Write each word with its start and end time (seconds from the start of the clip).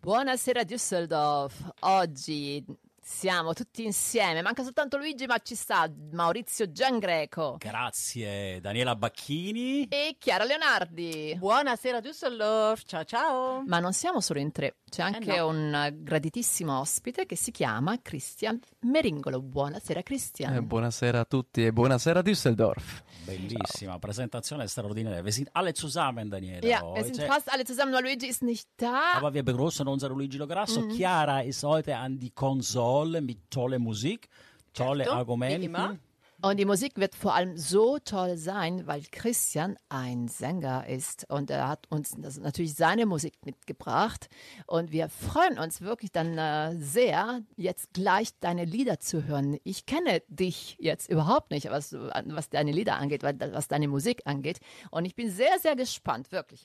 Buonasera 0.00 0.64
Düsseldorf, 0.64 1.70
oggi 1.80 2.64
siamo 2.98 3.52
tutti 3.52 3.84
insieme, 3.84 4.40
manca 4.40 4.62
soltanto 4.62 4.96
Luigi 4.96 5.26
ma 5.26 5.36
ci 5.38 5.54
sta 5.54 5.92
Maurizio 6.12 6.70
Giangreco 6.70 7.56
Grazie 7.58 8.60
Daniela 8.60 8.96
Bacchini. 8.96 9.86
e 9.88 10.16
Chiara 10.18 10.44
Leonardi. 10.44 11.34
Buonasera 11.36 12.00
Düsseldorf, 12.00 12.84
ciao 12.86 13.04
ciao. 13.04 13.62
Ma 13.66 13.80
non 13.80 13.92
siamo 13.92 14.20
solo 14.20 14.38
in 14.40 14.50
tre, 14.50 14.76
c'è 14.92 15.00
anche 15.00 15.38
no. 15.38 15.46
un 15.46 15.94
graditissimo 16.02 16.78
ospite 16.78 17.24
che 17.24 17.34
si 17.34 17.50
chiama 17.50 17.96
Christian 18.02 18.60
Meringolo. 18.80 19.40
Buonasera 19.40 20.02
Christian. 20.02 20.54
Eh, 20.54 20.60
buonasera 20.60 21.20
a 21.20 21.24
tutti 21.24 21.64
e 21.64 21.72
buonasera 21.72 22.20
Düsseldorf. 22.20 23.02
Bellissima 23.24 23.98
Präsentation, 23.98 24.68
straordinaria. 24.68 25.22
Wir 25.22 25.32
sind 25.32 25.48
alle 25.52 25.72
zusammen, 25.72 26.28
Daniela. 26.28 26.66
ja, 26.66 26.82
wir 26.82 26.90
heute. 26.90 27.14
sind 27.14 27.22
fast 27.22 27.50
alle 27.50 27.64
zusammen, 27.64 27.92
nur 27.92 28.02
Luigi 28.02 28.26
ist 28.26 28.42
nicht 28.42 28.68
da. 28.76 29.14
Aber 29.14 29.32
wir 29.32 29.42
begrüßen 29.42 29.88
unseren 29.88 30.14
Luigi 30.14 30.36
Lograsso. 30.36 30.82
Mhm. 30.82 30.90
Chiara 30.90 31.40
ist 31.40 31.62
heute 31.62 31.96
an 31.96 32.18
die 32.18 32.32
Konsole 32.34 33.22
mit 33.22 33.50
toller 33.50 33.78
Musik, 33.78 34.28
tolle 34.74 35.04
Certo, 35.04 35.18
Argumente. 35.18 35.98
Und 36.44 36.58
die 36.58 36.64
Musik 36.64 36.96
wird 36.96 37.14
vor 37.14 37.34
allem 37.34 37.56
so 37.56 37.98
toll 38.00 38.36
sein, 38.36 38.84
weil 38.88 39.02
Christian 39.12 39.76
ein 39.88 40.26
Sänger 40.26 40.88
ist 40.88 41.24
und 41.30 41.50
er 41.50 41.68
hat 41.68 41.86
uns 41.88 42.16
natürlich 42.16 42.74
seine 42.74 43.06
Musik 43.06 43.34
mitgebracht. 43.44 44.28
Und 44.66 44.90
wir 44.90 45.08
freuen 45.08 45.60
uns 45.60 45.82
wirklich 45.82 46.10
dann 46.10 46.36
äh, 46.36 46.74
sehr, 46.76 47.42
jetzt 47.56 47.92
gleich 47.92 48.30
deine 48.40 48.64
Lieder 48.64 48.98
zu 48.98 49.24
hören. 49.24 49.56
Ich 49.62 49.86
kenne 49.86 50.20
dich 50.26 50.76
jetzt 50.80 51.08
überhaupt 51.08 51.52
nicht, 51.52 51.70
was, 51.70 51.92
was 51.92 52.50
deine 52.50 52.72
Lieder 52.72 52.96
angeht, 52.96 53.22
was 53.22 53.68
deine 53.68 53.86
Musik 53.86 54.22
angeht. 54.24 54.58
Und 54.90 55.04
ich 55.04 55.14
bin 55.14 55.30
sehr, 55.30 55.60
sehr 55.60 55.76
gespannt, 55.76 56.32
wirklich. 56.32 56.64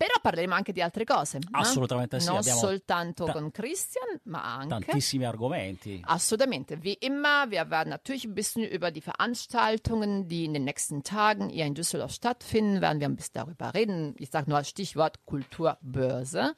Però 0.00 0.14
parleremo 0.22 0.54
anche 0.54 0.72
di 0.72 0.80
altre 0.80 1.04
cose. 1.04 1.36
eh? 1.36 1.40
Assolutamente 1.50 2.20
sì, 2.20 2.28
Non 2.28 2.38
abbiamo 2.38 2.58
soltanto 2.58 3.24
ta- 3.26 3.32
con 3.32 3.50
Christian, 3.50 4.18
ma 4.24 4.54
anche 4.56 4.68
Tantissimi 4.86 5.26
argomenti. 5.26 6.00
Absolutamente. 6.02 6.78
Wie 6.80 6.96
immer, 7.00 7.50
wir 7.50 7.68
werden 7.68 7.90
natürlich 7.90 8.24
ein 8.24 8.32
bisschen 8.32 8.64
über 8.64 8.90
die 8.90 9.02
Veranstaltungen, 9.02 10.26
die 10.26 10.46
in 10.46 10.54
den 10.54 10.64
nächsten 10.64 11.02
Tagen 11.02 11.50
hier 11.50 11.66
in 11.66 11.74
Düsseldorf 11.74 12.12
stattfinden, 12.12 12.80
werden 12.80 12.98
wir 12.98 13.08
ein 13.10 13.14
bisschen 13.14 13.34
darüber 13.34 13.74
reden. 13.74 14.14
Ich 14.16 14.30
sage 14.30 14.48
nur 14.48 14.56
als 14.56 14.70
Stichwort 14.70 15.18
Kulturbörse. 15.26 16.54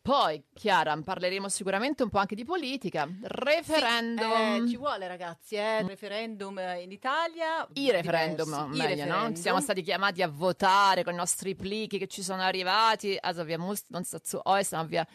Poi, 0.00 0.42
Chiara, 0.54 0.98
parleremo 0.98 1.50
sicuramente 1.50 2.02
un 2.04 2.08
po' 2.08 2.20
anche 2.20 2.34
di 2.34 2.44
politica, 2.46 3.06
referendum. 3.20 4.64
Eh, 4.64 4.66
ci 4.66 4.78
vuole 4.78 5.06
ragazzi, 5.08 5.56
eh, 5.56 5.82
referendum 5.82 6.58
eh, 6.58 6.80
in 6.80 6.90
Italia. 6.90 7.68
I 7.74 7.90
referendum, 7.90 8.48
diversi, 8.48 8.74
i 8.74 8.78
meglio, 8.78 9.04
no? 9.04 9.10
referendum. 9.12 9.34
Siamo 9.42 9.60
stati 9.60 9.82
chiamati 9.82 10.22
a 10.22 10.28
votare 10.28 11.04
con 11.04 11.12
i 11.12 11.16
nostri 11.16 11.54
plichi 11.54 11.98
che 11.98 12.06
ci 12.06 12.22
sono 12.22 12.40
arrivati. 12.40 12.60
Also 12.68 13.46
wir 13.46 13.58
mussten 13.58 13.94
uns 13.96 14.10
dazu 14.10 14.44
äußern, 14.44 14.86
ob 14.86 14.90
wir 14.90 15.06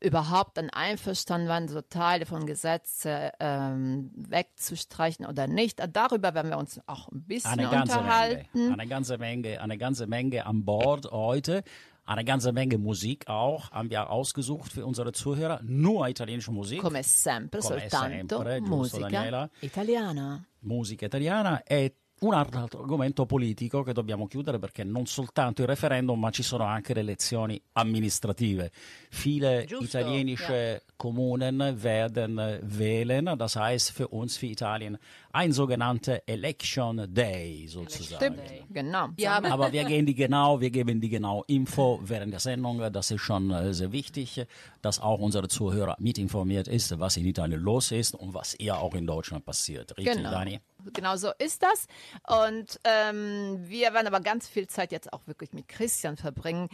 überhaupt 0.00 0.56
dann 0.58 0.70
einverstanden 0.70 1.48
waren, 1.48 1.68
so 1.68 1.80
Teile 1.80 2.26
von 2.26 2.46
Gesetze 2.46 3.32
ähm, 3.40 4.10
wegzustreichen 4.14 5.26
oder 5.26 5.46
nicht. 5.46 5.80
Darüber 5.92 6.34
werden 6.34 6.50
wir 6.50 6.58
uns 6.58 6.80
auch 6.86 7.08
ein 7.08 7.24
bisschen 7.24 7.52
Eine 7.52 7.68
ganze 7.68 7.94
Menge. 7.96 8.00
unterhalten. 8.06 8.72
Eine 8.72 8.86
ganze 8.88 9.18
Menge, 9.18 9.60
eine 9.60 9.78
ganze 9.78 10.06
Menge 10.06 10.46
an 10.46 10.64
Bord 10.64 11.10
heute. 11.10 11.62
Eine 12.04 12.24
ganze 12.24 12.52
Menge 12.52 12.78
Musik 12.78 13.26
auch 13.28 13.72
haben 13.72 13.90
wir 13.90 14.10
ausgesucht 14.10 14.72
für 14.72 14.86
unsere 14.86 15.10
Zuhörer. 15.10 15.60
Nur 15.64 16.06
italienische 16.08 16.52
Musik. 16.52 16.80
Come 16.80 17.02
sempre, 17.02 17.60
Come 17.60 17.80
soltanto 17.80 18.38
sempre, 18.38 18.60
musica 18.60 19.08
Daniela? 19.08 19.50
italiana. 19.60 20.44
musica 20.60 21.06
italiana 21.06 21.62
e 21.68 21.90
un 22.18 22.32
altro 22.32 22.60
argomento 22.80 23.26
politico 23.26 23.82
che 23.82 23.92
dobbiamo 23.92 24.26
chiudere 24.26 24.58
perché 24.58 24.84
non 24.84 25.06
soltanto 25.06 25.62
il 25.62 25.68
referendum 25.68 26.18
ma 26.18 26.30
ci 26.30 26.42
sono 26.42 26.64
anche 26.64 26.94
le 26.94 27.00
elezioni 27.00 27.60
amministrative. 27.72 28.70
Viele 29.10 29.64
Giusto, 29.66 29.84
italienische 29.98 30.82
Kommunen 30.96 31.82
werden 31.82 32.40
wählen, 32.62 33.34
das 33.36 33.56
heißt 33.56 33.92
für 33.92 34.08
uns, 34.08 34.38
für 34.38 34.46
Italien, 34.46 34.96
ein 35.32 35.52
sogenannter 35.52 36.22
Election 36.26 37.06
Day 37.12 37.66
sozusagen. 37.68 38.34
Stimmt, 38.34 38.64
genau. 38.70 39.08
Ja, 39.18 39.42
Aber 39.50 39.72
wir 39.72 39.84
gehen 39.84 40.06
die 40.06 40.14
genau, 40.14 40.60
wir 40.60 40.70
geben 40.70 41.00
die 41.00 41.10
genau 41.10 41.44
Info 41.46 42.00
während 42.04 42.32
der 42.32 42.40
Sendung. 42.40 42.78
Das 42.92 43.10
ist 43.10 43.20
schon 43.20 43.50
äh, 43.50 43.74
sehr 43.74 43.92
wichtig, 43.92 44.46
dass 44.80 45.00
auch 45.00 45.18
unsere 45.20 45.48
Zuhörer 45.48 45.96
mitinformiert 45.98 46.66
ist, 46.66 46.98
was 46.98 47.18
in 47.18 47.26
Italien 47.26 47.60
los 47.60 47.92
ist 47.92 48.14
und 48.14 48.32
was 48.32 48.54
eher 48.54 48.78
auch 48.80 48.94
in 48.94 49.06
Deutschland 49.06 49.44
passiert. 49.44 49.96
Richtig, 49.98 50.16
Genau. 50.16 50.30
Dani? 50.30 50.60
Genau 50.92 51.16
so 51.16 51.32
ist 51.38 51.62
das. 51.62 51.86
Und 52.28 52.80
ähm, 52.84 53.56
wir 53.68 53.92
werden 53.92 54.06
aber 54.06 54.20
ganz 54.20 54.48
viel 54.48 54.66
Zeit 54.66 54.92
jetzt 54.92 55.12
auch 55.12 55.26
wirklich 55.26 55.52
mit 55.52 55.68
Christian 55.68 56.16
verbringen. 56.16 56.68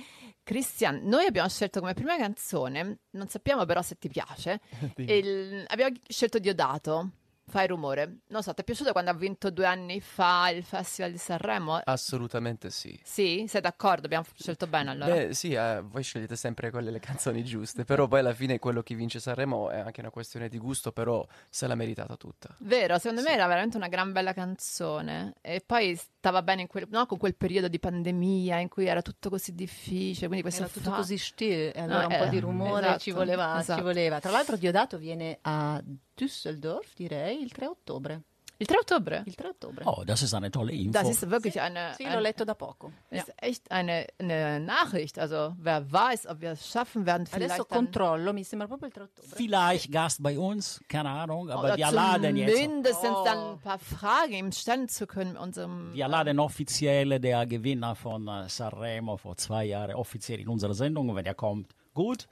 Christian, 0.44 1.08
noi 1.08 1.26
abbiamo 1.26 1.48
scelto 1.48 1.80
come 1.80 1.94
prima 1.94 2.16
canzone, 2.16 2.98
non 3.12 3.28
sappiamo 3.28 3.64
però 3.64 3.80
se 3.82 3.96
ti 3.96 4.08
piace, 4.08 4.60
il- 4.96 5.64
abbiamo 5.68 5.94
scelto 6.08 6.38
Diodato, 6.38 7.10
Fai 7.44 7.66
rumore. 7.66 8.18
Non 8.28 8.42
so, 8.42 8.54
ti 8.54 8.60
è 8.62 8.64
piaciuto 8.64 8.92
quando 8.92 9.10
ha 9.10 9.14
vinto 9.14 9.50
due 9.50 9.66
anni 9.66 10.00
fa 10.00 10.48
il 10.50 10.62
Festival 10.62 11.10
di 11.10 11.18
Sanremo? 11.18 11.80
Assolutamente 11.84 12.70
sì. 12.70 12.98
Sì? 13.02 13.44
Sei 13.48 13.60
d'accordo? 13.60 14.06
Abbiamo 14.06 14.24
scelto 14.38 14.66
bene 14.66 14.90
allora? 14.90 15.12
Beh, 15.12 15.34
sì, 15.34 15.52
eh, 15.52 15.82
voi 15.82 16.02
scegliete 16.02 16.36
sempre 16.36 16.70
quelle 16.70 16.90
le 16.90 17.00
canzoni 17.00 17.44
giuste, 17.44 17.84
però 17.84 18.06
poi 18.06 18.20
alla 18.20 18.32
fine 18.32 18.58
quello 18.58 18.82
che 18.82 18.94
vince 18.94 19.18
Sanremo 19.20 19.70
è 19.70 19.78
anche 19.80 20.00
una 20.00 20.10
questione 20.10 20.48
di 20.48 20.56
gusto, 20.58 20.92
però 20.92 21.26
se 21.50 21.66
l'ha 21.66 21.74
meritata 21.74 22.16
tutta. 22.16 22.54
Vero, 22.58 22.98
secondo 22.98 23.22
me 23.22 23.32
era 23.32 23.46
veramente 23.46 23.76
una 23.76 23.88
gran 23.88 24.12
bella 24.12 24.32
canzone 24.32 25.34
e 25.40 25.60
poi 25.64 25.96
stava 25.96 26.42
bene 26.42 26.62
in 26.62 26.66
quel, 26.68 26.86
no, 26.90 27.06
con 27.06 27.18
quel 27.18 27.34
periodo 27.34 27.68
di 27.68 27.78
pandemia 27.80 28.58
in 28.60 28.68
cui 28.68 28.86
era 28.86 29.02
tutto 29.02 29.28
così 29.28 29.52
difficile, 29.54 30.26
quindi 30.28 30.42
questo 30.42 30.62
Era 30.62 30.70
tutto 30.72 30.90
fa- 30.90 30.96
così 30.96 31.18
still, 31.18 31.72
e 31.74 31.80
allora 31.80 32.04
Ah, 32.04 32.06
un 32.06 32.16
po' 32.18 32.24
eh, 32.24 32.28
di 32.30 32.38
rumore 32.40 32.86
esatto, 32.86 32.98
ci, 33.00 33.10
voleva, 33.10 33.58
esatto. 33.60 33.78
ci 33.78 33.84
voleva. 33.84 34.20
Tra 34.20 34.30
l'altro 34.30 34.56
Diodato 34.56 34.96
viene 34.96 35.38
a 35.42 35.82
Düsseldorf, 36.18 36.94
direi, 36.94 37.34
il 37.40 37.50
3 37.50 37.68
ottobre. 37.68 38.22
Il 38.58 38.66
3 38.68 38.78
Ottobre? 38.78 39.22
Il 39.26 39.34
3 39.34 39.48
ottobre. 39.48 39.82
Oh, 39.86 40.04
das 40.04 40.22
ist 40.22 40.34
eine 40.34 40.48
tolle 40.48 40.70
Info. 40.72 40.92
Das 40.92 41.08
ist 41.08 41.28
wirklich 41.28 41.60
eine, 41.60 41.94
Sì, 41.96 42.04
ein- 42.04 42.12
l'ho 42.16 42.20
letto 42.20 42.44
da 42.44 42.54
poco. 42.54 42.92
ist 43.10 43.32
echt 43.38 43.68
eine, 43.72 44.06
eine 44.20 44.60
Nachricht. 44.60 45.18
Also 45.18 45.56
wer 45.58 45.90
weiß, 45.90 46.28
ob 46.28 46.40
wir 46.42 46.52
es 46.52 46.68
schaffen 46.70 47.04
werden, 47.04 47.26
vielleicht 47.26 47.50
Adesso 47.54 47.64
dann, 47.68 47.78
controllo, 47.86 48.32
mi 48.32 48.44
sembra 48.44 48.68
proprio 48.68 48.86
il 48.86 48.92
3 48.92 49.02
ottobre. 49.02 49.34
Vielleicht 49.36 49.90
Gast 49.90 50.22
bei 50.22 50.38
uns, 50.38 50.80
keine 50.86 51.08
Ahnung, 51.08 51.50
aber 51.50 51.64
oder 51.64 51.76
wir 51.76 51.90
laden 51.90 52.36
jetzt. 52.36 52.56
mindestens 52.56 53.10
Oh. 53.10 53.24
dann 53.24 53.38
ein 53.54 53.58
paar 53.58 53.80
Fragen 53.80 54.34
ihm 54.34 54.52
stellen 54.52 54.88
zu 54.88 55.08
können 55.08 55.36
unserem 55.36 55.92
Wir 55.92 56.06
laden 56.06 56.38
offiziell 56.38 57.18
der 57.18 57.46
Gewinner 57.46 57.96
von 57.96 58.28
äh, 58.28 58.48
Sanremo 58.48 59.16
vor 59.16 59.36
zwei 59.38 59.64
Jahren 59.64 59.96
offiziell 59.96 60.38
in 60.38 60.46
unsere 60.48 60.74
Sendung. 60.74 61.16
Wenn 61.16 61.26
er 61.26 61.34
kommt, 61.34 61.74
gut. 61.94 62.28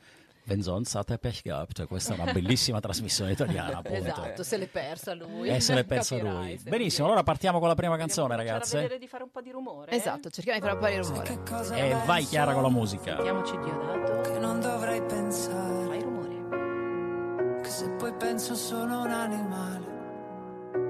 Sonst 0.60 0.94
hat 0.96 1.10
er 1.10 1.18
Pech 1.18 1.42
gehabt. 1.42 1.86
Questa 1.86 2.14
è 2.14 2.18
una 2.20 2.32
bellissima 2.32 2.80
trasmissione 2.80 3.32
italiana, 3.32 3.78
appunto. 3.78 4.08
Esatto, 4.08 4.42
se 4.42 4.56
l'è 4.56 4.66
persa 4.66 5.14
lui. 5.14 5.48
E 5.48 5.60
se 5.60 5.74
l'è 5.74 5.84
persa 5.84 6.16
Capirai, 6.16 6.58
lui. 6.62 6.70
Benissimo, 6.70 7.06
allora 7.06 7.22
partiamo 7.22 7.58
con 7.58 7.68
la 7.68 7.74
prima 7.74 7.96
canzone, 7.96 8.36
ragazze. 8.36 8.78
vedere 8.80 8.98
di 8.98 9.06
fare 9.06 9.22
un 9.22 9.30
po' 9.30 9.40
di 9.40 9.50
rumore. 9.50 9.90
eh? 9.92 9.96
Esatto, 9.96 10.28
cerchiamo 10.30 10.58
di 10.58 10.64
fare 10.66 10.74
un 10.74 10.80
po' 10.80 10.88
di 10.88 10.96
rumore. 10.96 11.38
E 11.78 11.96
vai 12.04 12.24
Chiara 12.24 12.52
con 12.52 12.62
la 12.62 12.68
musica. 12.70 13.14
Mettiamoci 13.16 13.56
Diodato. 13.58 14.20
che 14.30 14.38
non 14.38 14.60
dovrei 14.60 15.00
pensare 15.02 15.84
Fai 15.86 16.02
rumore. 16.02 17.60
che 17.62 17.68
se 17.68 17.88
poi 17.90 18.12
penso 18.14 18.54
sono 18.54 19.02
un 19.04 19.10
animale 19.10 19.98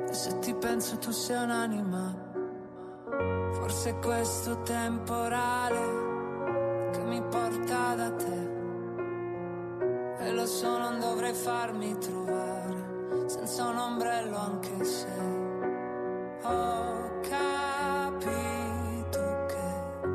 e 0.09 0.13
se 0.13 0.39
ti 0.41 0.55
penso 0.55 0.99
tu 0.99 1.11
sei 1.11 1.43
un 1.43 1.51
animale 1.51 2.29
forse 3.53 3.91
è 3.91 3.99
questo 3.99 4.63
temporale 4.63 6.09
che 6.93 7.03
mi 7.05 7.21
porta 7.23 7.95
da 7.95 8.11
te 8.13 8.59
e 10.21 10.33
lo 10.33 10.47
so 10.47 10.79
non 10.79 10.99
dovrei 11.01 11.35
farmi 11.35 11.97
trovare. 11.99 12.89
Senza 13.27 13.69
un 13.69 13.79
ombrello 13.79 14.37
anche 14.37 14.85
se 14.85 15.09
ho 16.43 17.21
capito 17.21 18.27
che 19.47 20.09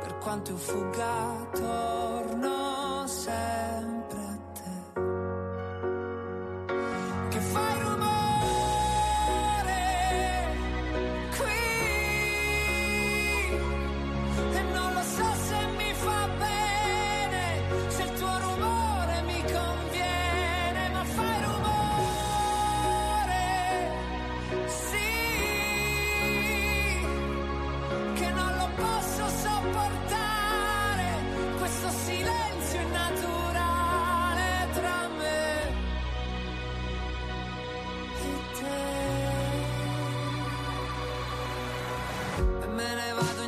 per 0.00 0.18
quanto 0.18 0.50
io 0.52 0.56
fugga 0.56 1.48
torno 1.52 2.53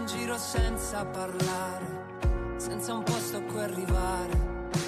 giro 0.07 0.39
senza 0.39 1.05
parlare, 1.05 1.87
senza 2.57 2.95
un 2.95 3.03
posto 3.03 3.39
a 3.39 3.43
cui 3.43 3.61
arrivare. 3.61 4.45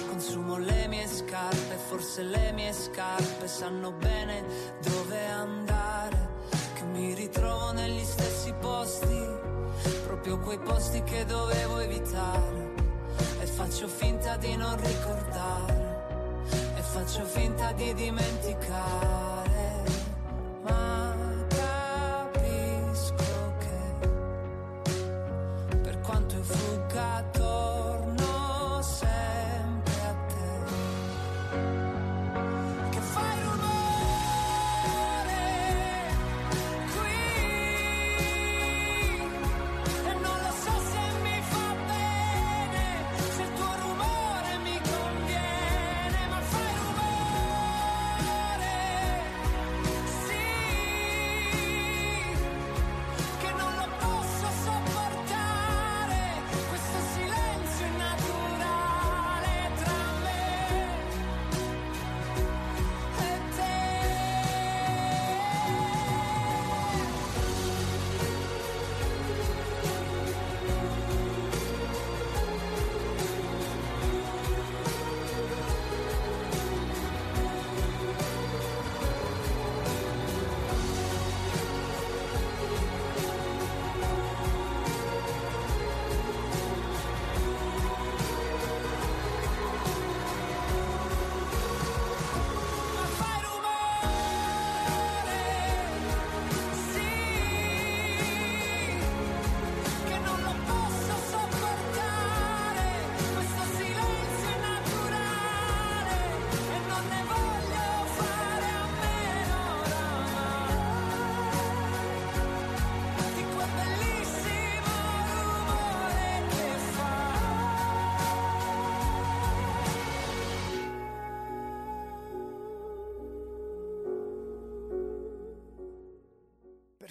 Consumo 0.07 0.57
le 0.57 0.87
mie 0.87 1.07
scarpe, 1.07 1.75
forse 1.87 2.23
le 2.23 2.51
mie 2.53 2.73
scarpe 2.73 3.47
sanno 3.47 3.91
bene 3.91 4.43
dove 4.81 5.25
andare. 5.27 6.27
Che 6.73 6.83
mi 6.83 7.13
ritrovo 7.13 7.71
negli 7.71 8.03
stessi 8.03 8.53
posti, 8.59 9.25
proprio 10.05 10.39
quei 10.39 10.59
posti 10.59 11.03
che 11.03 11.25
dovevo 11.25 11.79
evitare. 11.79 12.73
E 13.41 13.45
faccio 13.45 13.87
finta 13.87 14.35
di 14.37 14.55
non 14.55 14.75
ricordare, 14.75 16.43
e 16.75 16.81
faccio 16.81 17.23
finta 17.25 17.71
di 17.73 17.93
dimenticare. 17.93 19.28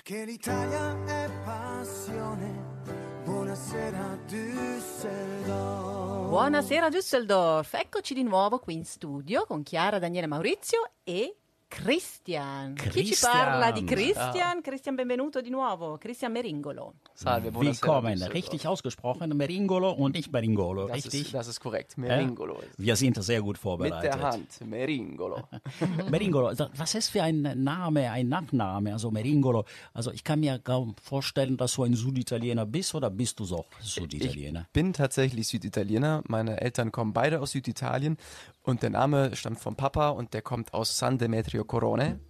Perché 0.09 0.25
l'Italia 0.25 1.05
è 1.05 1.29
passione. 1.45 2.81
Buonasera 3.25 4.19
Düsseldorf. 4.27 6.29
Buonasera 6.31 6.89
Düsseldorf, 6.89 7.75
eccoci 7.75 8.15
di 8.15 8.23
nuovo 8.23 8.59
qui 8.59 8.73
in 8.73 8.87
studio 8.87 9.45
con 9.45 9.63
Chiara, 9.63 9.99
Daniele 9.99 10.27
Maurizio 10.27 10.93
e 11.05 11.38
Christian. 11.69 12.75
Chi 12.77 12.91
ci 12.91 12.91
Christian. 13.05 13.33
parla 13.33 13.71
di 13.73 13.85
Christian? 13.85 14.63
Christian, 14.63 14.95
benvenuto 14.95 15.43
di 15.43 15.51
nuovo. 15.51 15.99
Christian 15.99 16.33
Meringolo. 16.33 16.95
Salve, 17.13 17.51
buonasera. 17.51 17.87
Willkommen, 18.01 18.23
richtig 18.33 18.67
ausgesprochen, 18.67 19.37
Meringolo 19.37 19.91
und 19.93 20.15
nicht 20.15 20.33
Meringolo, 20.33 20.87
Das 20.87 20.97
richtig? 20.97 21.27
ist, 21.27 21.35
das 21.35 21.47
ist 21.47 21.61
korrekt. 21.61 21.95
Ja? 21.99 22.03
Meringolo. 22.05 22.63
Wir 22.79 22.97
sind 22.97 23.23
sehr 23.23 23.43
gut 23.43 23.55
Mit 23.57 23.59
vorbereitet. 23.59 24.03
der 24.15 24.21
Hand. 24.23 24.61
Meringolo. 24.67 25.47
Meringolo, 26.11 26.53
was 26.75 26.95
ist 26.95 27.11
für 27.11 27.23
ein 27.23 27.43
Name, 27.63 28.11
ein 28.11 28.29
Nachname? 28.29 28.95
Also 28.95 29.11
Meringolo, 29.11 29.65
also 29.93 30.11
ich 30.11 30.25
kann 30.25 30.41
mir 30.41 30.59
kaum 30.59 30.97
vorstellen, 31.03 31.59
dass 31.59 31.75
du 31.75 31.83
ein 31.85 31.95
Süditaliener 31.95 32.65
bist 32.65 32.95
oder 32.95 33.11
bist 33.11 33.39
du 33.41 33.45
so 33.45 33.67
Süditaliener? 33.81 34.63
Ich 34.63 34.73
bin 34.73 34.95
tatsächlich 34.95 35.47
Süditaliener. 35.49 36.23
Meine 36.29 36.61
Eltern 36.63 36.91
kommen 36.93 37.13
beide 37.13 37.41
aus 37.41 37.51
Süditalien 37.53 38.17
und 38.63 38.83
der 38.83 38.91
Name 38.91 39.37
stammt 39.37 39.61
vom 39.61 39.77
Papa 39.77 40.09
und 40.11 40.33
der 40.35 40.43
kommt 40.43 40.73
aus 40.75 40.97
San 40.99 41.19
Demetrio 41.19 41.58
Corone. 41.65 42.21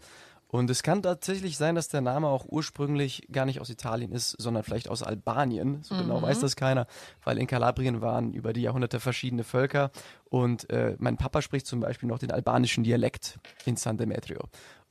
Und 0.51 0.71
es 0.71 0.83
kann 0.83 1.03
tatsächlich 1.03 1.59
sein, 1.59 1.75
dass 1.75 1.89
der 1.89 2.01
Name 2.01 2.27
auch 2.29 2.47
ursprünglich 2.49 3.29
gar 3.31 3.45
nicht 3.45 3.61
aus 3.61 3.69
Italien 3.69 4.13
ist, 4.13 4.35
sondern 4.39 4.63
vielleicht 4.63 4.89
aus 4.89 5.03
Albanien. 5.03 5.83
So 5.83 5.95
genau 5.95 6.23
weiß 6.23 6.41
das 6.41 6.57
keiner, 6.57 6.87
weil 7.23 7.37
in 7.37 7.47
Kalabrien 7.47 8.01
waren 8.01 8.33
über 8.33 8.55
die 8.55 8.63
Jahrhunderte 8.63 8.99
verschiedene 8.99 9.45
Völker 9.45 9.91
und 10.25 10.71
äh, 10.71 10.97
mein 10.99 11.19
Papa 11.19 11.43
spricht 11.43 11.67
zum 11.67 11.81
Beispiel 11.81 12.09
noch 12.09 12.19
den 12.19 12.31
albanischen 12.31 12.83
Dialekt 12.83 13.39
in 13.67 13.77
San 13.77 13.99
Demetrio. 13.99 14.41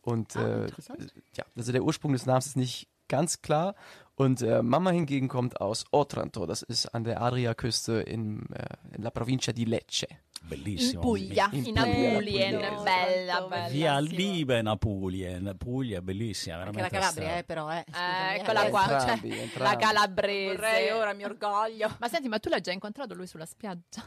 Und 0.02 0.36
äh, 0.36 0.66
interessant. 0.66 1.12
ja, 1.36 1.44
also 1.56 1.72
der 1.72 1.84
Ursprung 1.84 2.14
des 2.14 2.28
Namens 2.28 2.46
ist 2.46 2.56
nicht 2.56 2.88
ganz 3.08 3.42
klar. 3.42 3.74
Und 4.20 4.42
äh, 4.42 4.64
Mama 4.64 4.90
hingegen 4.90 5.28
kommt 5.28 5.62
aus 5.62 5.86
Otranto, 5.92 6.48
das 6.48 6.64
ist 6.64 6.88
an 6.88 7.04
der 7.04 7.22
Adriaküste 7.22 8.02
in, 8.02 8.48
äh, 8.52 8.96
in 8.96 9.04
la 9.04 9.12
provincia 9.12 9.54
di 9.54 9.64
Lecce. 9.66 10.08
Bellissimo. 10.42 11.02
Puglia, 11.02 11.50
In 11.52 11.66
in 11.66 11.76
Puglia, 11.76 12.12
Apulien, 12.12 12.54
Puglia. 12.56 12.84
bella, 12.84 13.42
bella. 13.42 13.72
Wir 13.72 14.02
lieben 14.02 14.68
Apulien, 14.68 15.56
Puglia, 15.58 16.02
bellissima, 16.02 16.56
Anche 16.56 16.72
veramente 16.72 16.96
la 16.96 17.00
Calabria, 17.00 17.38
eh, 17.38 17.44
però, 17.44 17.72
eh. 17.72 17.86
Eh, 17.88 18.40
eccola 18.40 18.66
eh. 18.66 18.70
qua, 18.72 18.82
Entrambi, 18.90 19.30
cioè, 19.30 19.40
entrambi. 19.40 19.70
la 19.70 19.76
calabrese. 19.76 20.56
Vorrei 20.56 20.92
ora, 20.92 21.14
mi 21.14 21.24
orgoglio. 21.24 21.96
Ma 22.00 22.08
senti, 22.08 22.28
ma 22.28 22.40
tu 22.40 22.50
l'hai 22.50 22.62
già 22.62 22.72
incontrato 22.72 23.14
lui 23.14 23.28
sulla 23.28 23.46
spiaggia? 23.46 24.02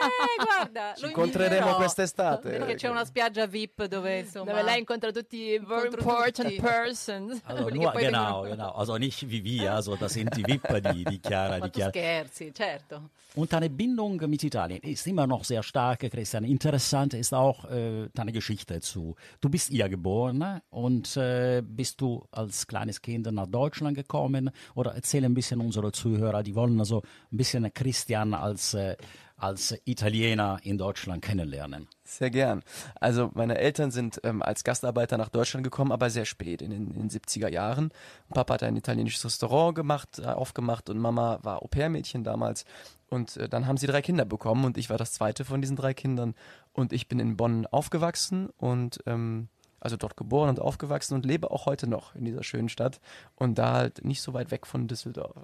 Eh, 0.00 0.44
guarda, 0.44 0.94
Ci 0.94 1.02
lo 1.02 1.08
incontreremo 1.08 1.74
quest'estate. 1.74 2.50
Perché 2.50 2.74
c'è 2.74 2.88
una 2.88 3.04
spiaggia 3.04 3.46
VIP 3.46 3.84
dove, 3.86 4.20
insomma... 4.20 4.50
Dove 4.52 4.62
lei 4.62 4.78
incontra 4.78 5.10
tutti 5.12 5.36
i 5.52 5.58
very 5.58 5.88
important 5.88 6.48
tutti. 6.48 6.60
persons. 6.60 7.40
Also 7.44 7.68
nur, 7.68 7.92
genau, 7.92 8.42
genau. 8.42 8.70
Also 8.72 8.96
nicht 8.96 9.28
wie 9.28 9.42
wir, 9.44 9.74
also 9.74 9.96
das 9.96 10.12
sind 10.12 10.34
die 10.34 10.44
VIP, 10.46 10.80
die, 10.80 11.04
die 11.04 11.20
Chiara, 11.22 11.58
Ma 11.58 11.66
die 11.66 11.72
tu 11.72 11.78
Chiara. 11.78 11.92
scherzi, 11.92 12.52
certo. 12.54 13.10
Und 13.34 13.52
deine 13.52 13.70
Bindung 13.70 14.16
mit 14.28 14.42
Italien 14.42 14.80
ist 14.82 15.06
immer 15.06 15.26
noch 15.26 15.44
sehr 15.44 15.62
stark, 15.62 16.00
Christian. 16.10 16.42
Interessant 16.44 17.14
ist 17.14 17.32
auch 17.32 17.64
äh, 17.70 18.08
deine 18.12 18.32
Geschichte 18.32 18.74
dazu. 18.74 19.14
Du 19.40 19.48
bist 19.48 19.68
hier 19.70 19.88
geboren 19.88 20.60
und 20.70 21.16
äh, 21.16 21.62
bist 21.64 22.00
du 22.00 22.26
als 22.32 22.66
kleines 22.66 23.00
Kind 23.00 23.30
nach 23.30 23.46
Deutschland 23.46 23.96
gekommen? 23.96 24.50
Oder 24.74 24.94
erzähl 24.96 25.24
ein 25.24 25.34
bisschen 25.34 25.60
unsere 25.60 25.92
Zuhörer, 25.92 26.42
die 26.42 26.56
wollen 26.56 26.78
also 26.80 27.02
ein 27.30 27.36
bisschen 27.36 27.72
Christian 27.72 28.34
als, 28.34 28.74
äh, 28.74 28.96
als 29.40 29.74
Italiener 29.84 30.58
in 30.62 30.78
Deutschland 30.78 31.22
kennenlernen. 31.22 31.88
Sehr 32.04 32.30
gern. 32.30 32.62
Also 33.00 33.30
meine 33.34 33.58
Eltern 33.58 33.90
sind 33.90 34.20
ähm, 34.24 34.42
als 34.42 34.64
Gastarbeiter 34.64 35.16
nach 35.16 35.28
Deutschland 35.28 35.64
gekommen, 35.64 35.92
aber 35.92 36.10
sehr 36.10 36.24
spät, 36.24 36.62
in 36.62 36.70
den, 36.70 36.90
in 36.90 37.08
den 37.08 37.10
70er 37.10 37.48
Jahren. 37.48 37.90
Papa 38.28 38.54
hat 38.54 38.62
ein 38.62 38.76
italienisches 38.76 39.24
Restaurant 39.24 39.74
gemacht, 39.74 40.18
äh, 40.18 40.26
aufgemacht 40.26 40.90
und 40.90 40.98
Mama 40.98 41.38
war 41.42 41.62
Au-pair-Mädchen 41.62 42.24
damals. 42.24 42.64
Und 43.08 43.36
äh, 43.36 43.48
dann 43.48 43.66
haben 43.66 43.76
sie 43.76 43.86
drei 43.86 44.02
Kinder 44.02 44.24
bekommen 44.24 44.64
und 44.64 44.76
ich 44.76 44.90
war 44.90 44.98
das 44.98 45.12
zweite 45.12 45.44
von 45.44 45.60
diesen 45.60 45.76
drei 45.76 45.94
Kindern. 45.94 46.34
Und 46.72 46.92
ich 46.92 47.08
bin 47.08 47.18
in 47.18 47.36
Bonn 47.36 47.66
aufgewachsen 47.66 48.50
und 48.58 49.00
ähm, 49.06 49.48
also 49.80 49.96
dort 49.96 50.16
geboren 50.16 50.50
und 50.50 50.60
aufgewachsen 50.60 51.14
und 51.14 51.24
lebe 51.24 51.50
auch 51.50 51.66
heute 51.66 51.88
noch 51.88 52.14
in 52.14 52.24
dieser 52.24 52.42
schönen 52.42 52.68
Stadt 52.68 53.00
und 53.34 53.58
da 53.58 53.72
halt 53.72 54.04
nicht 54.04 54.20
so 54.20 54.34
weit 54.34 54.50
weg 54.50 54.66
von 54.66 54.86
Düsseldorf. 54.86 55.34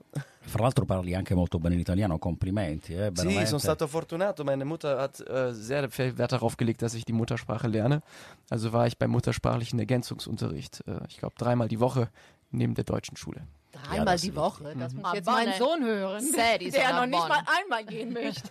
Fra 0.40 0.68
l'altro 0.68 0.84
parli 0.84 1.14
anche 1.14 1.34
molto 1.34 1.58
bene 1.58 1.76
l'italiano, 1.76 2.18
complimenti. 2.18 2.94
Eh? 2.94 3.10
Sì, 3.14 3.46
sono 3.46 3.58
stato 3.58 3.86
fortunato. 3.86 4.44
Meine 4.44 4.64
Mutter 4.64 5.00
hat 5.00 5.20
äh, 5.28 5.52
sehr 5.52 5.90
viel 5.90 6.16
Wert 6.18 6.32
darauf 6.32 6.56
gelegt, 6.56 6.82
dass 6.82 6.94
ich 6.94 7.04
die 7.04 7.12
Muttersprache 7.12 7.66
lerne. 7.66 8.02
Also 8.50 8.72
war 8.72 8.86
ich 8.86 8.98
beim 8.98 9.10
muttersprachlichen 9.10 9.78
Ergänzungsunterricht, 9.78 10.84
äh, 10.86 11.00
ich 11.08 11.18
glaube 11.18 11.34
dreimal 11.36 11.68
die 11.68 11.80
Woche 11.80 12.10
neben 12.50 12.74
der 12.74 12.84
deutschen 12.84 13.16
Schule. 13.16 13.42
Dreimal 13.84 14.14
das 14.14 14.22
die 14.22 14.34
Woche. 14.34 14.74
Das 14.78 14.92
muss 14.94 15.02
Ma 15.02 15.14
jetzt 15.14 15.26
buone 15.26 15.46
mein 15.46 15.58
Sohn 15.58 15.84
hören, 15.84 16.20
serie 16.24 16.70
der 16.70 16.92
noch 16.92 17.06
nicht 17.06 17.28
mal 17.28 17.42
einmal 17.60 17.84
gehen 17.84 18.12
möchte. 18.12 18.50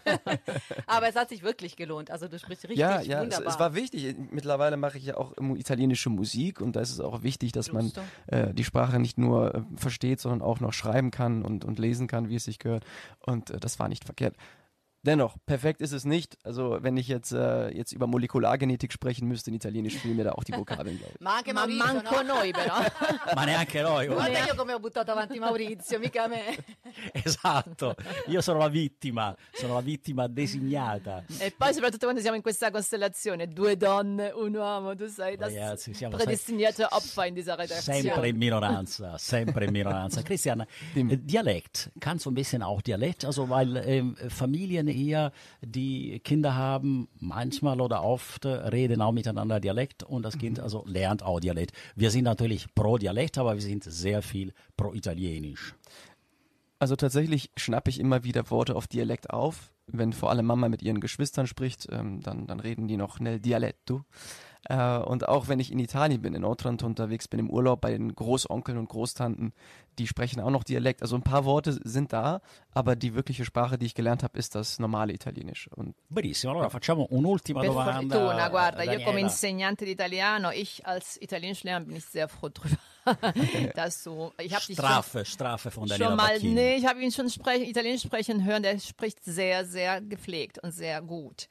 Aber 0.87 1.07
es 1.07 1.15
hat 1.15 1.29
sich 1.29 1.43
wirklich 1.43 1.75
gelohnt. 1.75 2.11
Also 2.11 2.27
du 2.27 2.37
sprichst 2.39 2.63
richtig 2.63 2.77
Ja, 2.77 3.01
ja, 3.01 3.19
es, 3.19 3.23
wunderbar. 3.25 3.53
es 3.53 3.59
war 3.59 3.75
wichtig. 3.75 4.15
Mittlerweile 4.31 4.77
mache 4.77 4.97
ich 4.97 5.05
ja 5.05 5.17
auch 5.17 5.33
italienische 5.37 6.09
Musik 6.09 6.61
und 6.61 6.75
da 6.75 6.81
ist 6.81 6.91
es 6.91 6.99
auch 6.99 7.23
wichtig, 7.23 7.51
dass 7.51 7.71
man 7.71 7.91
äh, 8.27 8.53
die 8.53 8.63
Sprache 8.63 8.99
nicht 8.99 9.17
nur 9.17 9.55
äh, 9.55 9.61
versteht, 9.75 10.19
sondern 10.19 10.41
auch 10.41 10.59
noch 10.59 10.73
schreiben 10.73 11.11
kann 11.11 11.43
und, 11.43 11.65
und 11.65 11.79
lesen 11.79 12.07
kann, 12.07 12.29
wie 12.29 12.35
es 12.35 12.45
sich 12.45 12.59
gehört. 12.59 12.85
Und 13.19 13.49
äh, 13.49 13.59
das 13.59 13.79
war 13.79 13.87
nicht 13.87 14.05
verkehrt. 14.05 14.35
Dennoch, 15.05 15.35
perfekt 15.45 15.81
ist 15.81 15.91
es 15.91 16.03
nicht. 16.03 16.37
Also 16.43 16.79
wenn 16.81 16.97
ich 16.97 17.07
jetzt, 17.07 17.31
äh, 17.31 17.69
jetzt 17.69 17.91
über 17.91 18.07
Molekulargenetik 18.07 18.91
sprechen 18.91 19.27
müsste, 19.27 19.51
in 19.51 19.55
Italienisch 19.55 19.97
fehlen 19.97 20.15
mir 20.15 20.23
da 20.23 20.31
auch 20.31 20.43
die 20.43 20.53
Vokabeln, 20.53 20.97
glaube 20.97 21.13
ich. 21.13 21.21
Ma 21.21 21.37
anche 21.37 21.53
Ma 21.53 21.67
Maurizio, 21.67 21.85
manco 21.85 22.21
no? 22.23 22.33
noi 22.35 22.51
però. 22.51 22.73
Ma 23.35 23.45
neanche 23.45 23.81
noi. 23.83 24.07
guarda. 24.07 24.45
Io 24.45 24.55
come 24.55 24.73
ho 24.73 24.79
buttato 24.79 25.11
avanti 25.11 25.37
Maurizio, 25.37 25.99
mica 25.99 26.27
me. 26.27 26.57
Esatto, 27.11 27.95
io 28.27 28.41
sono 28.41 28.57
la 28.59 28.67
vittima, 28.67 29.35
sono 29.53 29.75
la 29.75 29.81
vittima 29.81 30.27
designata. 30.27 31.23
E 31.37 31.53
poi 31.55 31.73
soprattutto 31.73 32.05
quando 32.05 32.21
siamo 32.21 32.35
in 32.35 32.41
questa 32.41 32.71
costellazione, 32.71 33.47
due 33.47 33.77
donne, 33.77 34.31
un 34.33 34.55
uomo, 34.55 34.95
tu 34.95 35.07
sei 35.07 35.35
das 35.37 35.53
Ragazzi, 35.53 35.93
siamo 35.93 36.15
prädestinierte 36.17 36.87
Opfer 36.89 37.25
in 37.25 37.33
dieser 37.35 37.55
Sempre 37.67 37.93
Redaktion. 38.01 38.25
in 38.25 38.37
Minoranza, 38.37 39.17
sempre 39.17 39.65
in 39.65 39.71
Minoranza. 39.71 40.21
Christian, 40.23 40.65
Dialekt, 40.93 41.91
kannst 41.99 42.25
du 42.25 42.31
ein 42.31 42.35
bisschen 42.35 42.63
auch 42.63 42.81
Dialekt? 42.81 43.23
Also 43.25 43.49
weil 43.49 43.77
ähm, 43.85 44.15
Familien 44.29 44.87
eher, 44.95 45.31
die 45.61 46.19
Kinder 46.21 46.55
haben, 46.55 47.07
manchmal 47.19 47.81
oder 47.81 48.03
oft 48.03 48.45
äh, 48.45 48.49
reden 48.49 49.01
auch 49.01 49.11
miteinander 49.11 49.59
Dialekt 49.59 50.03
und 50.03 50.23
das 50.23 50.37
Kind 50.37 50.59
also 50.59 50.83
lernt 50.87 51.23
auch 51.23 51.39
Dialekt. 51.39 51.71
Wir 51.95 52.11
sind 52.11 52.23
natürlich 52.23 52.73
pro 52.73 52.97
Dialekt, 52.97 53.37
aber 53.37 53.55
wir 53.55 53.61
sind 53.61 53.83
sehr 53.83 54.21
viel 54.21 54.53
pro 54.77 54.93
Italienisch. 54.93 55.75
Also 56.79 56.95
tatsächlich 56.95 57.51
schnappe 57.55 57.89
ich 57.89 57.99
immer 57.99 58.23
wieder 58.23 58.49
Worte 58.49 58.75
auf 58.75 58.87
Dialekt 58.87 59.29
auf. 59.29 59.71
Wenn 59.87 60.13
vor 60.13 60.29
allem 60.29 60.45
Mama 60.45 60.67
mit 60.67 60.81
ihren 60.81 60.99
Geschwistern 60.99 61.47
spricht, 61.47 61.87
ähm, 61.91 62.21
dann, 62.21 62.47
dann 62.47 62.59
reden 62.59 62.87
die 62.87 62.97
noch 62.97 63.19
nel 63.19 63.39
dialetto. 63.39 64.03
Äh, 64.67 64.97
und 64.97 65.27
auch 65.27 65.47
wenn 65.47 65.59
ich 65.59 65.71
in 65.71 65.79
Italien 65.79 66.21
bin, 66.21 66.33
in 66.33 66.43
Otranto 66.43 66.85
unterwegs 66.85 67.27
bin, 67.27 67.39
im 67.39 67.49
Urlaub 67.49 67.81
bei 67.81 67.91
den 67.91 68.15
Großonkeln 68.15 68.77
und 68.77 68.89
Großtanten, 68.89 69.53
die 69.99 70.07
sprechen 70.07 70.41
auch 70.41 70.49
noch 70.49 70.63
Dialekt. 70.63 71.01
Also 71.01 71.15
ein 71.15 71.21
paar 71.21 71.45
Worte 71.45 71.79
sind 71.83 72.11
da, 72.13 72.41
aber 72.73 72.95
die 72.95 73.13
wirkliche 73.13 73.45
Sprache, 73.45 73.77
die 73.77 73.85
ich 73.85 73.93
gelernt 73.93 74.23
habe, 74.23 74.37
ist 74.39 74.55
das 74.55 74.79
normale 74.79 75.13
Italienisch. 75.13 75.69
Und 75.75 75.93
Benissimo, 76.09 76.51
allora 76.51 76.69
facciamo 76.69 77.07
un'ultima 77.11 77.61
Per 77.61 77.69
domanda. 77.69 78.17
fortuna, 78.17 78.49
guarda, 78.49 78.83
io 78.83 78.91
Daniela. 78.91 79.05
come 79.05 79.19
insegnante 79.21 79.85
di 79.85 79.91
italiano, 79.91 80.51
ich 80.51 80.85
als 80.85 81.17
Italienischlehrer 81.21 81.81
bin 81.81 81.95
ich 81.95 82.05
sehr 82.05 82.27
froh 82.27 82.49
drüber, 82.49 82.75
dass 83.75 84.03
du, 84.03 84.31
ich 84.39 84.53
habe 84.53 84.65
dich 84.65 84.75
schon, 84.75 84.85
Strafe, 84.85 85.25
Strafe 85.25 85.69
von 85.71 85.87
Daniela 85.87 86.09
schon 86.09 86.17
mal, 86.17 86.33
Bacchini. 86.33 86.53
nee, 86.55 86.75
ich 86.75 86.85
habe 86.87 87.01
ihn 87.01 87.11
schon 87.11 87.29
sprech, 87.29 87.69
Italienisch 87.69 88.01
sprechen 88.01 88.43
hören, 88.43 88.63
der 88.63 88.79
spricht 88.79 89.23
sehr, 89.23 89.63
sehr 89.65 90.01
gepflegt 90.01 90.57
und 90.63 90.71
sehr 90.71 91.01
gut. 91.03 91.47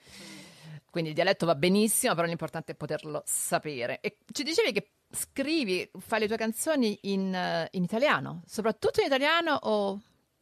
Quindi 0.94 1.10
il 1.10 1.16
dialetto 1.16 1.44
va 1.44 1.56
benissimo, 1.56 2.14
però 2.14 2.24
l'importante 2.24 2.70
è 2.70 2.74
poterlo 2.76 3.24
sapere. 3.26 3.98
E 4.00 4.18
ci 4.30 4.44
dicevi 4.44 4.70
che 4.70 4.92
scrivi, 5.10 5.90
fai 5.98 6.20
le 6.20 6.28
tue 6.28 6.36
canzoni 6.36 6.96
in, 7.02 7.34
eh, 7.34 7.66
in 7.72 7.82
italiano, 7.82 8.42
soprattutto 8.46 9.00
in 9.00 9.06
italiano 9.06 9.58
o 9.60 10.00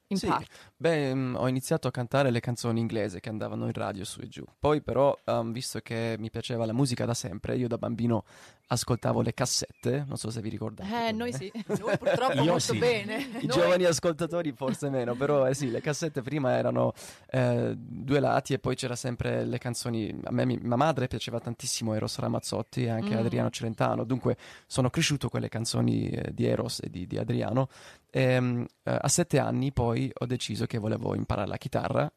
in 0.08 0.18
Sì, 0.18 0.26
parte? 0.26 0.54
beh, 0.76 1.14
mm, 1.14 1.36
ho 1.36 1.48
iniziato 1.48 1.88
a 1.88 1.90
cantare 1.90 2.30
le 2.30 2.40
canzoni 2.40 2.80
inglese 2.80 3.18
che 3.18 3.30
andavano 3.30 3.64
in 3.64 3.72
radio 3.72 4.04
su 4.04 4.20
e 4.20 4.28
giù. 4.28 4.44
Poi 4.58 4.82
però, 4.82 5.18
ehm, 5.24 5.52
visto 5.52 5.80
che 5.80 6.16
mi 6.18 6.28
piaceva 6.28 6.66
la 6.66 6.74
musica 6.74 7.06
da 7.06 7.14
sempre, 7.14 7.56
io 7.56 7.66
da 7.66 7.78
bambino 7.78 8.24
ascoltavo 8.72 9.20
le 9.20 9.34
cassette, 9.34 10.04
non 10.06 10.16
so 10.16 10.30
se 10.30 10.40
vi 10.40 10.48
ricordate. 10.48 11.08
Eh, 11.08 11.12
noi 11.12 11.32
sì. 11.32 11.50
Noi 11.66 11.98
purtroppo 11.98 12.32
Io 12.34 12.44
molto 12.44 12.58
sì. 12.58 12.78
bene. 12.78 13.16
I 13.40 13.46
Noi- 13.46 13.58
giovani 13.58 13.84
ascoltatori 13.84 14.52
forse 14.52 14.88
meno, 14.88 15.14
però 15.14 15.46
eh 15.46 15.54
sì, 15.54 15.70
le 15.70 15.80
cassette 15.80 16.22
prima 16.22 16.52
erano 16.56 16.92
eh, 17.30 17.74
due 17.76 18.20
lati 18.20 18.54
e 18.54 18.58
poi 18.58 18.74
c'era 18.74 18.96
sempre 18.96 19.44
le 19.44 19.58
canzoni. 19.58 20.20
A 20.24 20.30
me, 20.32 20.44
mi- 20.46 20.58
mia 20.60 20.76
madre 20.76 21.06
piaceva 21.06 21.38
tantissimo 21.40 21.94
Eros 21.94 22.18
Ramazzotti 22.18 22.84
e 22.84 22.88
anche 22.88 23.14
Mm. 23.14 23.18
Adriano 23.18 23.50
Celentano, 23.50 24.04
dunque 24.04 24.36
sono 24.66 24.88
cresciuto 24.90 25.28
con 25.28 25.40
le 25.40 25.48
canzoni 25.48 26.08
eh, 26.08 26.32
di 26.32 26.46
Eros 26.46 26.80
e 26.82 26.88
di, 26.90 27.06
di 27.06 27.18
Adriano. 27.18 27.68
Ehm, 28.10 28.66
eh, 28.84 28.98
a 29.00 29.08
sette 29.08 29.38
anni 29.38 29.72
poi 29.72 30.10
ho 30.12 30.26
deciso 30.26 30.66
che 30.66 30.78
volevo 30.78 31.14
imparare 31.14 31.48
la 31.48 31.56
chitarra. 31.58 32.10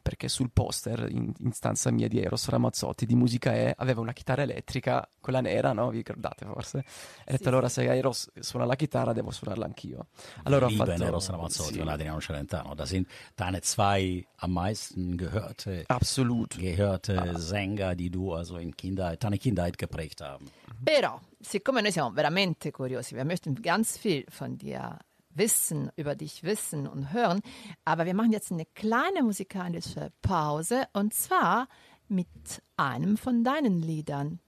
Perché 0.00 0.28
sul 0.28 0.50
poster 0.52 1.06
in, 1.10 1.32
in 1.38 1.52
stanza 1.52 1.90
mia 1.90 2.08
di 2.08 2.20
Eros 2.20 2.48
Ramazzotti 2.48 3.06
di 3.06 3.14
musica 3.14 3.52
E 3.54 3.74
aveva 3.76 4.00
una 4.00 4.12
chitarra 4.12 4.42
elettrica, 4.42 5.08
quella 5.20 5.40
nera, 5.40 5.72
no? 5.72 5.90
Vi 5.90 5.98
ricordate 5.98 6.44
forse? 6.46 6.78
E 6.78 7.32
ho 7.32 7.36
detto 7.36 7.48
allora 7.48 7.68
se 7.68 7.84
Eros 7.84 8.30
suona 8.40 8.64
la 8.64 8.76
chitarra 8.76 9.12
devo 9.12 9.30
suonarla 9.30 9.64
anch'io. 9.64 10.08
Allora 10.44 10.66
ho 10.66 10.68
Liebe 10.68 10.84
fatto 10.84 11.04
Eros 11.04 11.28
Ramazzotti 11.28 11.74
sì, 11.74 11.80
und 11.80 11.88
Adriano 11.88 12.20
Celentano. 12.20 12.74
Das 12.74 12.88
sind 12.88 13.06
deine 13.34 13.60
zwei 13.60 14.26
am 14.36 14.52
meisten 14.52 15.16
gehörte, 15.16 15.84
Absolut. 15.86 16.56
gehörte 16.56 17.38
Sänger, 17.38 17.94
die 17.94 18.10
du 18.10 18.32
also 18.32 18.58
in 18.58 18.74
Kindheit, 18.74 19.22
deine 19.22 19.38
Kindheit 19.38 19.76
geprägt 19.78 20.20
haben. 20.20 20.50
Però, 20.82 21.20
siccome 21.38 21.80
noi 21.82 21.92
siamo 21.92 22.10
veramente 22.10 22.70
curiosi, 22.70 23.14
wir 23.14 23.24
möchten 23.24 23.54
ganz 23.54 23.98
viel 23.98 24.24
von 24.30 24.56
dir 24.56 24.98
wissen, 25.30 25.90
über 25.96 26.14
dich 26.14 26.42
wissen 26.42 26.86
und 26.86 27.12
hören, 27.12 27.40
aber 27.84 28.04
wir 28.06 28.14
machen 28.14 28.32
jetzt 28.32 28.52
eine 28.52 28.66
kleine 28.66 29.22
musikalische 29.22 30.12
Pause 30.22 30.86
und 30.92 31.14
zwar 31.14 31.68
mit 32.08 32.28
einem 32.76 33.16
von 33.16 33.44
deinen 33.44 33.80
Liedern. 33.80 34.40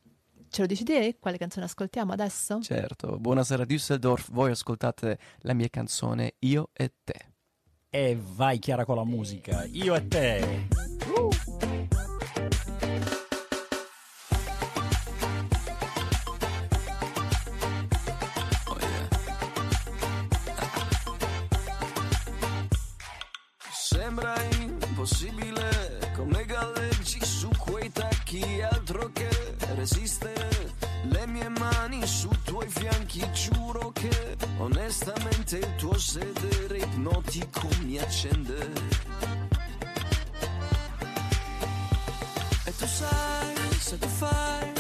Ce 0.50 0.60
lo 0.60 0.66
dici 0.66 0.84
te 0.84 1.16
quale 1.18 1.38
canzone 1.38 1.64
ascoltiamo 1.64 2.12
adesso? 2.12 2.60
Certo, 2.60 3.18
buonasera 3.18 3.64
Düsseldorf, 3.64 4.30
voi 4.32 4.50
ascoltate 4.50 5.18
la 5.38 5.54
mia 5.54 5.68
canzone 5.70 6.34
Io 6.40 6.68
e 6.74 6.92
te. 7.02 7.30
E 7.88 8.18
vai 8.20 8.58
Chiara 8.58 8.84
con 8.84 8.96
la 8.96 9.04
musica, 9.04 9.64
io 9.64 9.94
e 9.94 10.08
te. 10.08 10.68
Impossibile 25.02 25.99
come 26.14 26.44
galleggi 26.44 27.25
su 27.25 27.49
quei 27.59 27.90
tacchi, 27.90 28.62
altro 28.62 29.11
che 29.12 29.28
resistere. 29.75 30.49
Le 31.11 31.26
mie 31.26 31.49
mani 31.49 32.06
su 32.06 32.28
tuoi 32.44 32.68
fianchi, 32.68 33.28
giuro 33.32 33.90
che 33.90 34.37
onestamente 34.59 35.56
il 35.56 35.75
tuo 35.75 35.99
sedere 35.99 36.78
ipnotico 36.78 37.66
mi 37.82 37.99
accende. 37.99 38.71
E 42.64 42.76
tu 42.76 42.87
sai, 42.87 43.54
se 43.80 43.99
tu 43.99 44.06
fai 44.06 44.73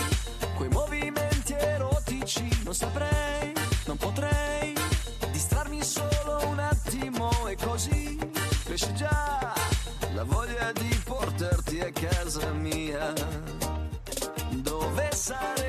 quei 0.54 0.68
movimenti 0.68 1.54
erotici, 1.54 2.48
non 2.62 2.74
saprei, 2.74 3.52
non 3.86 3.96
potrei 3.96 4.72
distrarmi 5.32 5.82
solo 5.82 6.46
un 6.46 6.60
attimo 6.60 7.48
e 7.48 7.56
così 7.56 8.16
cresce 8.64 8.92
già 8.92 9.51
a 11.82 11.90
casa 11.90 12.46
mia, 12.52 13.12
dove 14.62 15.10
saremo 15.12 15.61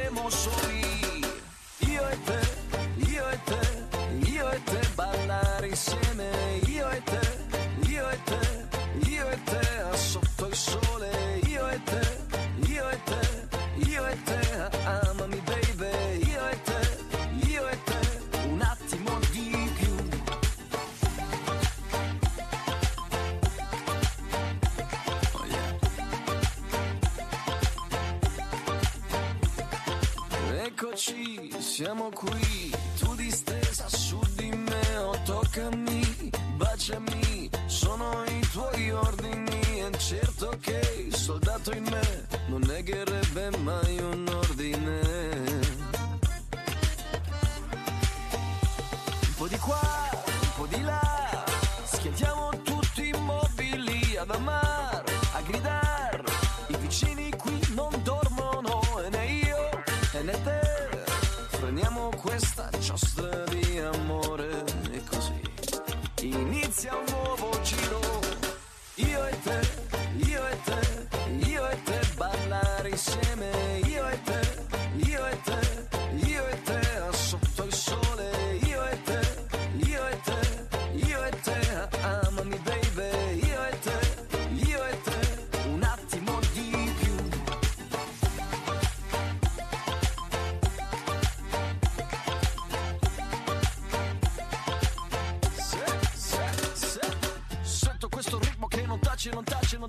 qui, 32.11 32.62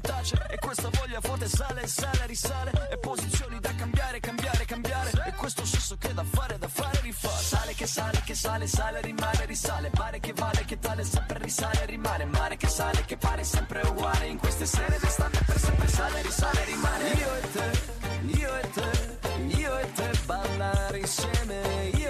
tace 0.01 0.37
e 0.49 0.59
questa 0.59 0.89
voglia 0.91 1.21
forte 1.21 1.49
sale, 1.49 1.87
sale, 1.87 2.27
risale. 2.27 2.71
E 2.91 2.99
posizioni 2.99 3.59
da 3.59 3.75
cambiare, 3.75 4.21
cambiare, 4.21 4.65
cambiare. 4.65 5.11
E 5.27 5.33
questo 5.33 5.65
sesso 5.65 5.97
che 5.99 6.15
da 6.15 6.23
fare, 6.23 6.57
da 6.59 6.69
fare, 6.69 7.01
rifare. 7.01 7.43
Sale 7.43 7.75
che 7.75 7.87
sale, 7.87 8.23
che 8.25 8.35
sale, 8.35 8.67
sale, 8.67 9.01
rimane, 9.01 9.45
risale. 9.47 9.91
Mare 9.97 10.21
che 10.21 10.33
vale, 10.35 10.65
che 10.65 10.79
tale 10.79 11.05
sempre 11.05 11.39
risale, 11.39 11.85
rimane. 11.87 12.25
Mare 12.27 12.57
che 12.57 12.69
sale, 12.69 13.05
che 13.05 13.17
pare 13.17 13.43
sempre 13.43 13.81
uguale. 13.87 14.27
In 14.27 14.39
queste 14.39 14.67
sere 14.67 14.99
d'estate 15.01 15.43
per 15.45 15.59
sempre 15.59 15.89
sale, 15.89 16.23
risale, 16.23 16.65
rimane. 16.65 17.09
Io 17.11 17.35
e 17.35 17.51
te, 17.53 18.39
io 18.39 18.57
e 18.57 18.71
te, 18.71 19.59
io 19.59 19.79
e 19.79 19.93
te 19.95 20.11
ballare 20.27 20.99
insieme. 20.99 21.91
io 21.95 22.04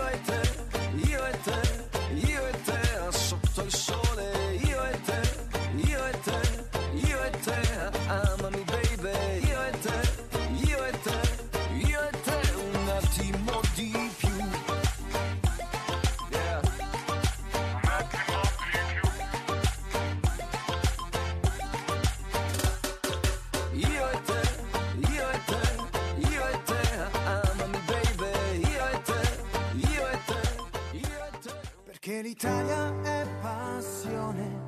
l'Italia 32.29 32.89
è 33.03 33.27
passione. 33.43 34.63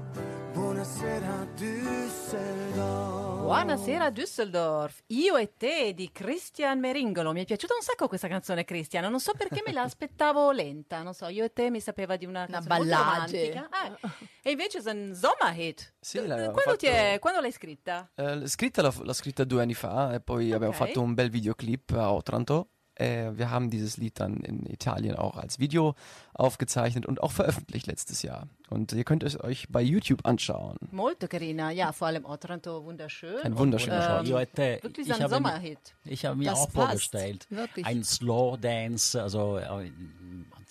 Buonasera 0.53 1.47
Düsseldorf. 1.57 3.41
Buonasera 3.41 4.11
Düsseldorf, 4.11 4.99
io 5.07 5.37
e 5.39 5.55
te 5.57 5.95
di 5.95 6.13
Christian 6.13 6.79
Meringolo. 6.81 7.33
Mi 7.33 7.41
è 7.41 7.45
piaciuta 7.47 7.73
un 7.73 7.81
sacco 7.81 8.09
questa 8.09 8.29
canzone, 8.29 8.67
Christian. 8.67 9.09
Non 9.11 9.21
so 9.21 9.33
perché 9.33 9.63
me 9.65 9.73
la 9.73 9.81
aspettavo 9.85 10.51
lenta. 10.53 11.01
Non 11.03 11.15
so, 11.15 11.29
io 11.29 11.45
e 11.45 11.53
te 11.55 11.71
mi 11.71 11.81
sapeva 11.81 12.17
di 12.17 12.27
una, 12.27 12.45
Una 12.47 12.59
romantica. 12.67 13.69
Ah, 13.71 13.97
e 14.43 14.51
invece 14.51 14.81
è 14.83 14.91
un 14.93 15.15
Sommerhit. 15.15 15.95
Sì, 15.99 16.19
Eh, 16.19 16.27
l'abbiamo 16.27 16.51
quando, 16.53 16.77
ti 16.77 16.85
fatto- 16.89 16.99
è- 16.99 17.19
quando 17.19 17.41
l'hai 17.41 17.53
scritta? 17.53 18.11
Eh, 18.17 18.47
scritta 18.49 18.83
l'ho, 18.83 18.93
l'ho 18.99 19.13
scritta 19.15 19.45
due 19.45 19.63
anni 19.63 19.73
fa 19.73 20.13
e 20.13 20.21
poi 20.21 20.53
abbiamo 20.53 20.75
Ok. 20.75 20.79
fatto 20.79 21.01
un 21.01 21.15
bel 21.15 21.31
Videoclip 21.31 21.93
a 21.93 22.13
Otranto. 22.13 22.69
Äh, 22.97 23.33
wir 23.37 23.51
haben 23.51 23.71
dieses 23.71 23.97
Lied 23.99 24.19
dann 24.21 24.39
in 24.39 24.67
Italien 24.67 25.17
auch 25.17 25.37
als 25.37 25.59
Video 25.59 25.95
aufgezeichnet 26.33 27.07
und 27.07 27.23
auch 27.23 27.33
veröffentlicht 27.33 27.87
letztes 27.87 28.23
Jahr. 28.23 28.49
Und 28.69 28.93
ihr 28.93 29.05
könnt 29.05 29.23
es 29.23 29.39
euch 29.43 29.69
bei 29.69 29.83
YouTube 29.83 30.27
anschauen. 30.27 30.77
Molto 30.91 31.29
carina. 31.29 31.71
Ja, 31.71 31.93
vor 31.93 32.09
allem 32.09 32.25
Otranto 32.25 32.85
wunderschön. 32.85 33.41
Ein 33.43 33.57
wunderschöner 33.59 34.21
ähm, 34.21 34.27
Io 34.27 34.39
e 34.39 34.47
te, 34.47 34.79
Wirklich 34.83 35.07
ich 35.07 35.15
ein 35.15 35.23
habe, 35.23 35.41
mir, 35.41 35.49
Sommerhit. 35.49 35.79
ich 36.05 36.25
habe 36.25 36.37
mir 36.37 36.51
Das 36.51 36.59
auch 36.59 36.65
passt, 36.73 36.75
vorgestellt, 36.75 37.47
wirklich. 37.51 37.87
ein 37.87 38.03
Slow 38.03 38.57
Dance, 38.59 39.23
also 39.23 39.59
äh, 39.59 39.91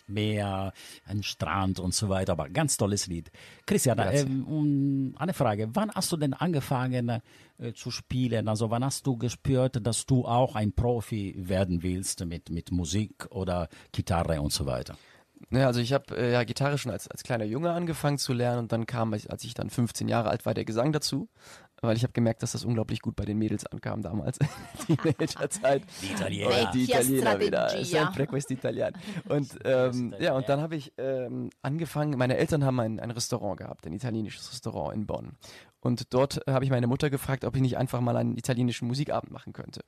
Meer, 0.08 0.74
ein 1.06 1.24
Strand 1.24 1.80
und 1.80 1.94
so 1.94 2.10
weiter, 2.10 2.34
aber 2.34 2.50
ganz 2.50 2.78
tolles 2.78 3.08
Lied. 3.08 3.32
Christian, 3.66 4.00
ähm, 4.00 5.16
eine 5.18 5.34
Frage, 5.34 5.70
wann 5.74 5.92
hast 5.92 6.12
du 6.12 6.18
denn 6.18 6.34
angefangen 6.34 7.22
äh, 7.58 7.74
zu 7.74 7.92
spielen? 7.92 8.48
Also 8.48 8.70
wann 8.70 8.84
hast 8.84 9.08
du 9.08 9.18
gespürt, 9.18 9.86
dass 9.86 10.06
du 10.06 10.26
auch 10.26 10.56
ein 10.56 10.74
Profi 10.74 11.36
werden 11.38 11.84
willst 11.84 12.24
mit, 12.26 12.50
mit 12.50 12.72
Musik 12.72 13.28
oder 13.30 13.70
Gitarre 13.92 14.42
und 14.42 14.54
so 14.54 14.66
weiter? 14.66 14.96
Ja, 15.52 15.68
also 15.68 15.80
ich 15.80 15.94
habe 15.94 16.18
äh, 16.18 16.32
ja 16.32 16.44
Gitarre 16.44 16.78
schon 16.78 16.92
als, 16.92 17.08
als 17.08 17.24
kleiner 17.24 17.46
Junge 17.46 17.72
angefangen 17.72 18.18
zu 18.18 18.34
lernen 18.34 18.60
und 18.60 18.72
dann 18.72 18.86
kam, 18.86 19.14
als 19.14 19.44
ich 19.44 19.54
dann 19.54 19.70
15 19.70 20.08
Jahre 20.08 20.30
alt 20.30 20.46
war, 20.46 20.54
der 20.54 20.66
Gesang 20.66 20.92
dazu. 20.92 21.30
Weil 21.82 21.98
ich 21.98 22.04
habe 22.04 22.14
gemerkt, 22.14 22.42
dass 22.42 22.54
das 22.54 22.64
unglaublich 22.64 23.02
gut 23.02 23.16
bei 23.16 23.26
den 23.26 23.38
Mädels 23.38 23.66
ankam 23.66 24.02
damals, 24.02 24.38
in 24.88 24.98
Teenagerzeit. 25.04 25.84
Die 26.02 26.12
Italiener. 26.12 26.72
Die 26.72 26.84
Italiener 26.84 27.40
wieder. 27.40 27.84
Sempre 27.84 28.28
questi 28.28 28.54
italiani. 28.54 28.98
Und 29.28 29.58
ähm, 29.66 30.16
ja, 30.20 30.34
und 30.34 30.48
dann 30.50 30.62
habe 30.62 30.76
ich 30.76 30.94
ähm, 30.98 31.50
angefangen, 31.62 32.18
meine 32.18 32.38
Eltern 32.38 32.64
haben 32.64 32.80
ein, 32.80 33.00
ein 33.00 33.12
Restaurant 33.12 33.58
gehabt, 33.58 33.86
ein 33.86 33.94
italienisches 33.94 34.52
Restaurant 34.52 34.96
in 34.96 35.06
Bonn. 35.06 35.34
Und 35.82 36.14
dort 36.14 36.42
habe 36.48 36.66
ich 36.66 36.72
meine 36.72 36.88
Mutter 36.88 37.10
gefragt, 37.10 37.46
ob 37.46 37.56
ich 37.56 37.62
nicht 37.62 37.78
einfach 37.78 38.02
mal 38.02 38.18
einen 38.18 38.38
italienischen 38.38 38.88
Musikabend 38.88 39.32
machen 39.32 39.54
könnte. 39.54 39.82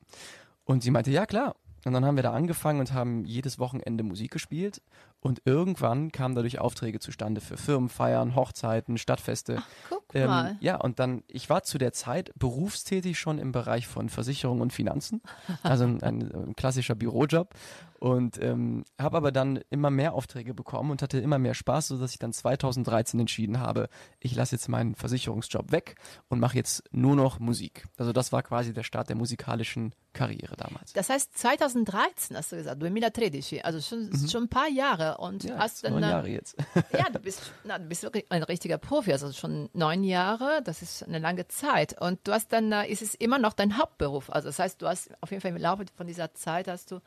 Und 0.64 0.82
sie 0.82 0.90
meinte, 0.90 1.10
ja 1.10 1.26
klar. 1.26 1.56
Und 1.84 1.92
dann 1.92 2.04
haben 2.04 2.16
wir 2.16 2.22
da 2.22 2.32
angefangen 2.32 2.80
und 2.80 2.92
haben 2.92 3.24
jedes 3.24 3.58
Wochenende 3.58 4.04
Musik 4.04 4.32
gespielt. 4.32 4.82
Und 5.20 5.42
irgendwann 5.44 6.12
kamen 6.12 6.34
dadurch 6.34 6.60
Aufträge 6.60 7.00
zustande 7.00 7.40
für 7.40 7.56
Firmenfeiern, 7.56 8.36
Hochzeiten, 8.36 8.98
Stadtfeste. 8.98 9.62
Guck 9.88 10.04
Ähm, 10.14 10.26
mal. 10.28 10.56
ja, 10.60 10.76
und 10.76 10.98
dann, 11.00 11.22
ich 11.26 11.50
war 11.50 11.64
zu 11.64 11.76
der 11.76 11.92
Zeit 11.92 12.32
berufstätig 12.36 13.18
schon 13.18 13.38
im 13.38 13.52
Bereich 13.52 13.86
von 13.86 14.08
Versicherung 14.08 14.60
und 14.60 14.72
Finanzen, 14.72 15.20
also 15.62 15.84
ein, 15.84 16.02
ein, 16.02 16.32
ein 16.32 16.56
klassischer 16.56 16.94
Bürojob 16.94 17.52
und 17.98 18.40
ähm, 18.40 18.84
habe 18.98 19.16
aber 19.16 19.32
dann 19.32 19.60
immer 19.70 19.90
mehr 19.90 20.14
Aufträge 20.14 20.54
bekommen 20.54 20.90
und 20.92 21.02
hatte 21.02 21.18
immer 21.18 21.38
mehr 21.38 21.54
Spaß, 21.54 21.88
sodass 21.88 22.12
ich 22.12 22.18
dann 22.18 22.32
2013 22.32 23.18
entschieden 23.20 23.58
habe, 23.60 23.88
ich 24.20 24.34
lasse 24.34 24.54
jetzt 24.54 24.68
meinen 24.68 24.94
Versicherungsjob 24.94 25.72
weg 25.72 25.96
und 26.28 26.38
mache 26.38 26.56
jetzt 26.56 26.84
nur 26.92 27.16
noch 27.16 27.38
Musik. 27.40 27.86
Also 27.96 28.12
das 28.12 28.30
war 28.32 28.42
quasi 28.42 28.72
der 28.72 28.84
Start 28.84 29.08
der 29.08 29.16
musikalischen 29.16 29.94
Karriere 30.12 30.56
damals. 30.56 30.92
Das 30.92 31.10
heißt 31.10 31.36
2013 31.36 32.36
hast 32.36 32.52
du 32.52 32.56
gesagt, 32.56 32.80
2013, 32.80 33.64
also 33.64 33.80
schon, 33.80 34.28
schon 34.28 34.44
ein 34.44 34.48
paar 34.48 34.68
Jahre 34.68 35.07
und 35.12 35.44
Ja, 35.44 35.58
hast 35.58 35.84
dann 35.84 35.92
neun 35.92 36.02
Jahre 36.02 36.28
jetzt. 36.28 36.56
ja, 36.92 37.10
du 37.12 37.18
bist, 37.18 37.52
na, 37.64 37.78
du 37.78 37.84
bist 37.84 38.02
wirklich 38.02 38.26
ein 38.30 38.42
richtiger 38.42 38.78
Profi, 38.78 39.12
also 39.12 39.32
schon 39.32 39.68
neun 39.72 40.04
Jahre, 40.04 40.60
das 40.64 40.82
ist 40.82 41.02
eine 41.02 41.18
lange 41.18 41.48
Zeit. 41.48 42.00
Und 42.00 42.26
du 42.26 42.32
hast 42.32 42.52
dann, 42.52 42.72
äh, 42.72 42.86
ist 42.88 43.02
es 43.02 43.14
immer 43.14 43.38
noch 43.38 43.52
dein 43.52 43.78
Hauptberuf. 43.78 44.30
Also 44.30 44.48
das 44.48 44.58
heißt, 44.58 44.82
du 44.82 44.86
hast 44.86 45.10
auf 45.20 45.30
jeden 45.30 45.40
Fall 45.40 45.50
im 45.50 45.56
Laufe 45.56 45.84
von 45.96 46.06
dieser 46.06 46.34
Zeit 46.34 46.68
hast 46.68 46.90
du 46.90 47.00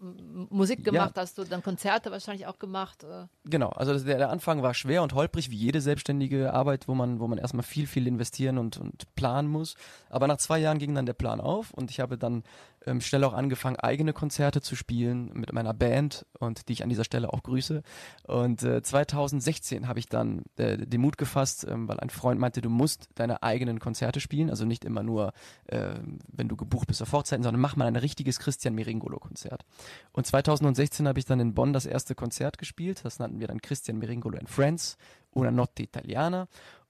Musik 0.00 0.84
gemacht, 0.84 1.14
hast 1.16 1.38
du 1.38 1.44
dann 1.44 1.62
Konzerte 1.62 2.12
wahrscheinlich 2.12 2.46
auch 2.46 2.60
gemacht. 2.60 3.02
Äh. 3.02 3.26
Genau, 3.44 3.70
also 3.70 3.92
das, 3.92 4.04
der, 4.04 4.18
der 4.18 4.30
Anfang 4.30 4.62
war 4.62 4.72
schwer 4.72 5.02
und 5.02 5.12
holprig, 5.12 5.50
wie 5.50 5.56
jede 5.56 5.80
selbstständige 5.80 6.52
Arbeit, 6.52 6.86
wo 6.86 6.94
man, 6.94 7.18
wo 7.18 7.26
man 7.26 7.38
erstmal 7.38 7.64
viel, 7.64 7.88
viel 7.88 8.06
investieren 8.06 8.58
und, 8.58 8.76
und 8.76 9.12
planen 9.16 9.48
muss. 9.48 9.74
Aber 10.08 10.28
nach 10.28 10.36
zwei 10.36 10.58
Jahren 10.58 10.78
ging 10.78 10.94
dann 10.94 11.06
der 11.06 11.14
Plan 11.14 11.40
auf 11.40 11.72
und 11.72 11.90
ich 11.90 11.98
habe 11.98 12.16
dann 12.16 12.44
ähm, 12.86 13.00
schnell 13.00 13.24
auch 13.24 13.32
angefangen, 13.32 13.76
eigene 13.76 14.12
Konzerte 14.12 14.60
zu 14.60 14.76
spielen 14.76 15.30
mit 15.34 15.52
meiner 15.52 15.74
Band 15.74 16.26
und 16.38 16.68
die 16.68 16.74
ich 16.74 16.82
an 16.82 16.88
dieser 16.88 17.04
Stelle 17.04 17.32
auch 17.32 17.42
grüße. 17.42 17.82
Und 18.24 18.62
äh, 18.62 18.82
2016 18.82 19.88
habe 19.88 19.98
ich 19.98 20.08
dann 20.08 20.44
äh, 20.56 20.78
den 20.78 21.00
Mut 21.00 21.18
gefasst, 21.18 21.66
ähm, 21.68 21.88
weil 21.88 22.00
ein 22.00 22.10
Freund 22.10 22.40
meinte, 22.40 22.60
du 22.60 22.70
musst 22.70 23.08
deine 23.14 23.42
eigenen 23.42 23.80
Konzerte 23.80 24.20
spielen, 24.20 24.50
also 24.50 24.64
nicht 24.64 24.84
immer 24.84 25.02
nur, 25.02 25.32
äh, 25.66 25.94
wenn 26.28 26.48
du 26.48 26.56
gebucht 26.56 26.88
bist 26.88 27.02
auf 27.02 27.12
Hochzeiten, 27.12 27.42
sondern 27.42 27.60
mach 27.60 27.76
mal 27.76 27.86
ein 27.86 27.96
richtiges 27.96 28.38
Christian 28.38 28.74
Meringolo-Konzert. 28.74 29.64
Und 30.12 30.26
2016 30.26 31.08
habe 31.08 31.18
ich 31.18 31.24
dann 31.24 31.40
in 31.40 31.54
Bonn 31.54 31.72
das 31.72 31.86
erste 31.86 32.14
Konzert 32.14 32.58
gespielt. 32.58 33.00
Das 33.04 33.18
nannten 33.18 33.40
wir 33.40 33.48
dann 33.48 33.60
Christian 33.60 33.98
Meringolo 33.98 34.38
and 34.38 34.48
Friends, 34.48 34.96
Una 35.34 35.50
Notte 35.50 35.82
Italiana. 35.82 36.48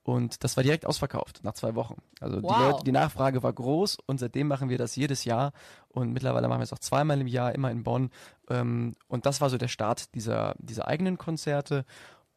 Und 0.08 0.42
das 0.42 0.56
war 0.56 0.64
direkt 0.64 0.86
ausverkauft 0.86 1.40
nach 1.42 1.52
zwei 1.52 1.74
Wochen. 1.74 2.00
Also 2.18 2.42
Wow. 2.42 2.56
die, 2.56 2.62
Leute, 2.62 2.84
die 2.84 2.92
Nachfrage 2.92 3.42
war 3.42 3.52
groß 3.52 3.98
und 4.06 4.18
seitdem 4.18 4.48
machen 4.48 4.70
wir 4.70 4.78
das 4.78 4.96
jedes 4.96 5.26
Jahr. 5.26 5.52
Und 5.88 6.14
mittlerweile 6.14 6.48
machen 6.48 6.60
wir 6.60 6.64
es 6.64 6.72
auch 6.72 6.78
zweimal 6.78 7.20
im 7.20 7.26
Jahr, 7.26 7.54
immer 7.54 7.70
in 7.70 7.82
Bonn. 7.82 8.08
Ähm, 8.48 8.94
und 9.06 9.26
das 9.26 9.42
war 9.42 9.50
so 9.50 9.58
der 9.58 9.68
Start 9.68 10.14
dieser, 10.14 10.54
dieser 10.60 10.88
eigenen 10.88 11.18
Konzerte. 11.18 11.84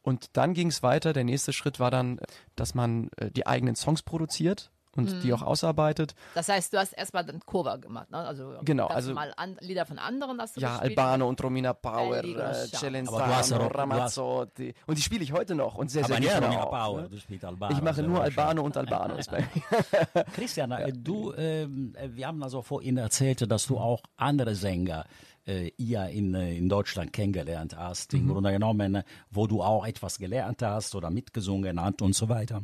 Und 0.01 0.35
dann 0.35 0.53
ging 0.53 0.67
es 0.67 0.83
weiter. 0.83 1.13
Der 1.13 1.23
nächste 1.23 1.53
Schritt 1.53 1.79
war 1.79 1.91
dann, 1.91 2.19
dass 2.57 2.75
man 2.75 3.09
äh, 3.15 3.31
die 3.31 3.47
eigenen 3.47 3.77
Songs 3.77 4.01
produziert 4.01 4.69
und 4.95 5.23
die 5.23 5.33
auch 5.33 5.41
ausarbeitet. 5.41 6.15
Das 6.35 6.49
heißt, 6.49 6.73
du 6.73 6.77
hast 6.77 6.93
erstmal 6.93 7.25
dann 7.25 7.39
Cover 7.39 7.77
gemacht, 7.77 8.09
ne? 8.11 8.17
Also 8.17 8.55
Genau, 8.63 8.87
also- 8.87 9.09
normal 9.09 9.33
an, 9.37 9.57
Lieder 9.61 9.85
von 9.85 9.99
anderen 9.99 10.39
hast 10.41 10.57
du 10.57 10.61
Ja, 10.61 10.77
gespielt. 10.79 10.97
Albano 10.97 11.27
und 11.29 11.41
Romina 11.43 11.73
Power, 11.73 12.17
äh, 12.17 12.21
du 12.33 12.43
hast 12.43 12.75
Celentano, 12.77 13.67
Ramazzotti. 13.67 14.73
Und 14.87 14.97
die 14.97 15.01
spiele 15.01 15.23
ich 15.23 15.31
heute 15.31 15.55
noch 15.55 15.75
und 15.75 15.89
sehr, 15.89 16.03
sehr 16.03 16.15
Aber 16.15 16.19
nicht 16.19 16.31
gerne 16.31 16.45
Romina 16.47 16.63
auch, 16.63 16.71
Power, 16.71 17.01
ne? 17.03 17.09
du 17.09 17.17
spielst 17.19 17.45
Albano. 17.45 17.75
Ich 17.75 17.81
mache 17.81 18.03
nur. 18.03 18.21
Albano 18.21 18.63
und 18.63 18.75
mir. 18.75 20.23
Christian, 20.33 20.71
äh, 20.71 20.91
du, 20.93 21.33
ähm, 21.33 21.93
äh, 21.95 22.09
wir 22.13 22.27
haben 22.27 22.41
also 22.43 22.61
vorhin 22.61 22.97
erzählt, 22.97 23.49
dass 23.49 23.67
du 23.67 23.77
auch 23.77 24.01
andere 24.17 24.55
Sänger 24.55 25.05
äh, 25.45 25.71
hier 25.77 26.07
in, 26.07 26.33
äh, 26.35 26.55
in 26.55 26.69
Deutschland 26.69 27.13
kennengelernt 27.13 27.75
hast, 27.75 28.13
im 28.13 28.27
Grunde 28.27 28.51
genommen, 28.51 28.95
äh, 28.95 29.03
wo 29.31 29.47
du 29.47 29.63
auch 29.63 29.85
etwas 29.85 30.19
gelernt 30.19 30.61
hast 30.61 30.93
oder 30.95 31.09
mitgesungen 31.09 31.81
hast 31.81 32.01
und 32.01 32.13
so 32.15 32.29
weiter. 32.29 32.61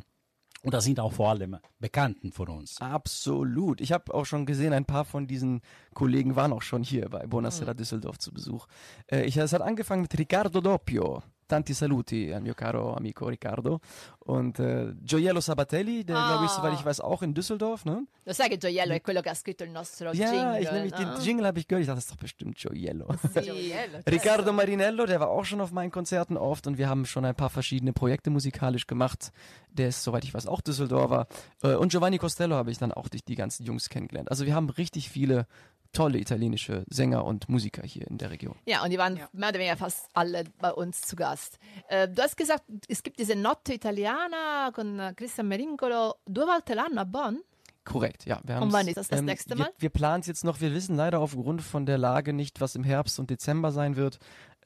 Und 0.68 0.74
das 0.74 0.84
sind 0.84 1.00
auch 1.00 1.14
vor 1.14 1.30
allem 1.30 1.56
Bekannten 1.80 2.34
von 2.34 2.50
uns. 2.50 2.82
Absolut. 2.82 3.80
Ich 3.80 3.94
habe 3.94 4.14
auch 4.14 4.26
schon 4.26 4.46
gesehen, 4.46 4.74
ein 4.74 4.84
paar 4.84 5.06
von 5.06 5.26
diesen 5.26 5.62
Kollegen 5.94 6.36
waren 6.36 6.52
auch 6.52 6.62
schon 6.62 6.84
hier 6.84 7.08
bei 7.08 7.26
Buonasera 7.26 7.74
Düsseldorf 7.74 8.20
zu 8.20 8.34
Besuch. 8.34 8.68
Äh, 9.10 9.24
ich, 9.24 9.38
es 9.38 9.54
hat 9.54 9.62
angefangen 9.62 10.02
mit 10.02 10.20
Riccardo 10.20 10.60
Doppio. 10.60 11.24
Tanti 11.48 11.74
saluti 11.74 12.32
al 12.32 12.42
mio 12.42 12.54
caro 12.54 12.94
amico 12.94 13.26
Riccardo. 13.28 13.80
Und 14.20 14.60
äh, 14.60 14.94
Gioiello 15.02 15.40
Sabatelli, 15.40 16.04
der 16.04 16.16
glaube 16.16 16.46
ich, 16.46 16.52
soweit 16.52 16.74
ich 16.74 16.86
weiß, 16.86 17.00
auch 17.00 17.22
in 17.22 17.34
Düsseldorf, 17.34 17.86
ne? 17.86 18.06
Lo 18.26 18.34
sai 18.34 18.50
che 18.50 18.58
Gioiello 18.58 18.94
è 18.94 19.02
quello 19.02 19.22
che 19.22 19.30
ha 19.30 19.34
scritto 19.34 19.64
il 19.64 19.72
nostro 19.72 20.12
Ja, 20.12 20.32
jingle? 20.32 20.62
ich 20.62 20.72
nämlich 20.72 20.92
no? 20.92 20.98
den 21.16 21.22
Jingle 21.24 21.46
habe 21.48 21.60
ich 21.60 21.68
gehört. 21.68 21.82
Ich 21.82 21.88
dachte, 21.88 21.98
das 21.98 22.06
ist 22.06 22.12
doch 22.12 22.18
bestimmt 22.20 22.58
Gioiello. 22.58 23.08
Sì. 23.34 23.74
Riccardo 24.10 24.52
Marinello, 24.52 25.06
der 25.06 25.20
war 25.22 25.30
auch 25.30 25.46
schon 25.46 25.62
auf 25.62 25.72
meinen 25.72 25.92
Konzerten 25.92 26.36
oft 26.38 26.68
und 26.68 26.78
wir 26.78 26.90
haben 26.90 27.06
schon 27.06 27.24
ein 27.24 27.36
paar 27.36 27.50
verschiedene 27.50 27.94
Projekte 27.94 28.30
musikalisch 28.30 28.86
gemacht. 28.86 29.32
Der 29.70 29.88
ist, 29.88 30.04
soweit 30.04 30.26
ich 30.26 30.34
weiß, 30.34 30.48
auch 30.48 30.60
Düsseldorfer. 30.62 31.28
Äh, 31.64 31.76
Und 31.76 31.90
Giovanni 31.92 32.18
Costello 32.18 32.56
habe 32.56 32.72
ich 32.72 32.78
dann 32.80 32.92
auch 32.92 33.08
durch 33.08 33.24
die 33.24 33.36
ganzen 33.36 33.64
Jungs 33.64 33.88
kennengelernt. 33.90 34.30
Also 34.30 34.46
wir 34.46 34.56
haben 34.56 34.70
richtig 34.70 35.10
viele 35.10 35.48
tolle 35.92 36.20
italienische 36.20 36.84
Sänger 36.90 37.26
und 37.26 37.50
Musiker 37.50 37.84
hier 37.84 38.08
in 38.08 38.18
der 38.18 38.32
Region. 38.32 38.56
Ja, 38.66 38.84
und 38.84 38.92
die 38.92 38.98
waren 38.98 39.20
mehr 39.34 39.50
oder 39.50 39.60
weniger 39.60 39.78
fast 39.78 40.10
alle 40.14 40.44
bei 40.60 40.72
uns 40.72 41.02
zu 41.02 41.16
Gast. 41.16 41.60
Äh, 41.90 42.08
du 42.08 42.22
hast 42.22 42.38
gesagt, 42.38 42.64
es 42.88 43.04
gibt 43.04 43.20
diese 43.20 43.36
Notte 43.36 43.74
Italiana 43.74 44.72
con 44.74 45.14
Christian 45.16 45.48
Meringolo 45.48 46.16
due 46.26 46.46
volte 46.46 46.74
l'anno 46.74 47.00
a 47.00 47.04
Bonn. 47.04 47.42
Korrekt, 47.88 48.26
ja. 48.26 48.42
Wir 48.44 48.62
Und 48.62 48.74
wann 48.74 48.88
ist 48.88 48.98
das 48.98 49.08
das 49.08 49.22
nächste 49.22 49.56
Mal? 49.56 49.68
Wir, 49.78 49.84
wir 49.84 49.90
planen 49.90 50.20
es 50.20 50.28
jetzt 50.28 50.44
noch. 50.44 50.60
Wir 50.60 50.74
wissen 50.74 50.98
leider 50.98 51.22
aufgrund 51.22 51.62
von 51.62 51.86
der 51.86 51.98
Lage 51.98 52.34
nicht, 52.34 52.60
was 52.60 52.76
im 52.76 52.84
Herbst 52.84 53.18
und 53.18 53.30
Dezember 53.30 53.72
sein 53.72 53.96
wird. 53.96 54.20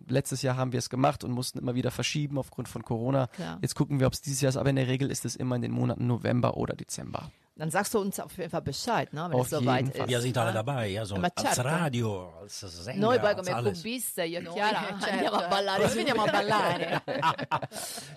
Letztes 0.08 0.42
Jahr 0.42 0.58
haben 0.58 0.72
wir 0.72 0.80
es 0.80 0.90
gemacht 0.90 1.24
und 1.24 1.32
mussten 1.32 1.60
immer 1.60 1.76
wieder 1.76 1.92
verschieben 1.92 2.40
aufgrund 2.40 2.68
von 2.68 2.84
Corona. 2.84 3.28
Klar. 3.28 3.60
Jetzt 3.62 3.76
gucken 3.76 4.00
wir, 4.00 4.08
ob 4.08 4.14
es 4.14 4.22
dieses 4.22 4.42
Jahr 4.42 4.50
ist, 4.50 4.58
aber 4.58 4.72
in 4.72 4.76
der 4.76 4.88
Regel 4.88 5.12
ist 5.12 5.26
es 5.26 5.36
immer 5.36 5.56
in 5.56 5.62
den 5.62 5.72
Monaten 5.72 6.08
November 6.08 6.58
oder 6.58 6.76
Dezember. 6.76 7.32
Dann 7.54 7.70
sagst 7.70 7.94
du 7.94 8.00
uns 8.00 8.18
auf 8.20 8.36
jeden 8.38 8.50
Fall 8.50 8.62
Bescheid, 8.62 9.12
ne, 9.14 9.24
wenn 9.30 9.34
Auf 9.34 9.44
es 9.46 9.50
soweit 9.52 9.88
ist. 9.90 10.08
Wir 10.08 10.22
sind 10.22 10.38
alle 10.38 10.54
dabei, 10.54 10.98
also 10.98 11.18
Ma 11.18 11.28
als 11.36 11.56
certo. 11.56 11.62
Radio, 11.70 12.34
als 12.42 12.60
Sänger, 12.60 12.98
Noi 13.00 13.20
come 13.20 13.52
alles. 13.52 13.78
cubiste, 13.78 14.24
io 14.24 14.40
e 14.40 14.42
Noi, 14.42 14.54
Chiara, 14.54 14.80
certo. 15.00 15.06
andiamo 15.10 15.36
a 15.36 15.48
ballare. 15.48 15.80
Noi 15.82 15.90
su- 15.90 15.96
veniamo 15.98 16.24
a 16.24 16.32
ballare. 16.32 17.04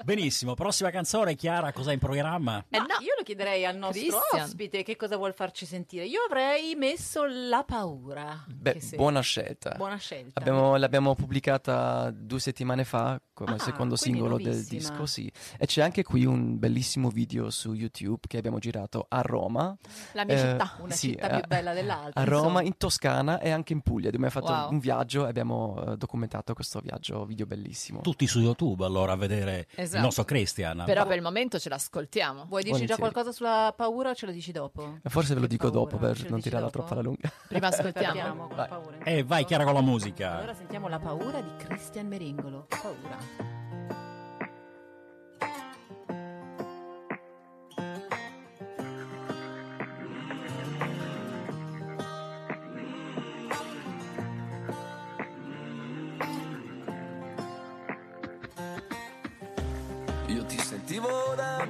Benissimo, 0.04 0.54
prossima 0.54 0.90
canzone, 0.90 1.34
Chiara, 1.34 1.72
cosa 1.72 1.88
hai 1.88 1.94
in 1.94 2.00
programma? 2.00 2.64
Eh 2.68 2.78
Ma 2.78 2.84
no. 2.86 2.94
io 3.00 3.14
lo 3.18 3.22
chiederei 3.24 3.64
al 3.66 3.76
nostro 3.76 4.00
Christian. 4.00 4.42
ospite 4.44 4.82
che 4.82 4.96
cosa 4.96 5.16
vuol 5.16 5.34
farci 5.34 5.66
sentire. 5.66 6.04
Io 6.06 6.20
avrei 6.28 6.74
messo 6.76 7.24
La 7.24 7.64
paura. 7.66 8.44
Beh, 8.46 8.80
buona 8.96 9.20
scelta. 9.20 9.74
buona 9.76 9.96
scelta. 9.96 10.38
Abbiamo- 10.40 10.76
l'abbiamo 10.76 11.14
pubblicata 11.14 12.10
due 12.14 12.38
settimane 12.40 12.84
fa 12.84 13.20
come 13.32 13.54
Ah, 13.54 13.58
secondo 13.58 13.96
singolo 13.96 14.36
del 14.36 14.46
nuovissima. 14.46 14.78
disco, 14.78 15.06
sì. 15.06 15.30
E 15.58 15.66
c'è 15.66 15.82
anche 15.82 16.02
qui 16.04 16.24
un 16.24 16.56
bellissimo 16.58 17.08
video 17.10 17.50
su 17.50 17.72
YouTube 17.72 18.26
che 18.28 18.36
abbiamo 18.38 18.58
girato 18.58 19.04
a 19.08 19.22
Roma. 19.24 19.76
La 20.12 20.24
mia 20.24 20.34
Eh, 20.34 20.38
città. 20.38 20.72
Una 20.80 20.92
sì, 20.94 21.08
città 21.10 21.28
eh, 21.30 21.40
più 21.40 21.48
bella 21.48 21.72
dell'altra. 21.72 22.20
A 22.20 22.24
Roma, 22.24 22.40
insomma. 22.46 22.62
in 22.62 22.76
Toscana 22.76 23.40
e 23.40 23.50
anche 23.50 23.72
in 23.72 23.80
Puglia. 23.80 24.08
Abbiamo 24.08 24.28
fatto 24.30 24.52
Wow. 24.52 24.70
un 24.70 24.78
viaggio 24.78 25.26
e 25.26 25.28
abbiamo 25.28 25.82
eh, 25.92 25.96
documentato 25.96 26.54
questo 26.54 26.80
viaggio 26.80 27.24
video 27.24 27.46
bellissimo. 27.46 28.00
Tutti 28.00 28.26
su 28.26 28.40
YouTube 28.40 28.84
allora 28.84 29.12
a 29.12 29.16
vedere 29.16 29.66
Esatto. 29.74 29.96
il 29.96 30.02
nostro 30.02 30.24
Christian. 30.24 30.82
Però 30.86 31.06
per 31.06 31.16
il 31.16 31.22
momento 31.22 31.58
ce 31.58 31.68
l'ascoltiamo. 31.68 32.44
Vuoi 32.48 32.62
dirci 32.62 32.86
già 32.86 32.96
qualcosa 32.96 33.32
sulla 33.32 33.72
paura 33.76 34.10
o 34.10 34.14
ce 34.14 34.26
lo 34.26 34.32
dici 34.32 34.52
dopo? 34.52 34.98
Forse 35.04 35.34
ve 35.34 35.40
lo 35.40 35.46
dico 35.46 35.70
dopo 35.70 35.96
paura, 35.96 36.06
per 36.08 36.16
ce 36.18 36.24
lo 36.24 36.30
non 36.30 36.40
tirarla 36.40 36.66
dopo? 36.66 36.78
troppo 36.78 36.92
alla 36.92 37.02
lunga. 37.02 37.30
Prima 37.48 37.66
ascoltiamo. 37.68 38.48
Vai. 38.54 38.68
paura. 38.68 38.96
E 39.04 39.22
vai 39.24 39.44
Chiara 39.44 39.64
con 39.64 39.74
la 39.74 39.80
musica. 39.82 40.36
Allora 40.36 40.54
sentiamo 40.54 40.88
La 40.88 40.98
paura 40.98 41.40
di 41.40 41.50
Christian 41.58 42.06
Meringolo. 42.06 42.66
Paura. 42.68 43.63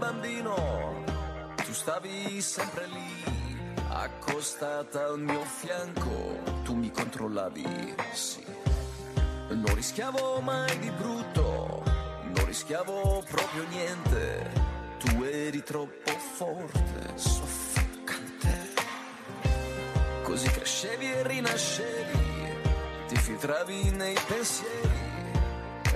Bambino, 0.04 1.02
tu 1.64 1.72
stavi 1.72 2.38
sempre 2.42 2.86
lì, 2.88 3.24
accostata 3.88 5.06
al 5.06 5.18
mio 5.18 5.42
fianco, 5.44 6.60
tu 6.62 6.74
mi 6.74 6.90
controllavi, 6.90 7.94
sì. 8.12 8.44
Non 9.48 9.74
rischiavo 9.74 10.40
mai 10.40 10.78
di 10.78 10.90
brutto, 10.90 11.82
non 12.34 12.44
rischiavo 12.44 13.24
proprio 13.30 13.64
niente, 13.70 14.50
tu 14.98 15.22
eri 15.22 15.62
troppo 15.62 16.10
forte, 16.34 17.12
soffocante. 17.14 18.72
Così 20.22 20.48
crescevi 20.50 21.12
e 21.12 21.26
rinascevi, 21.26 22.58
ti 23.08 23.16
filtravi 23.16 23.90
nei 23.92 24.18
pensieri 24.26 25.04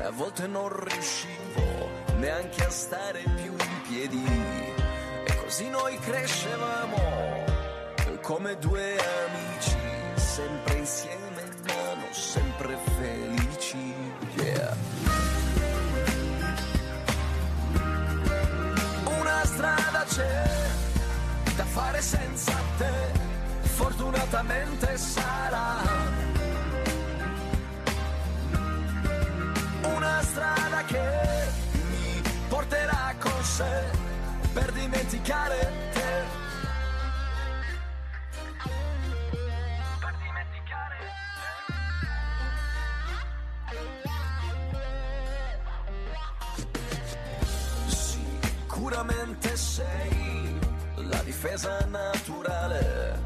a 0.03 0.11
volte 0.11 0.47
non 0.47 0.69
riuscivo 0.69 1.89
neanche 2.19 2.65
a 2.65 2.71
stare 2.71 3.23
più 3.23 3.53
in 3.53 3.78
piedi. 3.89 4.25
E 5.25 5.37
così 5.37 5.69
noi 5.69 5.99
crescevamo 5.99 7.47
come 8.21 8.59
due 8.59 8.97
amici, 9.27 9.77
sempre 10.17 10.75
insieme, 10.75 11.43
ma 11.67 11.95
non 11.95 12.13
sempre 12.13 12.77
felici. 12.99 13.95
Yeah. 14.35 14.77
Una 19.21 19.45
strada 19.45 20.05
c'è 20.05 20.51
da 21.57 21.65
fare 21.65 22.01
senza 22.03 22.53
te, 22.77 22.93
fortunatamente 23.63 24.97
sarà. 24.99 26.09
una 29.83 30.23
strada 30.23 30.85
che 30.85 31.01
mi 31.73 32.23
porterà 32.49 33.15
con 33.19 33.28
sé 33.57 33.91
per 34.53 34.73
dimenticare 34.73 35.59
te. 35.93 36.13
Per 40.05 40.15
dimenticare 40.27 40.99
te. 41.39 41.51
Sicuramente 47.87 49.57
sei 49.57 50.59
la 50.97 51.23
difesa 51.23 51.85
naturale 51.87 53.19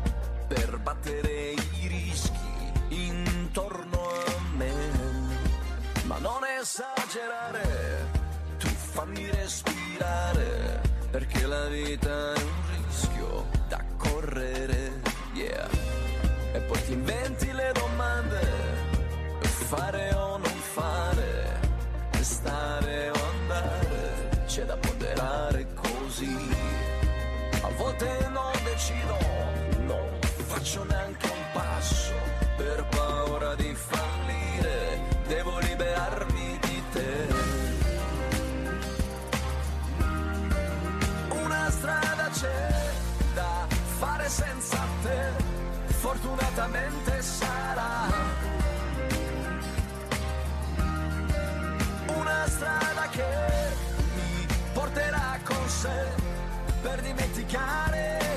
per 0.47 0.79
battere 0.79 1.55
i 1.81 1.87
rischi 1.89 2.51
intorno 2.89 4.01
a 4.27 4.41
me 4.57 5.03
ma 6.05 6.19
non 6.19 6.43
esagerare, 6.61 8.07
tu 8.59 8.67
fammi 8.67 9.31
respirare, 9.31 9.72
perché 11.11 11.47
la 11.47 11.67
vita 11.67 12.35
è 12.35 12.39
un 12.39 12.87
rischio 12.87 13.47
da 13.69 13.85
correre, 13.97 15.01
yeah. 15.35 15.69
E 16.55 16.61
poi 16.61 16.85
ti 16.85 16.93
inventi 16.93 17.53
le 17.53 17.73
domande, 17.75 18.41
fare 19.41 20.15
o 20.15 20.39
non 20.39 20.57
fare, 20.75 21.61
stare 22.21 23.11
o 23.11 23.19
andare, 23.41 24.45
c'è 24.47 24.65
da 24.65 24.77
ponderare 24.77 25.67
così. 25.75 26.37
A 27.61 27.69
volte 27.77 28.29
non 28.31 28.62
fortunatamente 46.63 47.23
sarà. 47.23 48.07
Una 52.15 52.47
strada 52.47 53.09
che 53.11 53.25
mi 54.15 54.47
porterà 54.73 55.39
con 55.45 55.69
sé 55.69 56.07
per 56.83 57.01
dimenticare 57.01 58.32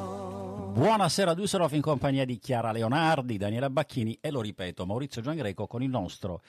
Buonasera 0.74 1.32
Düsseldorf 1.32 1.72
in 1.72 1.80
compagnia 1.80 2.26
di 2.26 2.38
Chiara 2.38 2.70
Leonardi, 2.70 3.38
Daniela 3.38 3.70
Bacchini 3.70 4.18
e 4.20 4.30
lo 4.30 4.42
ripeto 4.42 4.84
Maurizio 4.84 5.22
Giangreco 5.22 5.66
con 5.66 5.82
il 5.82 5.88
nostro 5.88 6.42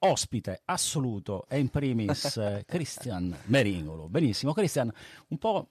ospite 0.00 0.60
assoluto 0.66 1.46
e 1.48 1.58
in 1.58 1.70
primis 1.70 2.36
eh, 2.36 2.64
Christian 2.68 3.34
Meringolo. 3.44 4.10
Benissimo, 4.10 4.52
Christian, 4.52 4.92
un 5.28 5.38
po' 5.38 5.68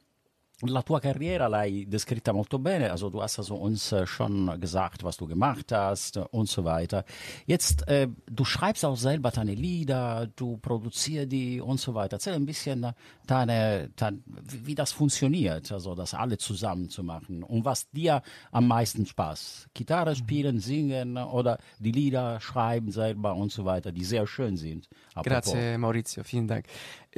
la 0.61 0.81
tua 0.81 0.99
Karriere 0.99 1.47
l'hai 1.47 1.85
descritta 1.87 2.31
molto 2.31 2.59
bene, 2.59 2.91
also 2.91 3.09
du 3.09 3.21
hast 3.21 3.39
also 3.39 3.55
uns 3.55 3.91
äh, 3.91 4.05
schon 4.05 4.59
gesagt, 4.59 5.03
was 5.03 5.17
du 5.17 5.25
gemacht 5.25 5.71
hast 5.71 6.17
und 6.17 6.49
so 6.49 6.63
weiter. 6.63 7.05
Jetzt, 7.45 7.87
äh, 7.87 8.07
du 8.25 8.43
schreibst 8.43 8.83
auch 8.83 8.97
selber 8.97 9.31
deine 9.31 9.53
Lieder, 9.53 10.27
du 10.35 10.57
produzierst 10.57 11.31
die 11.31 11.61
und 11.61 11.79
so 11.79 11.93
weiter. 11.93 12.17
Erzähl 12.17 12.33
ein 12.33 12.45
bisschen 12.45 12.83
äh, 12.83 12.93
deine, 13.25 13.89
dein, 13.95 14.23
wie 14.25 14.67
wie 14.67 14.75
das 14.75 14.91
funktioniert, 14.91 15.71
also 15.71 15.95
das 15.95 16.13
alle 16.13 16.37
zusammen 16.37 16.89
zu 16.89 17.03
machen 17.03 17.43
und 17.43 17.65
was 17.65 17.89
dir 17.91 18.21
am 18.51 18.67
meisten 18.67 19.05
Spaß. 19.05 19.69
Gitarre 19.73 20.15
spielen, 20.15 20.59
singen 20.59 21.17
oder 21.17 21.57
die 21.79 21.91
Lieder 21.91 22.39
schreiben 22.39 22.91
selber 22.91 23.33
und 23.35 23.51
so 23.51 23.65
weiter, 23.65 23.91
die 23.91 24.03
sehr 24.03 24.27
schön 24.27 24.57
sind. 24.57 24.89
Apropos. 25.13 25.53
Grazie 25.53 25.77
Maurizio, 25.77 26.23
vielen 26.23 26.47
Dank. 26.47 26.65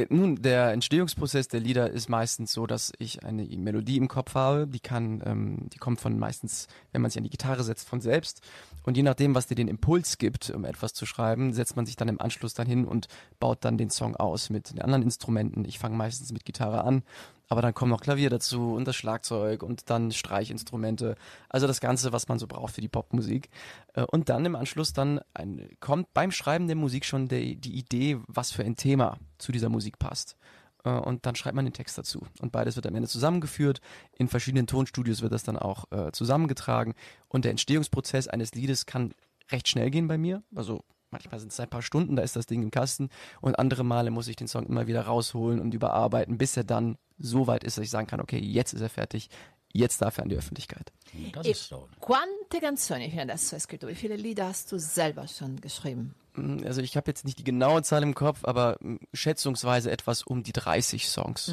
Äh, 0.01 0.07
Nun, 0.09 0.41
der 0.41 0.71
Entstehungsprozess 0.71 1.47
der 1.47 1.59
Lieder 1.59 1.89
ist 1.89 2.09
meistens 2.09 2.53
so, 2.53 2.65
dass 2.67 2.91
ich 2.99 3.23
eine 3.23 3.43
Melodie 3.43 3.97
im 3.97 4.07
Kopf 4.07 4.35
habe, 4.35 4.67
die 4.67 4.79
kann, 4.79 5.21
ähm, 5.25 5.69
die 5.73 5.77
kommt 5.77 5.99
von 5.99 6.17
meistens, 6.17 6.67
wenn 6.91 7.01
man 7.01 7.11
sich 7.11 7.17
an 7.17 7.23
die 7.23 7.29
Gitarre 7.29 7.63
setzt, 7.63 7.87
von 7.87 8.01
selbst. 8.01 8.41
Und 8.83 8.97
je 8.97 9.03
nachdem, 9.03 9.35
was 9.35 9.47
dir 9.47 9.55
den 9.55 9.67
Impuls 9.67 10.17
gibt, 10.17 10.49
um 10.49 10.65
etwas 10.65 10.93
zu 10.93 11.05
schreiben, 11.05 11.53
setzt 11.53 11.75
man 11.75 11.85
sich 11.85 11.95
dann 11.95 12.07
im 12.07 12.19
Anschluss 12.19 12.53
dann 12.53 12.67
hin 12.67 12.85
und 12.85 13.07
baut 13.39 13.63
dann 13.63 13.77
den 13.77 13.89
Song 13.89 14.15
aus 14.15 14.49
mit 14.49 14.71
den 14.71 14.81
anderen 14.81 15.03
Instrumenten. 15.03 15.65
Ich 15.65 15.79
fange 15.79 15.95
meistens 15.95 16.31
mit 16.31 16.45
Gitarre 16.45 16.83
an, 16.83 17.03
aber 17.51 17.61
dann 17.61 17.73
kommt 17.73 17.91
noch 17.91 17.99
Klavier 17.99 18.29
dazu 18.29 18.75
und 18.75 18.87
das 18.87 18.95
Schlagzeug 18.95 19.61
und 19.61 19.89
dann 19.89 20.13
Streichinstrumente. 20.13 21.15
Also 21.49 21.67
das 21.67 21.81
Ganze, 21.81 22.13
was 22.13 22.29
man 22.29 22.39
so 22.39 22.47
braucht 22.47 22.73
für 22.73 22.79
die 22.79 22.87
Popmusik. 22.87 23.49
Äh, 23.93 24.03
Und 24.03 24.29
dann 24.29 24.45
im 24.45 24.55
Anschluss 24.55 24.93
dann 24.93 25.19
ein, 25.33 25.67
kommt 25.81 26.13
beim 26.13 26.31
Schreiben 26.31 26.67
der 26.67 26.77
Musik 26.77 27.03
schon 27.03 27.27
der, 27.27 27.41
die 27.55 27.77
Idee, 27.77 28.19
was 28.27 28.53
für 28.53 28.63
ein 28.63 28.77
Thema 28.77 29.17
zu 29.37 29.51
dieser 29.51 29.67
Musik 29.67 29.99
passt. 29.99 30.37
Äh, 30.85 30.91
Und 30.91 31.25
dann 31.25 31.35
schreibt 31.35 31.57
man 31.57 31.65
den 31.65 31.73
Text 31.73 31.97
dazu. 31.97 32.25
Und 32.39 32.53
beides 32.53 32.77
wird 32.77 32.87
am 32.87 32.95
Ende 32.95 33.09
zusammengeführt. 33.09 33.81
In 34.13 34.29
verschiedenen 34.29 34.65
Tonstudios 34.65 35.21
wird 35.21 35.33
das 35.33 35.43
dann 35.43 35.57
auch 35.57 35.91
äh, 35.91 36.13
zusammengetragen. 36.13 36.93
Und 37.27 37.43
der 37.43 37.51
Entstehungsprozess 37.51 38.29
eines 38.29 38.53
Liedes 38.53 38.85
kann 38.85 39.13
recht 39.51 39.67
schnell 39.67 39.91
gehen 39.91 40.07
bei 40.07 40.17
mir. 40.17 40.41
Also 40.55 40.85
manchmal 41.11 41.39
sind 41.39 41.51
es 41.51 41.59
ein 41.59 41.69
paar 41.69 41.81
Stunden, 41.81 42.15
da 42.15 42.23
ist 42.23 42.35
das 42.35 42.45
Ding 42.47 42.63
im 42.63 42.71
Kasten. 42.71 43.09
Und 43.41 43.59
andere 43.59 43.83
Male 43.83 44.11
muss 44.11 44.27
ich 44.27 44.35
den 44.35 44.47
Song 44.47 44.65
immer 44.65 44.87
wieder 44.87 45.01
rausholen 45.03 45.59
und 45.59 45.73
überarbeiten, 45.73 46.37
bis 46.37 46.57
er 46.57 46.63
dann 46.63 46.97
so 47.19 47.47
weit 47.47 47.63
ist, 47.63 47.77
dass 47.77 47.83
ich 47.85 47.91
sagen 47.91 48.07
kann, 48.07 48.21
okay, 48.21 48.39
jetzt 48.39 48.73
ist 48.73 48.81
er 48.81 48.89
fertig. 48.89 49.29
Jetzt 49.73 50.01
darf 50.01 50.17
er 50.17 50.23
an 50.23 50.29
die 50.29 50.35
Öffentlichkeit. 50.35 50.91
Das 51.33 51.45
E 51.45 51.51
ist 51.51 51.67
so. 51.69 51.87
quante 52.01 52.59
canzoni 52.59 53.09
fino 53.09 53.21
adesso 53.21 53.55
hai 53.55 53.59
scritto? 53.59 53.87
Wie 53.87 53.95
viele 53.95 54.17
Lieder 54.17 54.47
hast 54.47 54.69
du 54.71 54.77
selber 54.77 55.27
schon 55.29 55.61
geschrieben? 55.61 56.13
Mm, 56.35 56.57
Also 56.65 56.81
ich 56.81 56.97
habe 56.97 57.09
jetzt 57.09 57.23
nicht 57.23 57.39
die 57.39 57.45
genaue 57.45 57.81
Zahl 57.83 58.03
im 58.03 58.13
Kopf, 58.13 58.43
aber 58.43 58.75
mm, 58.81 58.97
schätzungsweise 59.13 59.89
etwas 59.89 60.23
um 60.23 60.43
die 60.43 60.51
30 60.51 61.07
Songs. 61.07 61.47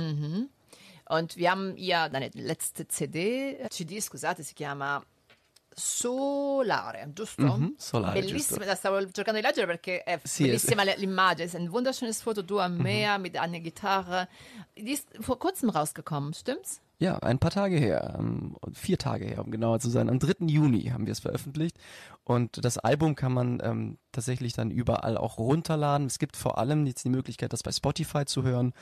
Und 1.08 1.36
wir 1.36 1.50
haben 1.50 1.74
ja 1.76 2.08
deine 2.08 2.30
letzte 2.34 2.88
CD, 2.88 3.56
CD 3.70 4.00
scusate, 4.00 4.42
si 4.42 4.54
chiama 4.54 5.04
Solare, 5.78 7.10
giusto? 7.14 7.42
Mhm, 7.42 7.74
Solare, 7.78 8.20
Bellissima, 8.20 8.64
la 8.64 8.74
stavo 8.74 9.00
cercando 9.10 9.40
di 9.40 9.46
leggere 9.46 9.66
perché 9.66 10.02
è 10.02 10.18
Sì, 10.24 10.44
bellissima 10.44 10.82
l'immagine, 10.82 11.44
ist 11.44 11.54
ein 11.54 11.70
wunderschönes 11.70 12.20
Foto, 12.20 12.42
du 12.42 12.58
am 12.58 12.76
Meer 12.76 13.18
mit 13.18 13.36
einer 13.36 13.60
Gitarre. 13.60 14.28
Die 14.76 14.92
ist 14.92 15.08
vor 15.20 15.38
kurzem 15.38 15.70
rausgekommen, 15.70 16.34
stimmt's? 16.34 16.80
Ja, 17.00 17.16
ein 17.20 17.38
paar 17.38 17.52
Tage 17.52 17.76
her, 17.76 18.16
ähm, 18.18 18.56
vier 18.72 18.98
Tage 18.98 19.24
her, 19.24 19.44
um 19.44 19.52
genauer 19.52 19.78
zu 19.78 19.88
sein. 19.88 20.08
Am 20.08 20.18
3. 20.18 20.46
Juni 20.48 20.86
haben 20.86 21.06
wir 21.06 21.12
es 21.12 21.20
veröffentlicht. 21.20 21.78
Und 22.24 22.64
das 22.64 22.76
Album 22.76 23.14
kann 23.14 23.32
man 23.32 23.60
ähm, 23.62 23.98
tatsächlich 24.10 24.52
dann 24.52 24.72
überall 24.72 25.16
auch 25.16 25.38
runterladen. 25.38 26.08
Es 26.08 26.18
gibt 26.18 26.36
vor 26.36 26.58
allem 26.58 26.86
jetzt 26.86 27.04
die 27.04 27.08
Möglichkeit, 27.10 27.52
das 27.52 27.62
bei 27.62 27.70
Spotify 27.70 28.24
zu 28.24 28.42
hören. 28.42 28.72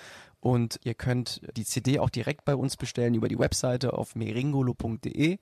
Und 0.41 0.81
ihr 0.83 0.95
könnt 0.95 1.43
die 1.59 1.67
CD 1.67 1.99
auch 1.99 2.09
direkt 2.09 2.47
bei 2.47 2.57
uns 2.57 2.79
bestellen 2.79 3.15
über 3.15 3.29
die 3.29 3.39
Webseite 3.39 3.93
auf 3.93 4.15
meringolo.de. 4.15 5.39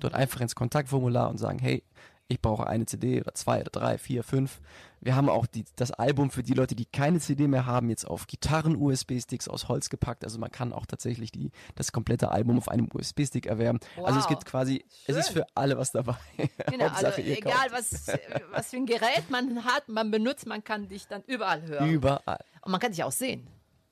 Dort 0.00 0.14
einfach 0.14 0.40
ins 0.40 0.54
Kontaktformular 0.54 1.28
und 1.30 1.38
sagen, 1.38 1.58
hey, 1.58 1.82
ich 2.28 2.40
brauche 2.40 2.66
eine 2.66 2.86
CD 2.86 3.20
oder 3.20 3.34
zwei 3.34 3.60
oder 3.60 3.70
drei, 3.70 3.98
vier, 3.98 4.22
fünf. 4.22 4.60
Wir 5.00 5.16
haben 5.16 5.28
auch 5.28 5.44
die, 5.46 5.64
das 5.76 5.90
Album 5.90 6.30
für 6.30 6.42
die 6.42 6.54
Leute, 6.54 6.74
die 6.74 6.86
keine 6.86 7.18
CD 7.20 7.46
mehr 7.46 7.66
haben, 7.66 7.90
jetzt 7.90 8.06
auf 8.06 8.26
Gitarren-USB-Sticks 8.26 9.48
aus 9.48 9.68
Holz 9.68 9.90
gepackt. 9.90 10.24
Also 10.24 10.38
man 10.38 10.50
kann 10.50 10.72
auch 10.72 10.86
tatsächlich 10.86 11.30
die, 11.32 11.50
das 11.74 11.92
komplette 11.92 12.30
Album 12.30 12.56
auf 12.56 12.68
einem 12.68 12.88
USB-Stick 12.92 13.46
erwerben. 13.46 13.80
Also 14.02 14.18
es 14.18 14.24
Wow. 14.24 14.28
gibt 14.30 14.44
quasi, 14.46 14.84
es 15.06 15.16
ist 15.16 15.26
Schön. 15.26 15.42
für 15.42 15.46
alle 15.54 15.76
was 15.76 15.92
dabei. 15.92 16.16
Genau, 16.70 16.86
also 16.86 17.20
egal 17.20 17.66
was, 17.70 18.06
was 18.52 18.70
für 18.70 18.76
ein 18.76 18.86
Gerät 18.86 19.28
man 19.28 19.64
hat, 19.64 19.88
man 19.88 20.10
benutzt, 20.10 20.46
man 20.46 20.64
kann 20.64 20.88
dich 20.88 21.06
dann 21.08 21.22
überall 21.26 21.62
hören. 21.62 21.90
Überall. 21.90 22.38
Und 22.62 22.70
man 22.72 22.80
kann 22.80 22.92
dich 22.92 23.04
auch 23.04 23.12
sehen. 23.12 23.46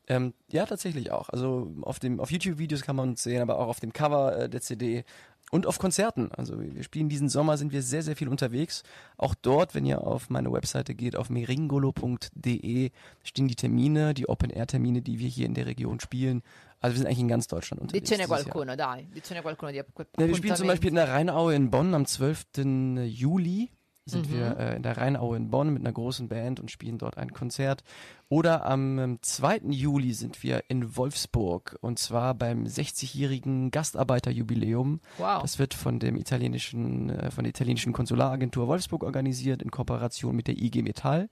Ähm, 0.06 0.34
ja, 0.48 0.66
tatsächlich 0.66 1.12
auch. 1.12 1.28
Also 1.28 1.72
auf 1.82 2.00
dem 2.00 2.18
auf 2.18 2.32
YouTube-Videos 2.32 2.82
kann 2.82 2.96
man 2.96 3.10
uns 3.10 3.22
sehen, 3.22 3.42
aber 3.42 3.58
auch 3.58 3.68
auf 3.68 3.78
dem 3.78 3.92
Cover 3.92 4.36
äh, 4.36 4.48
der 4.48 4.60
CD 4.60 5.04
und 5.50 5.66
auf 5.66 5.78
Konzerten. 5.78 6.30
Also 6.32 6.58
wir 6.58 6.82
spielen 6.82 7.08
diesen 7.08 7.28
Sommer, 7.28 7.58
sind 7.58 7.72
wir 7.72 7.82
sehr, 7.82 8.02
sehr 8.02 8.16
viel 8.16 8.28
unterwegs. 8.28 8.82
Auch 9.16 9.34
dort, 9.34 9.74
wenn 9.74 9.84
ihr 9.84 10.06
auf 10.06 10.30
meine 10.30 10.52
Webseite 10.52 10.94
geht, 10.94 11.16
auf 11.16 11.28
meringolo.de, 11.28 12.90
stehen 13.22 13.48
die 13.48 13.56
Termine, 13.56 14.14
die 14.14 14.28
Open-Air-Termine, 14.28 15.02
die 15.02 15.18
wir 15.18 15.28
hier 15.28 15.46
in 15.46 15.54
der 15.54 15.66
Region 15.66 16.00
spielen. 16.00 16.42
Also 16.80 16.94
wir 16.94 16.98
sind 16.98 17.06
eigentlich 17.06 17.20
in 17.20 17.28
ganz 17.28 17.46
Deutschland 17.46 17.82
unterwegs. 17.82 18.08
Dicene 18.08 18.26
qualcuno, 18.26 18.76
dai. 18.76 19.06
Dicene 19.14 19.42
qualcuno 19.42 19.70
di 19.70 19.78
Ja, 19.78 19.84
wir 20.16 20.36
spielen 20.36 20.56
zum 20.56 20.68
Beispiel 20.68 20.88
in 20.88 20.94
der 20.94 21.08
Rheinaue 21.08 21.54
in 21.54 21.70
Bonn 21.70 21.94
am 21.94 22.06
12. 22.06 23.04
Juli. 23.04 23.70
Sind 24.06 24.32
wir 24.32 24.56
äh, 24.58 24.76
in 24.76 24.82
der 24.82 24.96
Rheinaue 24.96 25.36
in 25.36 25.50
Bonn 25.50 25.72
mit 25.72 25.82
einer 25.82 25.92
großen 25.92 26.28
Band 26.28 26.58
und 26.58 26.70
spielen 26.70 26.98
dort 26.98 27.16
ein 27.16 27.32
Konzert. 27.32 27.84
Oder 28.28 28.64
am 28.66 28.98
ähm, 28.98 29.18
2. 29.20 29.60
Juli 29.70 30.14
sind 30.14 30.42
wir 30.42 30.64
in 30.68 30.96
Wolfsburg 30.96 31.78
und 31.80 31.98
zwar 31.98 32.34
beim 32.34 32.64
60-jährigen 32.64 33.70
Gastarbeiterjubiläum. 33.70 35.00
Wow. 35.18 35.42
Das 35.42 35.58
wird 35.58 35.74
von 35.74 35.98
dem 35.98 36.16
italienischen, 36.16 37.10
äh, 37.10 37.30
von 37.30 37.44
der 37.44 37.50
italienischen 37.50 37.92
Konsularagentur 37.92 38.66
Wolfsburg 38.68 39.04
organisiert 39.04 39.62
in 39.62 39.70
Kooperation 39.70 40.34
mit 40.34 40.48
der 40.48 40.56
IG 40.56 40.82
Metall. 40.82 41.28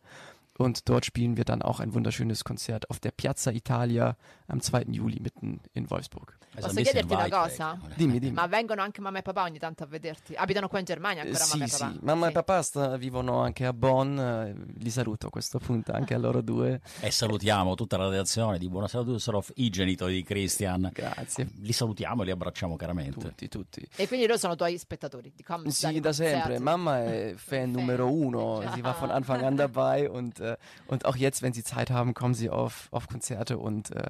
Und 0.58 0.88
dort 0.88 1.06
spielen 1.06 1.36
wir 1.36 1.44
dann 1.44 1.62
auch 1.62 1.78
ein 1.78 1.94
wunderschönes 1.94 2.42
Konzert 2.44 2.90
auf 2.90 2.98
der 2.98 3.12
Piazza 3.12 3.52
Italia 3.52 4.16
am 4.50 4.60
2. 4.60 4.84
Juli 4.88 5.18
mitten 5.20 5.58
in 5.72 5.86
Wolfsburg. 5.88 6.36
Also 6.54 6.68
Posso 6.68 6.80
chiederti 6.82 7.12
una 7.12 7.22
weg, 7.24 7.30
cosa? 7.32 7.78
oder? 7.84 7.94
Dimmi, 7.94 8.18
dimmi. 8.18 8.32
Ma 8.32 8.46
vengono 8.46 8.82
anche 8.82 9.00
mamma 9.00 9.18
e 9.18 9.22
papà 9.22 9.42
ogni 9.42 9.58
tanto 9.58 9.84
a 9.84 9.86
vederti? 9.86 10.34
Abitano 10.34 10.66
qua 10.68 10.78
in 10.80 10.84
Germania 10.86 11.22
ancora 11.22 11.44
mamma 11.50 11.66
sì, 11.66 11.74
e 11.74 11.78
papà? 11.78 11.92
sì, 11.92 11.98
mamma 12.02 12.24
Sì. 12.24 12.30
e 12.30 12.32
papà 12.34 12.62
sta- 12.62 12.96
vivono 12.96 13.38
anche 13.40 13.64
a 13.66 13.72
Bonn, 13.72 14.18
eh, 14.18 14.54
li 14.78 14.90
saluto 14.90 15.26
a 15.28 15.30
questo 15.30 15.58
punto, 15.58 15.92
anche 15.92 16.14
a 16.14 16.18
loro 16.18 16.40
due. 16.40 16.80
E 17.00 17.10
salutiamo 17.10 17.74
tutta 17.74 17.96
la 17.98 18.08
redazione 18.08 18.58
di 18.58 18.68
Buonasera 18.68 19.02
Düsseldorf, 19.04 19.52
i 19.56 19.68
genitori 19.70 20.14
di 20.14 20.22
Christian. 20.24 20.90
Grazie, 20.92 21.48
Li 21.60 21.72
salutiamo 21.72 22.22
e 22.22 22.24
li 22.24 22.30
abbracciamo 22.32 22.74
caramente. 22.76 23.18
tutti, 23.20 23.48
tutti. 23.48 23.86
E 23.96 24.08
quindi 24.08 24.26
loro 24.26 24.38
sono 24.38 24.56
tuoi 24.56 24.76
spettatori? 24.78 25.30
Die 25.36 25.44
kommen 25.44 25.70
Sì, 25.70 26.00
da 26.00 26.12
sempre. 26.12 26.54
Konzerten. 26.54 26.62
Mamma 26.62 27.04
è 27.04 27.34
fan 27.36 27.70
numero 27.70 28.10
uno, 28.10 28.62
sie 28.72 28.82
war 28.82 28.94
von 28.98 29.10
Anfang 29.10 29.44
an 29.44 29.54
dabei 29.56 30.08
und 30.10 30.40
äh, 30.40 30.56
und 30.86 31.04
auch 31.04 31.14
jetzt, 31.16 31.42
wenn 31.42 31.52
sie 31.52 31.62
Zeit 31.62 31.90
haben, 31.90 32.14
kommen 32.14 32.34
sie 32.34 32.48
auf, 32.50 32.88
auf 32.90 33.06
Konzerte 33.06 33.58
und 33.58 33.90
äh, 33.94 34.02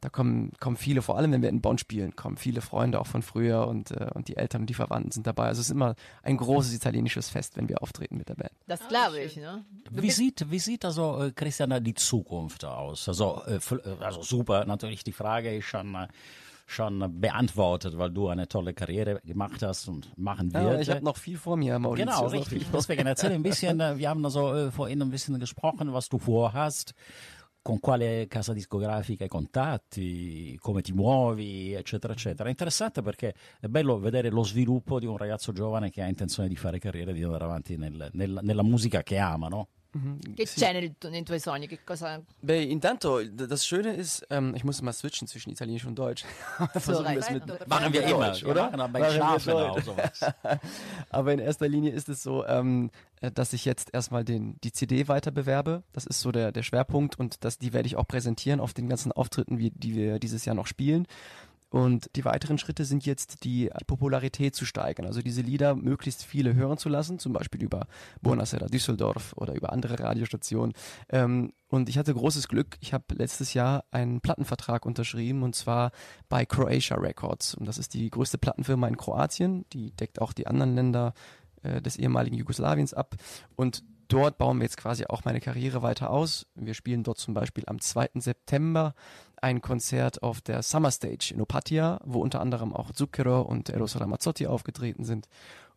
da 0.00 0.10
kommen, 0.10 0.52
kommen 0.60 0.76
viele, 0.76 1.00
vor 1.00 1.16
allem 1.16 1.32
wenn 1.32 1.40
wir 1.40 1.48
in 1.48 1.62
Bonn 1.62 1.78
spielen, 1.78 2.14
kommen 2.14 2.36
viele 2.36 2.60
Freunde 2.60 3.00
auch 3.00 3.06
von 3.06 3.22
früher 3.22 3.66
und, 3.66 3.90
äh, 3.90 4.10
und 4.12 4.28
die 4.28 4.36
Eltern 4.36 4.62
und 4.62 4.66
die 4.70 4.74
Verwandten 4.74 5.10
sind 5.10 5.26
dabei. 5.26 5.46
Also 5.46 5.60
es 5.60 5.68
ist 5.68 5.72
immer 5.72 5.94
ein 6.22 6.36
großes 6.36 6.74
italienisches 6.74 7.30
Fest, 7.30 7.56
wenn 7.56 7.70
wir 7.70 7.82
auftreten 7.82 8.18
mit 8.18 8.28
der 8.28 8.34
Band. 8.34 8.52
Das 8.66 8.86
glaube 8.88 9.20
ich, 9.20 9.36
ne? 9.36 9.64
Wie 9.90 10.10
sieht, 10.10 10.50
wie 10.50 10.58
sieht 10.58 10.84
also, 10.84 11.22
äh, 11.22 11.32
Christian, 11.32 11.82
die 11.82 11.94
Zukunft 11.94 12.64
aus? 12.66 13.08
Also, 13.08 13.42
äh, 13.46 13.54
äh, 13.56 13.96
also 14.00 14.22
super, 14.22 14.66
natürlich 14.66 15.04
die 15.04 15.12
Frage 15.12 15.56
ist 15.56 15.64
schon, 15.64 15.94
äh, 15.94 16.08
schon 16.66 17.20
beantwortet, 17.20 17.98
weil 17.98 18.10
du 18.10 18.28
eine 18.28 18.48
tolle 18.48 18.72
Karriere 18.74 19.20
gemacht 19.24 19.62
hast 19.62 19.88
und 19.88 20.16
machen 20.16 20.50
Ja, 20.52 20.64
wirst. 20.64 20.82
ich 20.82 20.90
habe 20.90 21.04
noch 21.04 21.16
viel 21.16 21.36
vor 21.36 21.56
mir, 21.56 21.78
Maurizio. 21.78 22.06
Genau, 22.06 22.28
viel 22.28 22.38
richtig. 22.40 22.66
Deswegen 22.72 23.06
erzähl 23.06 23.32
ein 23.32 23.42
bisschen, 23.42 23.80
äh, 23.80 23.98
wir 23.98 24.08
haben 24.08 24.24
also 24.24 24.54
äh, 24.54 24.70
vorhin 24.70 25.02
ein 25.02 25.10
bisschen 25.10 25.38
gesprochen, 25.38 25.92
was 25.92 26.08
du 26.08 26.18
vorhast, 26.18 26.94
con 27.64 27.80
quale 27.80 28.26
casa 28.28 28.52
discografica 28.52 29.22
hai 29.22 29.30
contatti, 29.30 30.54
come 30.60 30.82
ti 30.82 30.92
muovi, 30.92 31.72
eccetera, 31.72 32.12
eccetera. 32.12 32.46
È 32.46 32.50
interessante 32.50 33.00
perché 33.00 33.34
è 33.58 33.68
bello 33.68 33.98
vedere 33.98 34.28
lo 34.28 34.44
sviluppo 34.44 34.98
di 35.00 35.06
un 35.06 35.16
ragazzo 35.16 35.50
giovane 35.50 35.88
che 35.88 36.02
ha 36.02 36.06
intenzione 36.06 36.46
di 36.46 36.56
fare 36.56 36.78
carriera 36.78 37.10
e 37.10 37.14
di 37.14 37.22
andare 37.22 37.44
avanti 37.44 37.78
nel- 37.78 38.10
nel- 38.12 38.38
nella 38.42 38.62
musica 38.62 39.02
che 39.02 39.16
ama, 39.16 39.48
no? 39.48 39.68
Che 40.34 40.44
c'è 40.44 40.72
nel- 40.72 40.94
nei 41.10 41.22
tuoi 41.22 41.38
sogni? 41.38 41.68
Che 41.68 41.80
cosa... 41.84 42.20
Beh, 42.40 42.62
intanto, 42.62 43.22
das 43.24 43.64
Schöne 43.64 43.94
ist, 43.94 44.26
ähm, 44.30 44.54
ich 44.56 44.64
muss 44.64 44.82
mal 44.82 44.92
switchen 44.92 45.28
zwischen 45.28 45.50
Italienisch 45.50 45.84
und 45.84 45.94
Deutsch. 45.96 46.24
Versuchen 46.72 47.12
wir 47.12 47.18
es 47.18 47.30
mit, 47.30 47.68
Machen 47.68 47.92
wir 47.92 48.02
immer, 48.02 48.30
Deutsch, 48.30 48.44
oder? 48.44 48.72
wir 48.72 49.10
Schlafen 49.10 49.50
Deutsch. 49.52 49.70
auch 49.70 49.82
sowas. 49.82 50.20
Aber 51.10 51.32
in 51.32 51.38
erster 51.38 51.68
Linie 51.68 51.92
ist 51.92 52.08
es 52.08 52.22
so, 52.22 52.44
ähm, 52.46 52.90
äh, 53.20 53.30
dass 53.30 53.52
ich 53.52 53.64
jetzt 53.64 53.94
erstmal 53.94 54.24
den, 54.24 54.56
die 54.64 54.72
CD 54.72 55.06
weiter 55.08 55.30
bewerbe. 55.30 55.82
Das 55.92 56.06
ist 56.06 56.20
so 56.20 56.32
der, 56.32 56.50
der 56.52 56.62
Schwerpunkt 56.62 57.18
und 57.18 57.44
das, 57.44 57.58
die 57.58 57.72
werde 57.72 57.86
ich 57.86 57.96
auch 57.96 58.06
präsentieren 58.06 58.60
auf 58.60 58.74
den 58.74 58.88
ganzen 58.88 59.12
Auftritten, 59.12 59.58
wie, 59.58 59.70
die 59.70 59.94
wir 59.94 60.18
dieses 60.18 60.44
Jahr 60.44 60.54
noch 60.56 60.66
spielen. 60.66 61.06
Und 61.74 62.08
die 62.14 62.24
weiteren 62.24 62.56
Schritte 62.56 62.84
sind 62.84 63.04
jetzt, 63.04 63.42
die 63.42 63.68
Popularität 63.88 64.54
zu 64.54 64.64
steigern. 64.64 65.06
Also 65.06 65.22
diese 65.22 65.40
Lieder 65.40 65.74
möglichst 65.74 66.24
viele 66.24 66.54
hören 66.54 66.78
zu 66.78 66.88
lassen, 66.88 67.18
zum 67.18 67.32
Beispiel 67.32 67.64
über 67.64 67.88
Buonasera 68.22 68.66
Düsseldorf 68.66 69.32
oder 69.34 69.56
über 69.56 69.72
andere 69.72 69.98
Radiostationen. 69.98 70.72
Ähm, 71.08 71.52
und 71.66 71.88
ich 71.88 71.98
hatte 71.98 72.14
großes 72.14 72.46
Glück. 72.46 72.76
Ich 72.78 72.92
habe 72.92 73.12
letztes 73.16 73.54
Jahr 73.54 73.82
einen 73.90 74.20
Plattenvertrag 74.20 74.86
unterschrieben 74.86 75.42
und 75.42 75.56
zwar 75.56 75.90
bei 76.28 76.46
Croatia 76.46 76.96
Records. 76.96 77.56
Und 77.56 77.66
das 77.66 77.78
ist 77.78 77.94
die 77.94 78.08
größte 78.08 78.38
Plattenfirma 78.38 78.86
in 78.86 78.96
Kroatien. 78.96 79.64
Die 79.72 79.90
deckt 79.90 80.22
auch 80.22 80.32
die 80.32 80.46
anderen 80.46 80.76
Länder 80.76 81.12
äh, 81.64 81.82
des 81.82 81.96
ehemaligen 81.96 82.36
Jugoslawiens 82.36 82.94
ab. 82.94 83.16
Und 83.56 83.82
dort 84.06 84.38
bauen 84.38 84.58
wir 84.58 84.64
jetzt 84.64 84.76
quasi 84.76 85.06
auch 85.06 85.24
meine 85.24 85.40
Karriere 85.40 85.82
weiter 85.82 86.10
aus. 86.10 86.46
Wir 86.54 86.74
spielen 86.74 87.02
dort 87.02 87.18
zum 87.18 87.34
Beispiel 87.34 87.64
am 87.66 87.80
2. 87.80 88.10
September 88.14 88.94
ein 89.44 89.60
Konzert 89.60 90.22
auf 90.22 90.40
der 90.40 90.62
Summer 90.62 90.90
Stage 90.90 91.32
in 91.34 91.40
Opatia, 91.42 92.00
wo 92.02 92.22
unter 92.22 92.40
anderem 92.40 92.72
auch 92.72 92.92
Zucchero 92.92 93.42
und 93.42 93.68
Eros 93.68 94.00
Ramazzotti 94.00 94.46
aufgetreten 94.46 95.04
sind. 95.04 95.28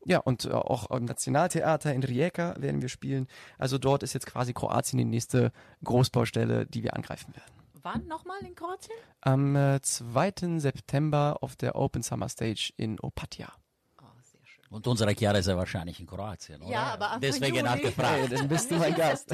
Ja, 0.06 0.20
und 0.20 0.46
äh, 0.46 0.52
auch 0.52 0.90
im 0.90 1.04
Nationaltheater 1.04 1.94
in 1.94 2.02
Rijeka 2.02 2.56
werden 2.60 2.82
wir 2.82 2.88
spielen. 2.88 3.28
Also 3.58 3.78
dort 3.78 4.04
ist 4.04 4.14
jetzt 4.14 4.26
quasi 4.26 4.54
Kroatien 4.54 5.00
die 5.00 5.06
nächste 5.06 5.52
Großbaustelle, 5.84 6.66
die 6.66 6.82
wir 6.82 6.96
angreifen 6.96 7.36
werden. 7.36 7.52
Wann 7.84 8.08
nochmal 8.08 8.40
in 8.40 8.56
Kroatien? 8.56 8.96
Am 9.20 9.58
äh, 9.58 9.82
2. 9.82 10.60
September 10.60 11.40
auf 11.42 11.58
der 11.58 11.76
Open 11.76 12.04
Summer 12.04 12.30
Stage 12.30 12.72
in 12.78 12.98
Opatia. 13.02 13.52
Und 14.70 14.86
unsere 14.86 15.14
Chiara 15.16 15.38
ist 15.38 15.48
ja 15.48 15.56
wahrscheinlich 15.56 15.98
in 16.02 16.06
Kroatien, 16.06 16.62
oder? 16.62 16.70
Ja, 16.72 16.94
aber 16.94 17.20
Deswegen 17.22 17.56
Juli. 17.56 17.70
hat 17.70 17.82
gefragt. 17.82 18.32
dann 18.34 18.48
bist 18.50 18.70
du 18.70 18.76
mein 18.76 18.94
Gast. 18.94 19.34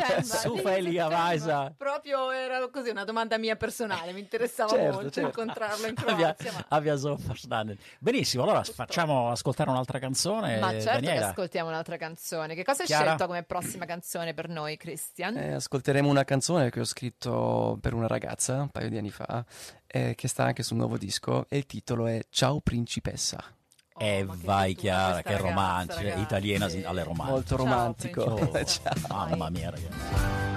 Zufälligerweise. 0.78 1.74
Proprio 1.78 2.30
era 2.32 2.68
così 2.70 2.90
una 2.90 3.04
domanda 3.04 3.38
mia 3.38 3.56
personale, 3.56 4.14
mi 4.14 4.20
interessava 4.20 4.70
Certo, 4.70 4.94
molto 4.94 5.10
certo. 5.10 5.42
incontrarlo 5.42 5.88
in 5.88 5.96
Abbia, 5.98 6.34
Croazia. 6.36 6.52
Ma... 6.54 6.66
abbia 6.70 6.96
so 6.98 7.16
verstanden. 7.20 7.78
Benissimo, 8.00 8.44
allora 8.44 8.64
facciamo 8.64 9.30
ascoltare 9.30 9.70
un'altra 9.70 10.00
canzone. 10.00 10.60
Ma 10.60 10.72
certo 10.72 11.00
che 11.00 11.06
Daniela. 11.06 11.30
ascoltiamo 11.30 11.70
un'altra 11.70 11.98
canzone. 11.98 12.56
Che 12.56 12.64
cosa 12.64 12.82
hai 12.82 12.88
Chiara? 12.88 13.06
scelto 13.06 13.26
come 13.28 13.44
prossima 13.44 13.86
canzone 13.86 14.34
per 14.34 14.50
noi, 14.50 14.78
Christian? 14.78 15.38
Eh, 15.38 15.54
ascolteremo 15.54 16.08
una 16.08 16.24
canzone 16.26 16.70
che 16.70 16.80
ho 16.80 16.86
scritto 16.86 17.78
per 17.82 17.94
una 17.94 18.08
ragazza 18.08 18.62
un 18.62 18.70
paio 18.70 18.90
di 18.90 18.98
anni 18.98 19.10
fa, 19.10 19.44
eh, 19.88 20.14
che 20.16 20.28
sta 20.28 20.44
anche 20.44 20.64
sul 20.64 20.78
nuovo 20.78 20.98
disco, 20.98 21.46
e 21.50 21.58
il 21.58 21.66
titolo 21.66 22.06
è 22.06 22.22
Ciao 22.30 22.60
principessa. 22.60 23.44
Eh, 23.98 24.26
oh, 24.28 24.34
e 24.34 24.38
vai 24.44 24.74
Chiara, 24.74 25.22
che 25.22 25.38
romanzo, 25.38 26.00
eh, 26.00 26.20
italiana 26.20 26.68
sì. 26.68 26.84
alle 26.84 27.04
romanze. 27.04 27.32
Molto 27.32 27.56
romantico. 27.56 28.38
Ciao, 28.52 28.64
Ciao. 28.66 28.94
Mamma 29.10 29.50
mia 29.50 29.70
ragazzi. 29.70 30.53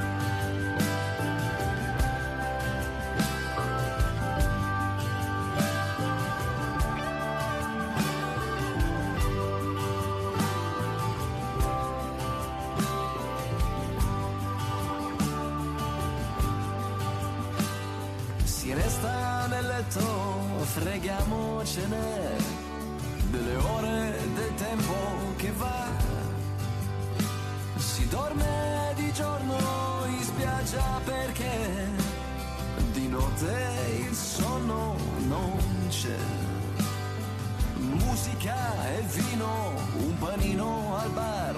Musica 38.36 38.88
e 38.94 39.00
vino, 39.00 39.72
un 39.96 40.18
panino 40.18 40.96
al 40.98 41.10
bar, 41.10 41.56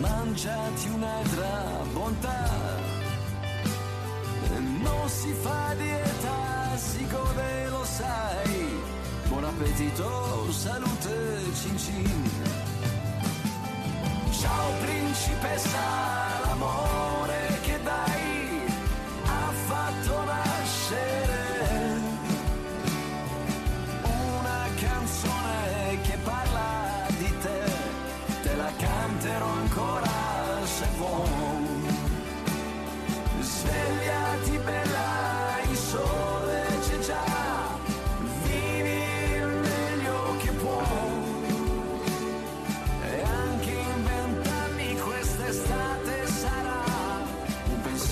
mangiati 0.00 0.88
un'altra 0.88 1.84
bontà. 1.92 2.50
Non 4.58 5.08
si 5.08 5.32
fa 5.32 5.72
dieta, 5.76 6.76
si 6.76 7.06
gode, 7.06 7.68
lo 7.68 7.84
sai. 7.84 8.80
Buon 9.28 9.44
appetito, 9.44 10.50
salute, 10.50 11.42
cin 11.54 11.78
cin. 11.78 12.30
Ciao 14.30 14.72
principessa, 14.80 15.78
l'amore 16.44 17.41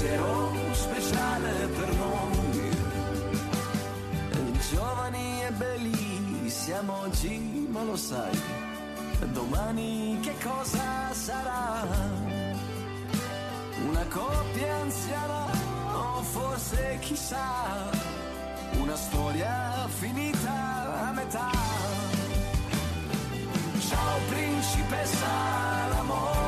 pensiero 0.01 0.53
speciale 0.73 1.67
per 1.77 1.95
noi. 1.95 2.71
Giovani 4.71 5.45
e 5.45 5.53
belli 5.53 6.49
siamo 6.49 7.01
oggi, 7.01 7.67
ma 7.69 7.83
lo 7.83 7.97
sai, 7.97 8.39
domani 9.33 10.19
che 10.23 10.35
cosa 10.43 11.13
sarà? 11.13 11.87
Una 13.89 14.05
coppia 14.09 14.75
anziana 14.77 15.47
o 15.93 16.23
forse 16.23 16.99
chissà 17.01 17.91
una 18.81 18.97
storia 18.97 19.87
finita 19.89 21.09
a 21.09 21.13
metà. 21.13 21.51
Ciao 23.89 24.19
principessa, 24.29 25.27
l'amore 25.89 26.40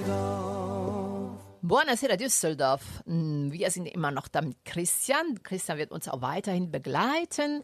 Buonasera 1.60 2.14
Düsseldorf. 2.16 3.02
Mm, 3.10 3.50
Wir 3.50 3.70
sind 3.70 3.86
immer 3.86 4.10
noch 4.10 4.28
da 4.28 4.42
mit 4.42 4.62
Christian. 4.66 5.42
Christian 5.42 5.78
wird 5.78 5.90
uns 5.90 6.06
auch 6.06 6.20
weiterhin 6.20 6.70
begleiten. 6.70 7.62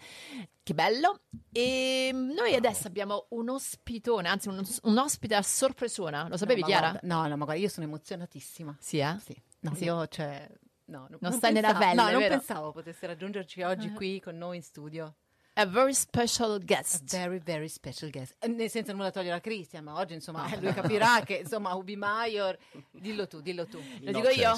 Che 0.65 0.73
bello. 0.73 1.19
E 1.53 2.11
noi 2.15 2.55
adesso 2.55 2.87
abbiamo 2.87 3.27
un 3.33 3.51
ospitone, 3.51 4.27
anzi 4.27 4.49
un, 4.49 4.65
un 4.85 4.97
ospite 4.97 5.35
a 5.35 5.43
sorpresona. 5.43 6.27
Lo 6.29 6.39
sapevi 6.39 6.61
no, 6.63 6.67
Chiara? 6.69 6.89
guarda- 6.93 7.07
no, 7.07 7.27
no, 7.29 7.37
ma 7.37 7.45
guarda, 7.45 7.61
io 7.61 7.69
sono 7.69 7.85
emozionatissima. 7.85 8.75
Sì, 8.81 8.97
eh? 9.01 9.19
Sì. 9.23 9.37
No, 9.61 9.75
Sì. 9.75 9.85
io, 9.85 10.07
cioè... 10.09 10.49
No, 10.87 11.07
Non 11.21 11.33
stai 11.33 11.53
nella 11.53 11.69
pensavo- 11.75 11.91
pelle, 11.91 12.03
No, 12.03 12.11
non 12.13 12.21
vero? 12.21 12.35
pensavo 12.37 12.73
potesse 12.73 13.07
raggiungerci 13.07 13.61
oggi 13.63 13.91
qui 13.93 14.21
con 14.21 14.39
noi 14.39 14.57
in 14.57 14.63
studio. 14.63 15.17
A 15.57 15.67
very 15.67 15.95
special 15.95 16.55
A 16.55 16.59
guest. 16.59 17.05
very, 17.11 17.39
very 17.39 17.69
special 17.69 18.11
guest. 18.11 18.35
Eh, 18.41 18.49
ne- 18.49 18.69
Senza 18.69 18.93
nulla 18.93 19.11
togliere 19.13 19.37
a 19.37 19.41
Christian, 19.41 19.85
ma 19.85 19.95
oggi, 19.99 20.15
insomma, 20.15 20.51
eh, 20.53 20.61
lui 20.61 20.73
capirà 20.75 21.21
che, 21.25 21.35
insomma, 21.37 21.75
Ubi 21.75 21.95
Maior... 21.97 22.59
Dillo 22.91 23.29
tu, 23.29 23.41
dillo 23.41 23.65
tu. 23.67 23.81
Lo 24.01 24.11
dico 24.13 24.29
io? 24.31 24.53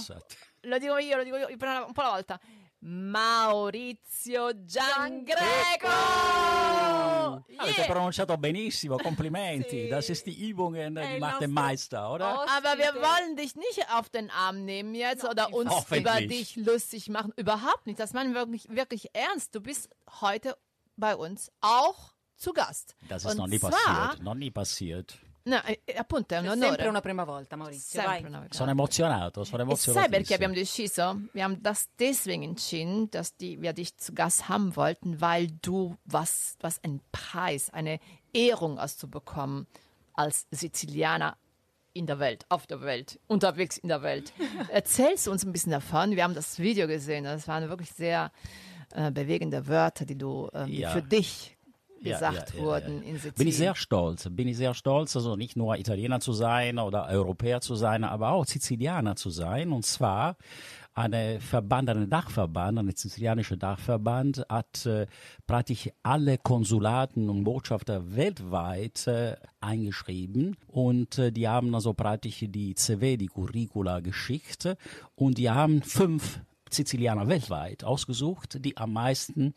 Lo 0.63 0.79
dico 0.79 0.97
io, 0.97 1.17
lo 1.17 1.23
dico 1.25 1.37
io, 1.37 1.47
per 1.57 1.69
una- 1.69 1.85
un 1.85 1.93
po' 1.93 2.01
alla 2.01 2.11
volta. 2.13 2.41
Maurizio 2.79 4.65
Giangreco! 4.65 5.87
Avete 7.57 7.81
Yeah! 7.81 7.87
pronunciato 7.87 8.37
benissimo, 8.37 8.97
complimenti. 8.97 9.65
Sì. 9.87 9.89
Das 9.89 10.09
ist 10.09 10.25
die 10.27 10.49
Übungen, 10.49 10.97
È 10.97 11.15
die 11.15 11.19
macht 11.19 11.41
nostro 11.41 11.49
Meister, 11.51 12.11
oder? 12.11 12.39
Ospite. 12.41 12.53
Aber 12.57 12.79
wir 12.79 12.95
wollen 12.95 13.37
dich 13.37 13.55
nicht 13.57 13.85
auf 13.91 14.09
den 14.09 14.31
Arm 14.31 14.65
nehmen 14.65 14.95
jetzt 14.95 15.23
No, 15.25 15.31
oder 15.31 15.53
uns 15.53 15.73
über 15.91 16.21
dich 16.21 16.57
lustig 16.57 17.09
machen. 17.09 17.33
Überhaupt 17.37 17.87
nicht. 17.87 17.99
Das 17.99 18.13
meinen 18.13 18.33
wir 18.35 18.41
wirklich, 18.41 18.67
wirklich 18.69 19.09
ernst. 19.15 19.55
Du 19.55 19.61
bist 19.61 19.89
heute 20.21 20.57
bei 20.97 21.15
uns 21.17 21.51
auch 21.61 22.15
zu 22.37 22.53
Gast. 22.53 22.95
Das 23.09 23.25
ist 23.25 23.31
Und 23.33 23.37
noch 23.39 23.47
nie 23.47 23.59
zwar- 23.59 23.71
passiert. 23.71 24.23
Noch 24.23 24.35
nie 24.35 24.51
passiert. 24.51 25.19
No, 25.49 25.59
eh, 25.65 25.79
appunto, 25.97 26.35
è 26.35 26.39
un 26.41 26.49
onore. 26.49 26.69
sempre 26.71 26.89
una 26.89 27.01
prima 27.01 27.23
volta, 27.23 27.55
Maurizio. 27.55 28.03
Una- 28.03 28.49
Sono 28.51 28.73
emozionato, 28.73 29.45
sono 29.45 29.59
E 29.63 29.65
sai 29.65 29.67
emozionato. 29.67 30.11
perché 30.11 30.35
abbiamo 30.35 30.55
deciso? 30.55 31.21
Wir 31.35 31.45
haben 31.45 31.63
das 31.63 31.89
deswegen 32.01 32.43
entschieden, 32.43 33.09
dass 33.13 33.37
die, 33.37 33.57
wir 33.63 33.73
dich 33.73 33.97
zu 33.97 34.13
Gast 34.13 34.49
haben 34.49 34.75
wollten, 34.75 35.21
weil 35.21 35.47
du 35.63 35.97
was, 36.05 36.57
was 36.61 36.81
ein 36.83 37.01
Preis, 37.13 37.71
eine 37.73 38.01
Ehrung 38.33 38.81
hast 38.81 38.99
zu 38.99 39.09
bekommen 39.09 39.69
als 40.15 40.49
Sizilianer 40.51 41.37
in 41.93 42.07
der 42.07 42.19
Welt, 42.19 42.45
auf 42.49 42.67
der 42.67 42.81
Welt, 42.81 43.21
unterwegs 43.29 43.79
in 43.79 43.89
der 43.89 44.03
Welt. 44.03 44.33
Erzählst 44.73 45.29
du 45.29 45.31
uns 45.31 45.45
ein 45.45 45.53
bisschen 45.53 45.71
davon? 45.71 46.17
Wir 46.17 46.25
haben 46.25 46.35
das 46.35 46.59
Video 46.59 46.89
gesehen. 46.89 47.23
Das 47.23 47.47
waren 47.47 47.69
wirklich 47.69 47.93
sehr 47.93 48.33
äh, 48.95 49.11
bewegende 49.11 49.67
Wörter, 49.67 50.05
die 50.05 50.19
du 50.19 50.49
ähm, 50.55 50.69
Ja. 50.69 50.91
für 50.91 51.03
dich 51.03 51.57
gesagt 52.03 52.53
ja, 52.55 52.59
ja, 52.59 52.65
wurden 52.65 53.03
in 53.03 53.17
Sizilien. 53.17 53.35
Bin 53.37 53.49
ich 53.49 53.57
sehr 53.57 53.75
stolz. 53.75 54.29
Bin 54.31 54.49
ich 54.49 54.57
sehr 54.57 54.75
stolz, 54.75 55.17
also 55.17 55.37
nicht 55.37 55.57
nur 55.57 55.77
Italiener 55.77 56.21
zu 56.21 56.33
sein 56.33 56.79
oder 56.79 57.09
Europäer 57.09 57.61
zu 57.61 57.75
sein, 57.75 58.05
aber 58.05 58.31
auch 58.31 58.45
Sizilianer 58.45 59.17
zu 59.17 59.31
sein. 59.31 59.73
Und 59.73 59.85
zwar 59.85 60.37
eine 60.95 61.41
Verband, 61.41 61.91
ein 61.91 62.09
Dachverband, 62.09 62.79
ein 62.79 62.91
sizilianischer 62.95 63.57
Dachverband 63.59 64.47
hat 64.49 64.87
äh, 64.87 65.07
praktisch 65.47 65.91
alle 66.03 66.39
Konsulaten 66.39 67.29
und 67.29 67.45
Botschafter 67.45 68.17
weltweit 68.17 69.07
äh, 69.07 69.37
eingeschrieben 69.61 70.57
und 70.69 71.19
äh, 71.19 71.33
die 71.33 71.49
haben 71.49 71.75
also 71.75 71.93
praktisch 71.93 72.45
die 72.49 72.75
CV, 72.75 73.19
die 73.19 73.27
Curricula 73.27 74.01
geschickt 74.01 74.75
und 75.15 75.37
die 75.37 75.51
haben 75.51 75.83
fünf 75.83 76.41
Sizilianer 76.77 77.29
weltweit 77.29 77.85
ausgesucht, 77.85 78.59
die 78.65 78.77
am 78.77 78.93
meisten 78.93 79.55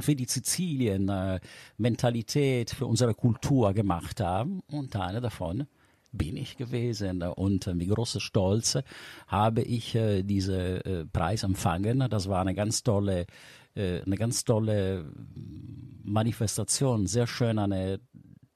für 0.00 0.16
die 0.16 0.26
Sizilien-Mentalität, 0.26 2.70
für 2.70 2.86
unsere 2.86 3.14
Kultur 3.14 3.74
gemacht 3.74 4.20
haben. 4.20 4.60
Und 4.70 4.94
einer 4.96 5.20
davon 5.20 5.66
bin 6.12 6.36
ich 6.36 6.56
gewesen. 6.56 7.22
Und 7.22 7.66
äh, 7.66 7.74
mit 7.74 7.90
großer 7.90 8.20
Stolz 8.20 8.78
habe 9.26 9.62
ich 9.62 9.94
äh, 9.94 10.22
diesen 10.22 10.80
äh, 10.80 11.04
Preis 11.06 11.42
empfangen. 11.42 12.06
Das 12.08 12.28
war 12.28 12.40
eine 12.40 12.54
ganz 12.54 12.82
tolle, 12.82 13.26
eine 13.74 14.16
ganz 14.16 14.44
tolle 14.44 15.12
Manifestation, 16.02 17.06
sehr 17.06 17.26
schön, 17.28 17.60
eine 17.60 18.00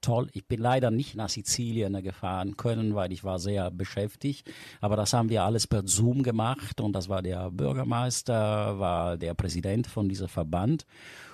toll. 0.03 0.29
Ich 0.33 0.47
bin 0.47 0.61
leider 0.61 0.91
nicht 0.91 1.15
nach 1.15 1.29
Sizilien 1.29 2.03
gefahren 2.03 2.57
können, 2.57 2.95
weil 2.95 3.13
ich 3.13 3.25
war 3.25 3.39
sehr 3.39 3.71
beschäftigt. 3.71 4.51
Aber 4.81 4.97
das 4.97 5.13
haben 5.13 5.31
wir 5.31 5.45
alles 5.45 5.67
per 5.67 5.87
Zoom 5.87 6.23
gemacht 6.23 6.81
und 6.81 6.93
das 6.93 7.09
war 7.09 7.23
der 7.23 7.51
Bürgermeister, 7.51 8.79
war 8.79 9.17
der 9.17 9.35
Präsident 9.35 9.87
von 9.87 10.09
diesem 10.09 10.29
Verband. 10.29 10.85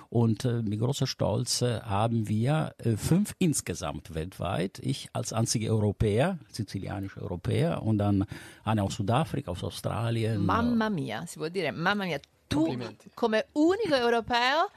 Und 0.09 0.43
äh, 0.43 0.63
mit 0.63 0.79
großer 0.79 1.05
Stolz 1.05 1.61
äh, 1.61 1.81
haben 1.81 2.27
wir 2.27 2.73
äh, 2.79 2.97
fünf 2.97 3.35
insgesamt 3.37 4.15
weltweit. 4.15 4.79
Ich 4.79 5.09
als 5.13 5.33
einziger 5.33 5.71
Europäer, 5.71 6.39
sizilianischer 6.51 7.21
Europäer 7.21 7.83
und 7.83 7.99
dann 7.99 8.25
einer 8.63 8.83
aus 8.83 8.95
Südafrika, 8.95 9.51
aus 9.51 9.63
Australien. 9.63 10.43
Mamma 10.43 10.89
mia, 10.89 11.27
si 11.27 11.37
può 11.37 11.47
dire 11.49 11.71
mamma 11.71 12.05
mia. 12.05 12.19
Tu, 12.47 12.65
come 13.13 13.45
unico 13.53 13.93
europeo, 13.93 14.71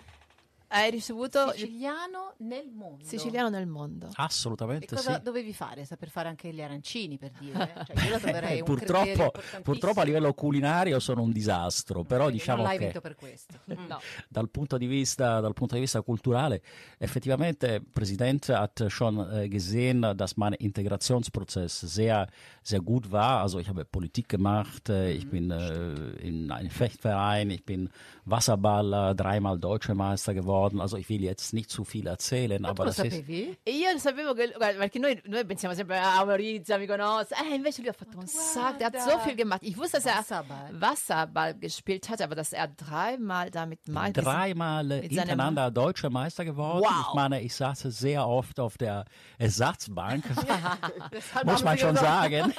hai 0.73 0.91
ricevuto 0.91 1.53
il 1.53 1.53
Siciliano 1.53 2.35
nel 2.39 2.71
mondo. 2.73 3.05
siciliano 3.05 3.49
nel 3.51 3.67
mondo. 3.67 4.07
E 4.07 4.11
Assolutamente 4.15 4.87
cosa 4.87 5.17
sì. 5.17 5.23
dovevi 5.23 5.53
fare? 5.53 5.85
Saper 5.85 6.09
fare 6.09 6.29
anche 6.29 6.53
gli 6.53 6.63
arancini, 6.63 7.19
per 7.19 7.31
dire? 7.39 7.51
Cioè, 7.87 8.05
io 8.05 8.11
la 8.11 8.19
troverei 8.19 8.61
un 8.61 8.75
criterio 8.75 9.15
purtroppo, 9.15 9.61
purtroppo 9.63 10.01
a 10.01 10.05
livello 10.05 10.33
culinario 10.33 10.99
sono 10.99 11.23
un 11.23 11.31
disastro, 11.31 12.05
però 12.05 12.31
diciamo 12.31 12.63
non 12.63 12.67
l'hai 12.67 12.79
che 12.79 12.85
vinto 12.85 13.01
per 13.01 13.15
questo. 13.15 13.61
No. 13.93 14.01
dal 14.29 14.49
punto 14.49 14.79
di 14.79 14.87
vista, 14.87 15.41
dal 15.41 15.55
punto 15.55 15.75
di 15.75 15.81
vista 15.81 16.01
culturale, 16.03 16.63
effettivamente, 16.99 17.83
Präsident 17.93 18.49
hat 18.51 18.87
schon 18.89 19.19
äh, 19.19 19.49
gesehen, 19.49 20.13
dass 20.17 20.37
mein 20.37 20.55
Integrationsprozess 20.55 21.81
sehr, 21.81 22.29
sehr 22.63 22.81
gut 22.81 23.11
war. 23.11 23.43
Also 23.43 23.59
ich 23.59 23.69
habe 23.69 23.85
Politik 23.85 24.29
gemacht, 24.29 24.89
äh, 24.89 25.13
ich 25.13 25.29
bin 25.29 25.51
äh, 25.51 25.95
in 26.21 26.51
einem 26.51 26.71
Fechtverein, 26.71 27.51
ich 27.51 27.65
bin 27.65 27.91
Wasserballer, 28.25 29.15
dreimal 29.15 29.59
Deutscher 29.59 29.95
Meister 29.95 30.33
geworden. 30.33 30.81
Also 30.81 30.97
ich 30.97 31.09
will 31.09 31.23
jetzt 31.23 31.53
nicht 31.53 31.71
zu 31.71 31.85
viel 31.85 32.07
erzählen, 32.07 32.63
Ma 32.63 32.69
aber 32.69 32.85
lo 32.85 32.91
das 32.91 32.99
ist 33.01 33.11
sapevi? 33.17 33.57
E 33.65 33.71
io 33.73 33.99
sapevo 33.99 34.33
che, 34.35 34.53
guarda, 34.57 34.79
perché 34.79 34.99
noi, 35.01 35.21
noi 35.27 35.45
pensiamo 35.45 35.75
sempre, 35.75 35.99
ah 35.99 36.25
Maurizio 36.25 36.79
mi 36.79 36.87
conosce, 36.87 37.35
eh, 37.35 37.55
invece 37.55 37.81
lui 37.83 37.91
ha 37.91 37.93
fatto 37.93 38.19
un 38.19 38.27
sacco, 38.29 38.79
der 38.79 38.87
hat 38.89 39.01
so 39.01 39.19
viel 39.25 39.35
gemacht. 39.35 39.63
Ich 39.65 39.77
wusste, 39.77 39.97
dass 39.97 40.07
er 40.07 40.19
Wasserball. 40.19 40.81
Wasserball 40.81 41.55
gespielt 41.59 42.09
hat, 42.09 42.21
aber 42.23 42.37
dass 42.37 42.53
er 42.53 42.69
dreimal 42.69 43.51
damit 43.51 43.89
meint, 43.89 44.17
ist- 44.17 44.25
dreimal 44.25 44.91
hintereinander 45.01 45.71
deutscher 45.73 46.11
Meister 46.11 46.45
geworden. 46.45 46.85
Wow. 46.85 47.07
Ich 47.09 47.15
meine, 47.15 47.41
ich 47.41 47.55
saß 47.55 47.81
sehr 47.81 48.27
oft 48.29 48.61
auf 48.61 48.79
der 48.79 49.05
Ersatzbank. 49.39 50.25
Muss 51.45 51.65
man 51.65 51.77
schon 51.77 51.97
sagen. 51.97 52.53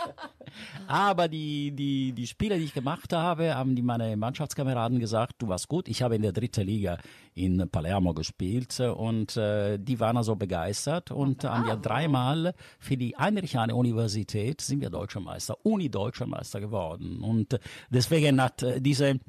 Aber 0.87 1.27
die, 1.27 1.71
die, 1.71 2.11
die 2.11 2.27
Spiele, 2.27 2.57
die 2.57 2.65
ich 2.65 2.73
gemacht 2.73 3.13
habe, 3.13 3.55
haben 3.55 3.75
die 3.75 3.81
meine 3.81 4.15
Mannschaftskameraden 4.17 4.99
gesagt, 4.99 5.35
du 5.39 5.52
warst 5.53 5.67
gut. 5.67 5.87
Ich 5.87 6.01
habe 6.01 6.15
in 6.15 6.23
der 6.23 6.31
dritten 6.31 6.65
Liga 6.65 6.97
in 7.35 7.69
Palermo 7.69 8.13
gespielt 8.13 8.79
und 8.79 9.37
äh, 9.37 9.77
die 9.77 9.99
waren 9.99 10.17
also 10.17 10.35
begeistert 10.35 11.11
und 11.11 11.43
haben 11.43 11.67
wir 11.67 11.75
dreimal 11.75 12.55
für 12.79 12.97
die 12.97 13.15
Heinrich-Heine 13.15 13.75
Universität 13.75 14.61
sind 14.61 14.81
wir 14.81 14.89
Deutscher 14.89 15.19
Meister, 15.19 15.55
Uni-Deutscher 15.63 16.25
Meister 16.25 16.59
geworden. 16.59 17.21
Und 17.21 17.59
deswegen 17.91 18.41
hat 18.41 18.63
äh, 18.63 18.81
diese 18.81 19.19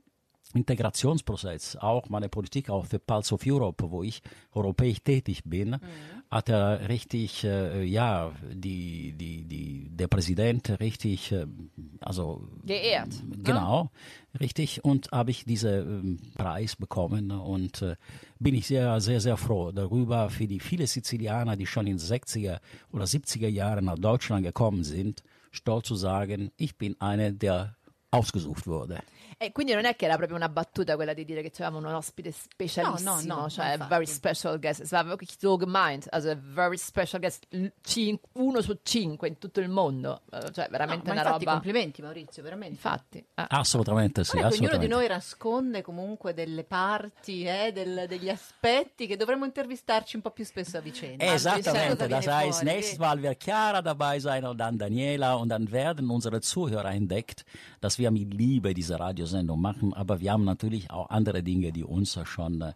Integrationsprozess, 0.54 1.76
auch 1.76 2.08
meine 2.08 2.28
Politik 2.28 2.70
auch 2.70 2.86
für 2.86 2.98
Pulse 2.98 3.34
of 3.34 3.42
Europe, 3.46 3.90
wo 3.90 4.02
ich 4.02 4.22
europäisch 4.52 5.00
tätig 5.02 5.42
bin, 5.44 5.76
hat 6.34 6.48
er 6.48 6.88
richtig, 6.88 7.44
äh, 7.44 7.84
ja, 7.84 8.32
die, 8.52 9.12
die, 9.12 9.44
die, 9.44 9.88
der 9.88 10.08
Präsident 10.08 10.80
richtig 10.80 11.30
äh, 11.30 11.46
also 12.00 12.48
Geehrt. 12.64 13.10
Genau, 13.44 13.90
richtig. 14.40 14.84
Und 14.84 15.12
habe 15.12 15.30
ich 15.30 15.44
diesen 15.44 15.70
ähm, 15.70 16.18
Preis 16.36 16.74
bekommen 16.74 17.30
und 17.30 17.82
äh, 17.82 17.94
bin 18.40 18.56
ich 18.56 18.66
sehr, 18.66 19.00
sehr, 19.00 19.20
sehr 19.20 19.36
froh 19.36 19.70
darüber 19.70 20.28
für 20.28 20.48
die 20.48 20.58
viele 20.58 20.88
Sizilianer, 20.88 21.56
die 21.56 21.66
schon 21.66 21.86
in 21.86 21.98
60er 21.98 22.58
oder 22.92 23.04
70er 23.04 23.48
Jahren 23.48 23.84
nach 23.84 23.98
Deutschland 23.98 24.44
gekommen 24.44 24.82
sind, 24.82 25.22
stolz 25.52 25.86
zu 25.86 25.94
sagen, 25.94 26.50
ich 26.56 26.76
bin 26.76 27.00
einer, 27.00 27.30
der 27.30 27.76
ausgesucht 28.10 28.66
wurde. 28.66 28.98
E 29.38 29.52
quindi 29.52 29.72
non 29.74 29.84
è 29.84 29.96
che 29.96 30.04
era 30.06 30.16
proprio 30.16 30.36
una 30.36 30.48
battuta 30.48 30.94
quella 30.96 31.12
di 31.14 31.24
dire 31.24 31.42
che 31.42 31.50
avevamo 31.62 31.78
un 31.86 31.94
ospite 31.94 32.30
specialissimo, 32.32 33.16
No, 33.16 33.20
no, 33.34 33.40
no, 33.42 33.50
cioè 33.50 33.72
infatti. 33.72 33.88
very 33.88 34.06
special 34.06 34.58
guest. 34.58 34.82
So 34.82 35.56
gemeint, 35.56 36.06
also 36.10 36.30
a 36.30 36.36
very 36.40 36.76
special 36.76 37.20
guest, 37.20 37.46
cin- 37.82 38.18
uno 38.34 38.60
su 38.62 38.78
cinque 38.82 39.28
in 39.28 39.38
tutto 39.38 39.60
il 39.60 39.68
mondo, 39.68 40.22
Eh, 40.32 40.52
cioè 40.52 40.64
No, 40.64 40.70
veramente 40.70 41.06
ma 41.06 41.12
una 41.12 41.20
infatti 41.22 41.44
roba. 41.44 41.52
complimenti 41.52 42.02
Maurizio, 42.02 42.42
veramente. 42.42 42.74
Infatti, 42.74 43.18
eh. 43.18 43.44
Assolutamente 43.48 44.24
sì, 44.24 44.32
che 44.32 44.36
ognuno 44.38 44.48
di 44.50 44.54
assolutamente. 44.56 44.94
noi 44.94 45.08
nasconde 45.08 45.82
comunque 45.82 46.34
delle 46.34 46.64
parti, 46.64 47.44
eh, 47.44 47.72
del- 47.72 48.06
degli 48.08 48.28
aspetti 48.28 49.06
che 49.06 49.16
dovremmo 49.16 49.44
intervistarci 49.44 50.16
un 50.16 50.22
po' 50.22 50.30
più 50.30 50.44
spesso 50.44 50.76
a 50.78 50.80
vicenda. 50.80 51.24
Esattamente, 51.24 52.06
heißt, 52.06 52.28
fuori, 52.60 52.64
nächstes? 52.64 52.98
Mal 52.98 53.20
wird 53.20 53.38
Chiara 53.42 53.80
dabei 53.80 54.18
sein 54.20 54.44
und 54.44 54.56
dann 54.58 54.76
Daniela 54.78 55.34
und 55.34 55.48
dann 55.48 55.70
werden 55.70 56.08
unsere 56.10 56.40
Zuhörer 56.40 56.92
entdeckt, 56.92 57.44
dass 57.80 57.98
wir 57.98 58.10
mit 58.10 58.32
Liebe 58.34 58.72
diese 58.74 58.98
Radiosendung 59.24 59.60
machen, 59.60 59.94
aber 59.94 60.20
wir 60.20 60.32
haben 60.32 60.44
natürlich 60.44 60.90
auch 60.90 61.08
andere 61.08 61.42
Dinge, 61.42 61.72
die 61.72 61.84
uns 61.84 62.18
schon, 62.24 62.60
äh, 62.60 62.72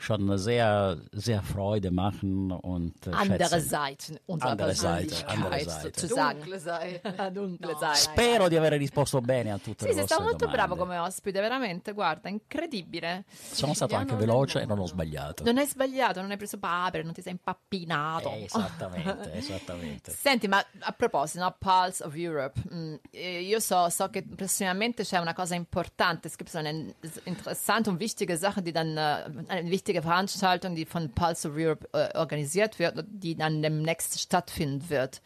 schon 0.00 0.38
sehr, 0.38 0.96
sehr 1.12 1.42
Freude 1.42 1.90
machen 1.90 2.52
und 2.52 2.94
äh, 3.06 3.10
andere 3.10 3.38
schätzen. 3.48 3.60
Seiten 3.68 4.18
unserer 4.26 4.50
Andere 4.52 4.74
Seite, 4.74 5.26
andere 5.28 5.60
Seite. 5.64 6.00
sozusagen. 6.00 6.38
Dunkle 6.38 6.58
sai. 6.60 7.00
Dunkle 7.32 7.72
No, 7.72 7.78
Seite. 7.78 7.96
Spero 7.96 8.48
di 8.48 8.56
aver 8.56 8.74
risposto 8.74 9.20
bene 9.20 9.50
a 9.52 9.58
tutte 9.58 9.80
Sì, 9.80 9.86
le 9.88 9.92
sei 9.92 10.00
vostre 10.02 10.06
stato 10.06 10.22
molto 10.22 10.46
domande. 10.46 10.56
bravo 10.62 10.76
come 10.76 10.98
ospite, 10.98 11.40
veramente, 11.40 11.92
guarda, 11.92 12.28
incredibile. 12.28 13.24
Sono 13.28 13.74
stato 13.74 13.96
anche 13.96 14.14
veloce 14.14 14.60
e 14.60 14.66
non 14.66 14.78
ho 14.78 14.86
sbagliato. 14.86 15.42
Non 15.42 15.58
hai 15.58 15.66
sbagliato, 15.66 16.20
non 16.20 16.30
hai 16.30 16.36
preso 16.36 16.58
papere, 16.58 17.02
non 17.02 17.12
ti 17.12 17.20
sei 17.22 17.32
impappinato. 17.32 18.30
Eh, 18.30 18.44
esattamente, 18.44 19.32
esattamente. 19.34 20.12
Senti, 20.16 20.46
ma 20.46 20.64
a 20.80 20.92
proposito, 20.92 21.40
no, 21.42 21.56
Pulse 21.58 22.04
of 22.04 22.14
Europe, 22.14 22.60
mm, 22.72 22.94
eh, 23.10 23.40
io 23.42 23.58
so, 23.58 23.88
so 23.88 24.08
che 24.10 24.22
prossimamente 24.22 25.02
c'è 25.02 25.18
una 25.18 25.34
cosa 25.34 25.56
importante, 25.56 26.28
es 26.28 26.36
gibt 26.36 26.50
so 26.50 26.58
eine 26.58 26.94
interessante 27.24 27.90
und 27.90 27.98
wichtige 27.98 28.36
Sache, 28.36 28.62
die 28.62 28.70
dann, 28.72 28.96
äh, 28.96 29.24
eine 29.48 29.68
wichtige 29.68 29.87
Veranstaltung, 30.02 30.74
die 30.74 30.84
von 30.84 31.10
Pulse 31.10 31.48
of 31.48 31.54
Europe 31.56 31.88
äh, 31.92 32.16
organisiert 32.16 32.78
wird, 32.78 33.04
die 33.08 33.34
dann 33.34 33.62
demnächst 33.62 34.20
stattfinden 34.20 34.88
wird. 34.90 35.22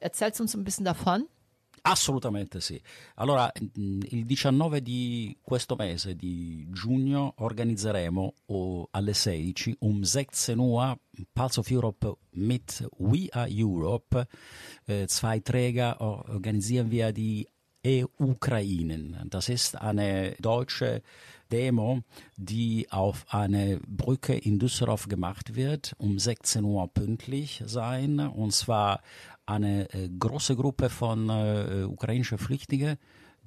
Erzählst 0.00 0.38
du 0.38 0.44
uns 0.44 0.54
ein 0.54 0.64
bisschen 0.64 0.84
davon? 0.84 1.26
Assolutamente 1.84 2.60
sì. 2.60 2.80
Allora, 3.16 3.50
il 3.74 4.24
19 4.24 4.80
di 4.82 5.36
questo 5.42 5.74
mese 5.74 6.14
di 6.14 6.68
giugno 6.70 7.34
organizzeremo 7.38 8.34
oh, 8.46 8.88
alle 8.92 9.14
16 9.14 9.78
um 9.80 10.02
16 10.02 10.58
Uhr 10.58 10.96
Pulse 11.32 11.58
of 11.58 11.70
Europe 11.70 12.18
mit 12.34 12.86
We 12.98 13.26
Are 13.32 13.48
Europe. 13.50 14.28
Äh, 14.86 15.08
zwei 15.08 15.40
Träger 15.40 16.00
or- 16.00 16.28
organisieren 16.28 16.88
wir 16.92 17.10
die 17.10 17.48
EU-Ukrainen. 17.84 19.26
Das 19.28 19.48
ist 19.48 19.76
eine 19.76 20.36
deutsche 20.38 21.02
Demo, 21.52 22.00
die 22.36 22.90
auf 22.90 23.26
eine 23.28 23.78
Brücke 23.86 24.34
in 24.34 24.58
Düsseldorf 24.58 25.08
gemacht 25.08 25.54
wird, 25.54 25.94
um 25.98 26.18
16 26.18 26.64
Uhr 26.64 26.88
pünktlich 26.88 27.62
sein. 27.66 28.18
Und 28.20 28.52
zwar 28.52 29.02
eine 29.44 29.92
äh, 29.92 30.08
große 30.08 30.56
Gruppe 30.56 30.88
von 30.88 31.28
äh, 31.28 31.84
ukrainischen 31.84 32.38
Flüchtlingen, 32.38 32.96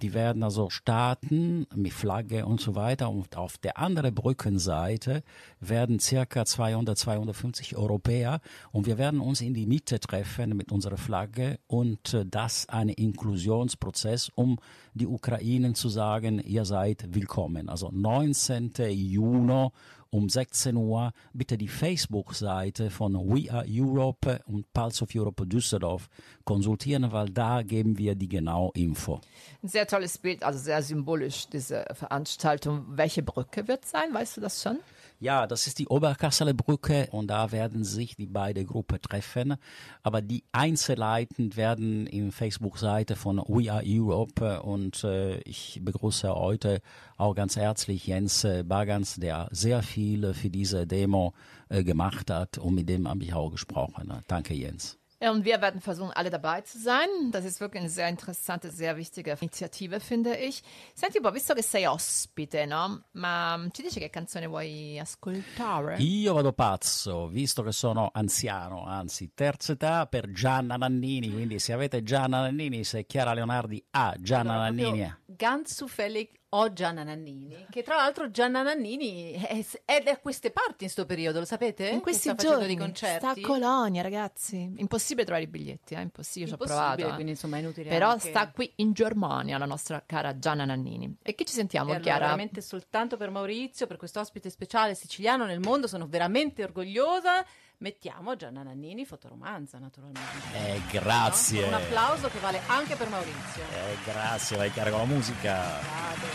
die 0.01 0.13
werden 0.13 0.43
also 0.43 0.69
starten 0.69 1.67
mit 1.73 1.93
Flagge 1.93 2.45
und 2.45 2.59
so 2.59 2.75
weiter. 2.75 3.09
Und 3.09 3.37
auf 3.37 3.57
der 3.57 3.77
anderen 3.77 4.13
Brückenseite 4.13 5.23
werden 5.59 5.99
circa 5.99 6.45
200, 6.45 6.97
250 6.97 7.77
Europäer 7.77 8.41
und 8.71 8.87
wir 8.87 8.97
werden 8.97 9.19
uns 9.19 9.41
in 9.41 9.53
die 9.53 9.65
Mitte 9.65 9.99
treffen 9.99 10.55
mit 10.57 10.71
unserer 10.71 10.97
Flagge 10.97 11.59
und 11.67 12.13
äh, 12.13 12.25
das 12.25 12.67
ein 12.69 12.89
Inklusionsprozess, 12.89 14.29
um 14.35 14.57
die 14.93 15.07
Ukrainen 15.07 15.75
zu 15.75 15.89
sagen, 15.89 16.39
ihr 16.39 16.65
seid 16.65 17.15
willkommen. 17.15 17.69
Also 17.69 17.89
19. 17.91 18.73
Juni 18.89 19.69
um 20.15 20.29
16 20.29 20.77
Uhr 20.77 21.11
bitte 21.33 21.57
die 21.57 21.67
Facebook-Seite 21.67 22.89
von 22.89 23.15
We 23.15 23.51
Are 23.51 23.65
Europe 23.67 24.39
und 24.45 24.71
Pulse 24.71 25.03
of 25.03 25.09
Europe 25.13 25.45
Düsseldorf 25.45 26.07
konsultieren, 26.45 27.11
weil 27.11 27.29
da 27.29 27.63
geben 27.63 27.97
wir 27.97 28.15
die 28.15 28.29
genaue 28.29 28.71
Info. 28.75 29.19
Ein 29.61 29.67
sehr 29.67 29.85
tolles 29.85 30.17
Bild, 30.17 30.43
also 30.43 30.57
sehr 30.57 30.81
symbolisch, 30.81 31.49
diese 31.49 31.85
Veranstaltung. 31.93 32.85
Welche 32.87 33.23
Brücke 33.23 33.67
wird 33.67 33.83
sein? 33.83 34.13
Weißt 34.13 34.37
du 34.37 34.41
das 34.41 34.63
schon? 34.63 34.79
Ja, 35.19 35.47
das 35.47 35.65
ist 35.67 35.79
die 35.79 35.87
Oberkasseler 35.87 36.53
Brücke 36.53 37.07
und 37.11 37.27
da 37.27 37.51
werden 37.51 37.83
sich 37.83 38.15
die 38.15 38.25
beiden 38.25 38.65
Gruppen 38.67 39.01
treffen. 39.01 39.55
Aber 40.03 40.21
die 40.21 40.43
Einzelheiten 40.51 41.55
werden 41.55 42.05
in 42.07 42.31
Facebook-Seite 42.31 43.15
von 43.15 43.37
We 43.47 43.71
Are 43.71 43.83
Europe 43.85 44.61
und 44.61 45.03
äh, 45.03 45.39
ich 45.41 45.79
begrüße 45.81 46.33
heute 46.33 46.81
auch 47.17 47.33
ganz 47.33 47.55
herzlich 47.55 48.07
Jens 48.07 48.43
äh, 48.43 48.63
Bagans, 48.63 49.15
der 49.15 49.47
sehr 49.51 49.83
viel 49.83 50.33
für 50.33 50.49
diese 50.49 50.85
Demo 50.85 51.33
äh, 51.69 51.83
gemacht 51.83 52.29
hat 52.29 52.57
und 52.57 52.75
mit 52.75 52.89
dem 52.89 53.07
habe 53.07 53.23
ich 53.23 53.33
auch 53.33 53.51
gesprochen. 53.51 54.11
Danke 54.27 54.53
Jens. 54.53 54.97
Ja, 55.25 55.31
und 55.31 55.43
wir 55.43 55.59
werden 55.59 55.81
versuchen, 55.81 56.11
alle 56.13 56.29
dabei 56.29 56.61
zu 56.61 56.77
sein. 56.77 57.07
Das 57.31 57.45
ist 57.45 57.59
wirklich 57.59 57.81
eine 57.81 57.89
sehr 57.89 58.07
interessante, 58.07 58.69
sehr 58.69 58.95
wichtige 58.95 59.35
Initiative, 59.39 59.99
finde 59.99 60.37
ich. 60.37 60.61
Senti 60.93 61.17
un 61.17 61.23
po', 61.23 61.31
visto 61.31 61.55
che 61.55 61.63
sei 61.63 61.87
ospite, 61.87 62.67
no? 62.67 63.05
Ma 63.13 63.59
ci 63.71 63.81
dici 63.81 63.99
che 63.99 64.11
canzone 64.11 64.45
vuoi 64.45 64.99
ascoltare? 64.99 65.95
Io 65.97 66.31
vado 66.31 66.53
pazzo, 66.53 67.27
visto 67.27 67.63
che 67.63 67.71
sono 67.71 68.11
anziano, 68.13 68.85
anzi 68.85 69.31
terza 69.33 69.71
età, 69.71 70.05
per 70.05 70.29
Gianna 70.29 70.75
Nannini, 70.75 71.31
quindi 71.31 71.57
se 71.57 71.73
avete 71.73 72.03
Gianna 72.03 72.41
Nannini, 72.41 72.83
se 72.83 73.07
Chiara 73.07 73.33
Leonardi 73.33 73.83
ha 73.93 74.13
Gianna 74.19 74.51
Allora, 74.51 74.65
Nannini... 74.65 74.99
proprio 75.07 75.23
Ganz 75.25 75.73
zufällig 75.73 76.29
ho 76.49 76.71
Gianna 76.71 77.03
Nannini, 77.03 77.65
che 77.69 77.83
tra 77.83 77.95
l'altro 77.97 78.31
Gianna 78.31 78.61
Nannini 78.61 79.31
è, 79.33 79.65
è 79.83 80.01
da 80.01 80.17
queste 80.19 80.51
parti 80.51 80.85
in 80.85 80.89
sto 80.89 81.05
periodo, 81.05 81.39
lo 81.39 81.45
sapete? 81.45 81.87
In 81.87 81.95
Che 81.97 82.01
questi 82.01 82.29
sta 82.29 82.35
giorni 82.35 82.67
dei 82.67 82.77
concerti. 82.77 83.17
sta 83.17 83.29
a 83.31 83.47
Colonia, 83.47 84.01
ragazzi. 84.01 84.73
Impossibile 84.77 85.25
trovare 85.25 85.45
i 85.45 85.49
biglietti, 85.49 85.95
eh? 85.95 86.01
impossibile, 86.01 86.47
ci 86.47 86.53
ho 86.53 86.63
Impossibile, 86.63 86.85
provato. 86.95 87.11
eh. 87.11 87.13
quindi 87.15 87.31
insomma 87.33 87.57
è 87.57 87.59
inutile 87.59 87.89
Però 87.89 88.09
anche- 88.09 88.29
sta 88.29 88.51
qui 88.51 88.71
in 88.77 88.93
Germania 88.93 89.57
la 89.57 89.65
nostra 89.65 90.01
cara 90.05 90.37
Gianna 90.39 90.63
Nannini. 90.65 91.17
E 91.21 91.35
chi 91.35 91.45
ci 91.45 91.53
sentiamo, 91.53 91.87
E 91.89 91.95
allora, 91.95 92.03
Chiara? 92.09 92.25
veramente 92.25 92.61
soltanto 92.61 93.17
per 93.17 93.29
Maurizio, 93.31 93.85
per 93.87 93.97
questo 93.97 94.19
ospite 94.21 94.49
speciale 94.49 94.95
siciliano 94.95 95.45
nel 95.45 95.59
mondo, 95.59 95.87
sono 95.87 96.07
veramente 96.07 96.63
orgogliosa. 96.63 97.45
Mettiamo 97.89 98.35
Gianna 98.35 98.63
Nannini, 98.63 99.05
fotoromanza 99.05 99.77
naturalmente. 99.77 100.47
Eh, 100.53 100.79
No? 100.79 100.85
grazie. 100.89 101.59
Con 101.61 101.67
Un 101.69 101.75
applauso 101.75 102.29
che 102.29 102.39
vale 102.39 102.59
anche 102.65 102.95
per 102.95 103.07
Maurizio. 103.09 103.61
Eh, 103.61 103.97
grazie, 104.03 104.57
vai 104.57 104.71
Chiara 104.71 104.89
con 104.89 105.01
la 105.01 105.05
musica. 105.05 105.53
Vado. 105.53 106.25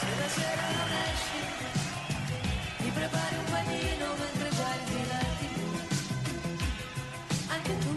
Se 0.00 0.06
la 0.18 0.28
sera 0.28 0.62
non 0.76 0.90
esci, 1.08 1.40
ti 2.76 2.90
prepari 2.90 3.34
un 3.36 3.44
panino 3.50 4.06
mentre 4.18 4.48
guardi 4.54 5.06
la 5.08 5.18
tv. 5.40 5.56
Anche 7.48 7.78
tu 7.78 7.96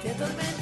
ti 0.00 0.08
addormenti 0.08 0.53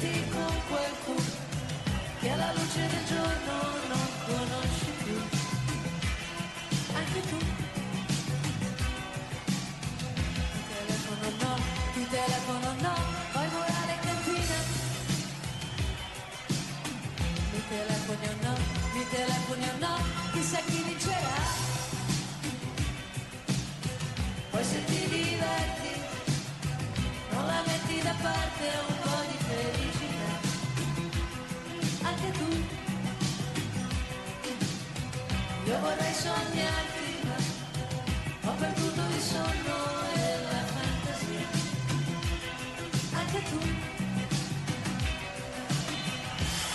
un 28.87 28.97
po' 29.03 29.21
di 29.29 29.37
felicità. 29.47 30.31
Anche 32.07 32.29
tu. 32.31 32.49
Io 35.65 35.77
vorrei 35.79 36.13
sognarti, 36.13 37.07
ma 37.25 37.37
ho 38.49 38.53
perduto 38.55 39.01
il 39.15 39.21
sonno 39.21 39.77
e 40.15 40.17
la 40.51 40.63
fantasia. 40.73 41.47
Anche 43.19 43.41
tu. 43.49 43.59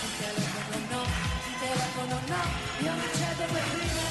Mi 0.01 0.11
telefono 0.19 0.77
no, 0.89 1.03
mi 1.45 1.53
telefono 1.59 2.17
no, 2.27 2.41
io 2.83 2.93
non 2.99 3.09
cedo 3.19 3.43
per 3.53 3.65
prima. 3.73 4.05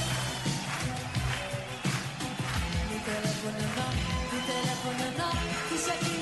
Mi 2.90 2.98
telefono 3.04 3.64
no, 3.76 3.86
mi 4.30 4.40
telefono 4.46 5.04
no, 5.16 5.28
chissà 5.68 5.92
chi 5.98 6.17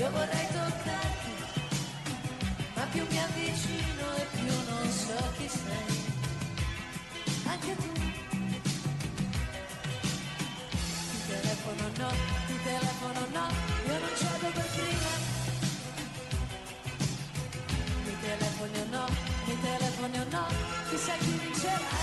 io 0.00 0.10
vorrei 0.12 0.46
toccarti, 0.46 1.32
ma 2.74 2.84
più 2.90 3.04
mi 3.10 3.18
avvicino 3.18 4.14
e 4.16 4.26
più 4.32 4.54
non 4.70 4.90
so 4.90 5.32
chi 5.36 5.46
sei. 5.46 5.98
Anche 7.44 7.76
tu. 7.76 7.92
Ti 11.10 11.18
telefono 11.28 11.84
no, 11.98 12.10
ti 12.46 12.56
telefono 12.64 13.20
no, 13.36 13.46
io 13.88 13.98
non 13.98 14.12
cedo 14.16 14.48
per 14.54 14.68
prima. 14.76 15.12
Mi 18.04 18.14
telefoni 18.22 18.78
o 18.78 18.86
no, 18.96 19.04
mi 19.44 19.60
telefoni 19.60 20.18
o 20.18 20.24
no, 20.30 20.46
chissà 20.88 21.12
chi 21.18 21.38
vincerà. 21.42 21.98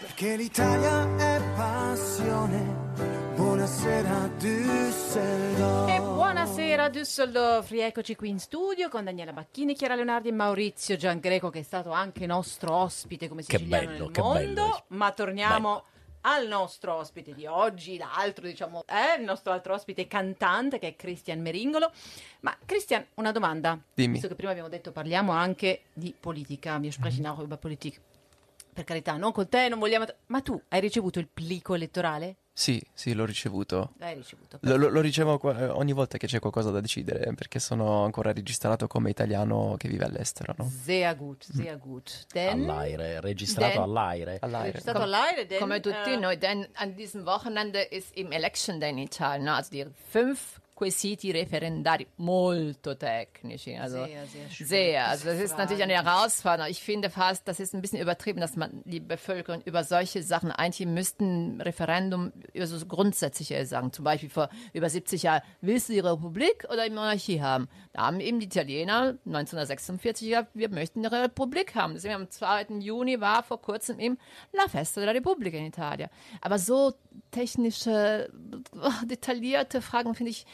Perché 0.00 0.36
l'Italia 0.36 1.16
è 1.16 1.40
passione. 1.56 2.79
Buonasera 3.60 4.30
Düsseldorf. 4.38 5.90
E 5.90 6.00
buonasera 6.00 6.88
Düsseldorf, 6.88 7.68
rieccoci 7.68 8.16
qui 8.16 8.30
in 8.30 8.38
studio 8.38 8.88
con 8.88 9.04
Daniela 9.04 9.34
Bacchini, 9.34 9.74
Chiara 9.74 9.94
Leonardi 9.94 10.28
e 10.28 10.32
Maurizio 10.32 10.96
Giangreco 10.96 11.50
che 11.50 11.58
è 11.58 11.62
stato 11.62 11.90
anche 11.90 12.24
nostro 12.24 12.72
ospite 12.74 13.28
come 13.28 13.42
Che 13.44 13.58
siciliano 13.58 13.86
bello, 13.86 14.04
nel 14.04 14.12
che 14.12 14.20
mondo, 14.22 14.62
bello. 14.62 14.84
ma 14.86 15.12
torniamo 15.12 15.84
al 16.22 16.46
nostro 16.48 16.94
ospite 16.94 17.34
di 17.34 17.44
oggi, 17.44 17.98
l'altro 17.98 18.46
diciamo 18.46 18.84
è 18.86 19.18
il 19.18 19.24
nostro 19.26 19.52
altro 19.52 19.74
ospite 19.74 20.06
cantante 20.06 20.78
che 20.78 20.88
è 20.88 20.96
Cristian 20.96 21.42
Meringolo. 21.42 21.92
Ma 22.40 22.56
Cristian, 22.64 23.04
una 23.16 23.30
domanda, 23.30 23.78
Dimmi. 23.92 24.12
visto 24.12 24.28
che 24.28 24.36
prima 24.36 24.52
abbiamo 24.52 24.70
detto 24.70 24.90
parliamo 24.90 25.32
anche 25.32 25.82
di 25.92 26.14
politica, 26.18 26.78
wir 26.78 26.92
sprechen 26.92 27.26
auch 27.26 27.42
über 27.42 27.58
Politik. 27.58 28.00
Per 28.72 28.84
carità, 28.84 29.16
non 29.18 29.32
con 29.32 29.48
te, 29.48 29.68
non 29.68 29.78
vogliamo... 29.80 30.06
Ma 30.28 30.40
tu 30.40 30.58
hai 30.68 30.80
ricevuto 30.80 31.18
il 31.18 31.28
plico 31.28 31.74
elettorale? 31.74 32.36
Sì, 32.60 32.78
sì, 32.92 33.14
l'ho 33.14 33.24
ricevuto. 33.24 33.94
L'hai 33.96 34.14
ricevuto. 34.16 34.58
Lo, 34.64 34.76
lo- 34.76 34.90
lo 34.90 35.00
ricevo 35.00 35.38
qua- 35.38 35.58
eh, 35.58 35.68
ogni 35.68 35.92
volta 35.94 36.18
che 36.18 36.26
c'è 36.26 36.40
qualcosa 36.40 36.70
da 36.70 36.80
decidere, 36.82 37.32
perché 37.32 37.58
sono 37.58 38.04
ancora 38.04 38.34
registrato 38.34 38.86
come 38.86 39.08
italiano 39.08 39.76
che 39.78 39.88
vive 39.88 40.04
all'estero, 40.04 40.54
no? 40.58 40.70
Sehr 40.84 41.16
gut, 41.16 41.42
sehr 41.42 41.78
gut. 41.78 42.26
Denn 42.34 42.68
All'aire, 42.68 43.20
registrato 43.22 43.72
Den- 43.72 43.82
all'aire. 43.82 44.38
All'aereo. 44.42 44.72
registrato 44.72 45.00
all'aire, 45.00 45.46
denn, 45.46 45.58
Come 45.58 45.80
tutti 45.80 46.12
eh, 46.12 46.16
noi, 46.16 46.36
denn 46.36 46.68
an 46.74 46.94
diesem 46.94 47.24
Wochenende 47.24 47.80
ist 47.80 48.14
im 48.16 48.30
Election 48.30 48.78
Day 48.78 48.90
in 48.90 48.98
Italien, 48.98 49.44
ne? 49.44 49.52
also 49.54 49.70
die 49.70 49.86
fünf 50.10 50.60
quesiti 50.80 51.30
referendari, 51.30 52.06
molto 52.16 52.96
tecnici. 52.96 53.76
Also 53.76 54.06
Sehr, 54.06 54.26
sehr 54.26 54.48
schwer. 54.48 54.66
sehr. 54.66 55.08
Also 55.08 55.26
das 55.26 55.38
ist 55.38 55.58
natürlich 55.58 55.82
eine 55.82 55.92
Herausforderung. 55.92 56.70
Ich 56.70 56.80
finde 56.80 57.10
fast, 57.10 57.46
das 57.46 57.60
ist 57.60 57.74
ein 57.74 57.82
bisschen 57.82 58.00
übertrieben, 58.00 58.40
dass 58.40 58.56
man 58.56 58.80
die 58.86 59.00
Bevölkerung 59.00 59.60
über 59.66 59.84
solche 59.84 60.22
Sachen 60.22 60.50
eigentlich 60.50 60.88
müssten 60.88 61.60
Referendum 61.60 62.32
über 62.54 62.66
so 62.66 62.82
grundsätzliche 62.86 63.66
sagen. 63.66 63.92
Zum 63.92 64.06
Beispiel 64.06 64.30
vor 64.30 64.48
über 64.72 64.88
70 64.88 65.22
Jahren, 65.22 65.42
willst 65.60 65.90
du 65.90 65.92
die 65.92 66.00
Republik 66.00 66.66
oder 66.72 66.84
die 66.84 66.94
Monarchie 66.94 67.42
haben? 67.42 67.68
Da 67.92 68.06
haben 68.06 68.20
eben 68.20 68.40
die 68.40 68.46
Italiener 68.46 69.18
1946 69.26 70.30
gesagt, 70.30 70.50
wir 70.54 70.70
möchten 70.70 71.04
eine 71.04 71.24
Republik 71.24 71.74
haben. 71.74 71.92
Deswegen 71.92 72.14
am 72.14 72.30
2. 72.30 72.78
Juni 72.78 73.20
war 73.20 73.42
vor 73.42 73.60
kurzem 73.60 73.98
eben 73.98 74.16
La 74.54 74.66
Festa 74.66 75.00
della 75.00 75.12
Repubblica 75.12 75.58
in 75.58 75.66
Italien. 75.66 76.08
Aber 76.40 76.58
so 76.58 76.94
technische, 77.30 78.30
detaillierte 79.04 79.82
Fragen, 79.82 80.14
finde 80.14 80.30
ich, 80.30 80.46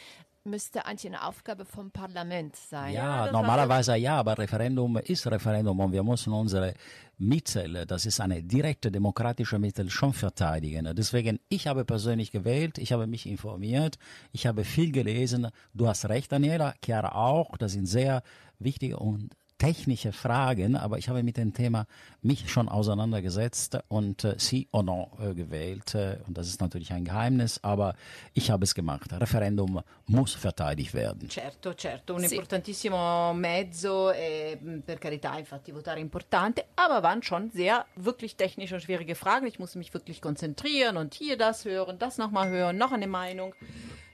müsste 0.47 0.87
eigentlich 0.87 1.13
eine 1.13 1.27
Aufgabe 1.27 1.65
vom 1.65 1.91
Parlament 1.91 2.57
sein. 2.57 2.95
Ja, 2.95 3.25
das 3.25 3.33
normalerweise 3.33 3.97
ja, 3.97 4.17
aber 4.17 4.39
Referendum 4.39 4.97
ist 4.99 5.27
Referendum 5.27 5.79
und 5.81 5.93
wir 5.93 6.03
müssen 6.03 6.33
unsere 6.33 6.75
Mittel, 7.19 7.85
das 7.87 8.07
ist 8.07 8.21
eine 8.21 8.43
direkte 8.43 8.91
demokratische 8.91 9.59
Mittel, 9.59 9.91
schon 9.91 10.13
verteidigen. 10.13 10.95
Deswegen, 10.95 11.41
ich 11.49 11.67
habe 11.67 11.85
persönlich 11.85 12.31
gewählt, 12.31 12.79
ich 12.79 12.93
habe 12.93 13.07
mich 13.07 13.27
informiert, 13.27 13.97
ich 14.33 14.47
habe 14.47 14.65
viel 14.65 14.93
gelesen. 14.93 15.49
Du 15.75 15.89
hast 15.89 16.09
recht, 16.09 16.31
Daniela, 16.31 16.75
Chiara 16.85 17.15
auch, 17.15 17.57
das 17.57 17.73
sind 17.73 17.87
sehr 17.87 18.23
wichtige 18.59 18.99
und 18.99 19.35
technische 19.59 20.13
Fragen, 20.13 20.77
aber 20.77 20.99
ich 20.99 21.09
habe 21.09 21.23
mit 21.23 21.37
dem 21.37 21.53
Thema 21.55 21.87
mich 22.23 22.51
schon 22.51 22.69
auseinandergesetzt 22.69 23.79
und 23.89 24.25
äh, 24.25 24.35
Sie 24.39 24.69
oder 24.73 24.83
no 24.83 25.11
äh, 25.21 25.35
gewählt. 25.35 25.95
Äh, 25.95 26.19
und 26.27 26.37
das 26.37 26.49
ist 26.49 26.61
natürlich 26.61 26.93
ein 26.93 27.05
Geheimnis, 27.05 27.61
aber 27.63 27.95
ich 28.35 28.51
habe 28.51 28.65
es 28.65 28.75
gemacht. 28.75 29.13
Referendum 29.13 29.81
muss 30.07 30.35
verteidigt 30.35 30.95
werden. 30.95 31.29
Certo, 31.31 31.73
certo, 31.75 32.15
un 32.15 32.21
Sì. 32.21 32.35
importantissimo 32.35 33.33
mezzo 33.35 34.13
e 34.13 34.59
per 34.85 34.99
carità, 34.99 35.39
infatti 35.39 35.73
votare 35.73 35.99
è 35.99 36.03
importante, 36.03 36.67
aber 36.75 37.03
waren 37.03 37.23
schon 37.23 37.51
sehr 37.51 37.87
wirklich 37.97 38.37
technische 38.37 38.75
und 38.75 38.83
schwierige 38.83 39.15
Fragen. 39.15 39.47
Ich 39.47 39.59
musste 39.59 39.79
mich 39.79 39.93
wirklich 39.95 40.21
konzentrieren 40.21 40.97
und 40.97 41.15
hier 41.15 41.37
das 41.37 41.65
hören, 41.65 41.99
das 41.99 42.19
nochmal 42.19 42.49
hören, 42.51 42.77
noch 42.77 42.93
eine 42.93 43.07
Meinung. 43.07 43.55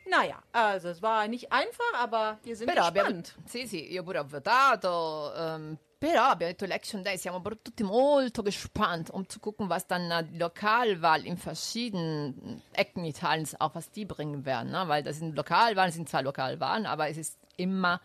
Naja, 0.09 0.42
also 0.53 0.88
es 0.88 1.00
war 1.00 1.26
nicht 1.28 1.53
einfach, 1.53 1.94
aber 1.94 2.38
wir 2.42 2.57
sind 2.57 2.66
Però 2.68 2.84
abbiamo, 2.84 3.09
gespannt. 3.11 3.34
sì, 3.48 3.66
sì, 3.66 3.92
io 3.92 4.03
pure 4.03 4.18
ho 4.18 4.24
votato, 4.24 5.32
ehm, 5.34 5.78
però 5.98 6.24
abbiamo 6.24 6.53
detto 6.53 6.64
Election 6.64 7.03
Day, 7.03 7.16
siamo 7.16 7.40
tutti 7.40 7.82
molto 7.84 8.42
gespannt, 8.42 9.11
um 9.11 9.28
zu 9.28 9.38
gucken, 9.38 9.68
was 9.68 9.86
dann 9.86 10.11
äh, 10.11 10.24
die 10.24 10.36
Lokalwahl 10.38 11.24
in 11.24 11.36
verschiedenen 11.36 12.61
Ecken 12.72 13.05
Italiens 13.05 13.59
auch, 13.61 13.74
was 13.74 13.90
die 13.90 14.05
bringen 14.05 14.44
werden, 14.44 14.72
ne? 14.72 14.84
weil 14.88 15.03
das 15.03 15.18
sind 15.18 15.36
Lokalwahlen, 15.36 15.92
sind 15.92 16.09
zwar 16.09 16.22
Lokalwahlen, 16.22 16.86
aber 16.86 17.09
es 17.09 17.16
ist 17.16 17.38
immer 17.57 18.00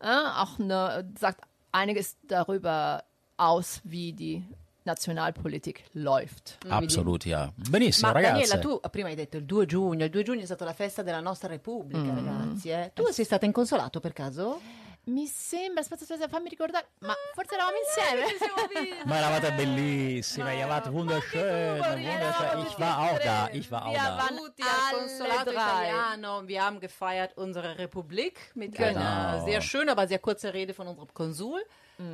äh, 0.00 0.06
auch 0.08 0.58
eine, 0.58 1.10
sagt 1.18 1.40
einiges 1.72 2.18
darüber 2.24 3.04
aus, 3.38 3.80
wie 3.84 4.12
die 4.12 4.44
Nationalpolitik 4.82 5.84
läuft. 5.92 6.58
Absolut, 6.68 7.24
ja. 7.26 7.52
Benissimo, 7.68 8.08
Ma 8.08 8.12
ragazzi. 8.14 8.48
Daniela, 8.48 8.58
tu 8.58 8.80
prima 8.90 9.08
hai 9.08 9.14
detto 9.14 9.36
il 9.36 9.44
2 9.44 9.66
giugno, 9.66 10.04
il 10.04 10.10
2 10.10 10.22
giugno 10.22 10.42
è 10.42 10.44
stata 10.46 10.64
la 10.64 10.72
festa 10.72 11.02
della 11.02 11.20
nostra 11.20 11.48
Repubblica, 11.48 12.14
ragazzi. 12.14 12.68
eh. 12.70 12.90
Tu 12.94 13.06
sei 13.12 13.24
stata 13.24 13.44
inconsolato 13.46 14.00
per 14.00 14.12
caso? 14.12 14.60
Mi 15.02 15.26
sembra, 15.26 15.80
aspetta, 15.80 16.02
aspetta, 16.04 16.28
fammi 16.28 16.50
ricordare, 16.50 16.88
ma 17.00 17.14
forse 17.34 17.54
eravamo 17.54 17.76
insieme. 17.78 19.04
Ma 19.06 19.16
eravate 19.16 19.52
bellissime, 19.52 20.56
ihr 20.58 20.68
wart 20.68 20.88
wunderschön, 20.90 21.78
wunderschön. 21.78 22.66
Ich 22.66 22.78
war 22.78 22.98
auch 23.10 23.18
da, 23.18 23.48
ich 23.50 23.70
war 23.70 23.86
auch 23.86 23.92
Wir 23.92 23.98
da. 24.02 24.16
waren 24.18 24.36
Tutti 24.36 24.62
al 24.62 24.68
alle 24.68 24.98
Consolato. 24.98 25.50
Italiano. 25.52 26.42
Wir 26.46 26.62
haben 26.62 26.80
gefeiert 26.80 27.32
unsere 27.36 27.78
Republik 27.78 28.50
mit 28.54 28.74
Genau. 28.74 29.00
einer 29.00 29.42
sehr 29.44 29.62
schönen, 29.62 29.88
aber 29.88 30.06
sehr 30.06 30.18
kurzen 30.18 30.50
Rede 30.50 30.74
von 30.74 30.86
unserem 30.86 31.12
Konsul. 31.14 31.60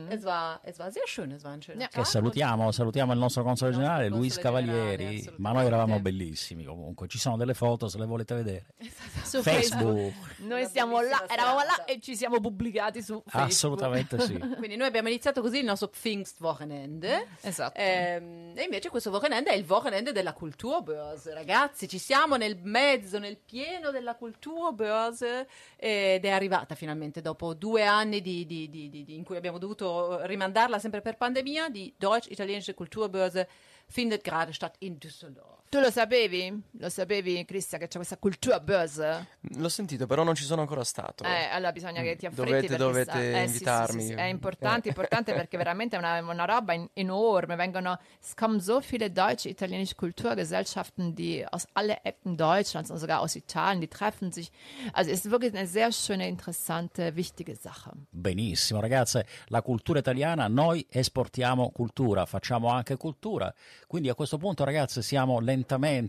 Es, 0.09 0.25
war, 0.25 0.61
es 0.65 0.79
war 0.79 0.91
sehr 0.91 1.07
schön, 1.07 1.31
es 1.33 1.43
war 1.45 1.53
ein 1.53 1.63
schöner 1.63 1.81
Ja. 1.83 1.89
Tag. 1.89 2.03
Che 2.03 2.09
salutiamo, 2.09 2.73
salutiamo 2.73 3.13
il 3.13 3.19
nostro 3.19 3.43
console 3.43 3.71
Il 3.73 3.77
nostro 3.79 3.95
generale, 3.97 4.17
Luis 4.17 4.35
generale, 4.35 4.67
Cavalieri. 4.67 5.05
assolutamente. 5.05 5.35
Ma 5.43 5.53
noi 5.53 5.67
eravamo 5.67 6.01
bellissimi 6.01 6.65
comunque. 6.65 7.07
Ci 7.09 7.19
sono 7.19 7.37
delle 7.37 7.55
foto 7.55 7.89
se 7.89 7.99
le 7.99 8.07
volete 8.07 8.35
vedere. 8.35 8.67
Su 9.25 9.43
Facebook. 9.43 10.13
Noi 10.39 10.61
Una 10.63 10.69
siamo 10.69 11.01
là, 11.01 11.25
eravamo 11.29 11.59
là 11.59 11.85
e 11.85 12.01
ci 12.01 12.17
siamo 12.17 12.41
pubblicati 12.41 13.03
su 13.03 13.23
Facebook. 13.27 13.51
Assolutamente 13.51 14.21
sì. 14.21 14.39
Quindi 14.59 14.77
noi 14.77 14.87
abbiamo 14.89 15.09
iniziato 15.09 15.41
così 15.41 15.59
il 15.59 15.65
nostro 15.65 15.89
Pfingstwochenende. 15.89 17.27
Esatto. 17.43 17.79
Ehm, 17.79 18.53
e 18.55 18.63
invece 18.63 18.89
questo 18.91 19.11
Wochenende 19.11 19.51
è 19.51 19.55
il 19.57 19.65
Wochenende 19.69 20.13
della 20.13 20.33
Kulturbörse, 20.33 21.33
ragazzi. 21.35 21.89
Ci 21.89 21.99
siamo 21.99 22.37
nel 22.37 22.57
mezzo, 22.63 23.19
nel 23.19 23.37
pieno 23.37 23.91
della 23.91 24.15
Kulturbörse 24.17 25.49
ed 25.77 26.25
è 26.25 26.31
arrivata 26.31 26.75
finalmente 26.75 27.21
dopo 27.21 27.55
due 27.55 27.85
anni 27.85 28.21
di- 28.21 28.47
di- 28.47 28.69
di- 28.69 28.89
di- 28.89 29.05
di- 29.05 29.15
in 29.17 29.25
cui 29.25 29.37
abbiamo 29.37 29.59
dovuto 29.59 29.76
rimandarla 29.83 30.79
sempre 30.79 31.01
per 31.01 31.17
pandemia. 31.17 31.69
Die 31.69 31.95
Deutsch-Italienische 31.99 32.75
Kulturbörse 32.75 33.47
findet 33.89 34.25
gerade 34.25 34.53
statt 34.53 34.77
in 34.81 34.99
Düsseldorf. 34.99 35.56
Tu 35.69 35.81
lo 35.81 35.91
sapevi? 35.91 36.63
Lo 36.79 36.89
sapevi, 36.89 37.45
Cristian, 37.45 37.81
che 37.81 37.89
c'è 37.89 37.97
questa 37.97 38.17
culturbörse? 38.19 39.27
L'ho 39.57 39.69
sentito, 39.69 40.07
però 40.07 40.23
non 40.23 40.35
ci 40.35 40.45
sono 40.45 40.61
ancora 40.61 40.85
stato. 40.85 41.25
Eh, 41.25 41.49
allora 41.51 41.73
bisogna 41.73 42.03
che 42.03 42.15
ti 42.17 42.25
affretti 42.27 42.67
Dovete- 42.69 42.77
dovete 42.77 43.11
sa- 43.11 43.19
eh, 43.21 43.25
sì, 43.25 43.37
sì, 43.37 43.45
invitarmi. 43.47 44.01
sì, 44.03 44.07
sì, 44.09 44.13
È 44.15 44.23
importante, 44.23 44.87
Eh. 44.87 44.91
importante 44.91 45.35
perché 45.35 45.57
veramente 45.57 45.97
è 45.97 45.99
una, 45.99 46.21
una 46.21 46.45
roba 46.45 46.73
in- 46.73 46.89
enorme. 46.95 47.57
Vengono, 47.57 47.99
kommen 48.37 48.61
so 48.61 48.81
viele 48.81 49.11
deutsche, 49.11 49.49
italienische 49.49 49.97
Kulturgesellschaften, 49.97 51.13
die 51.15 51.45
aus 51.51 51.67
alle 51.73 52.01
Ecken 52.05 52.37
Deutschlands 52.37 52.91
und 52.91 52.99
sogar 53.01 53.21
aus 53.21 53.35
Italien, 53.35 53.81
die 53.81 53.89
treffen 53.89 54.31
sich. 54.31 54.51
Also 54.93 55.11
es 55.11 55.19
ist 55.25 55.31
wirklich 55.31 55.53
eine 55.53 55.67
sehr 55.67 55.91
schöne, 55.91 56.27
interessante, 56.29 57.15
wichtige 57.17 57.57
Sache. 57.57 57.91
Benissimo, 58.11 58.81
ragazze. 58.81 59.27
La 59.49 59.63
cultura 59.63 59.99
italiana, 59.99 60.47
noi 60.49 60.87
esportiamo 60.89 61.71
cultura, 61.71 62.25
facciamo 62.25 62.69
anche 62.69 62.97
cultura. 62.97 63.53
Quindi 63.89 64.09
a 64.09 64.15
questo 64.15 64.39
punto, 64.39 64.63
ragazze, 64.65 65.03
siamo 65.03 65.41
lentamente 65.41 65.55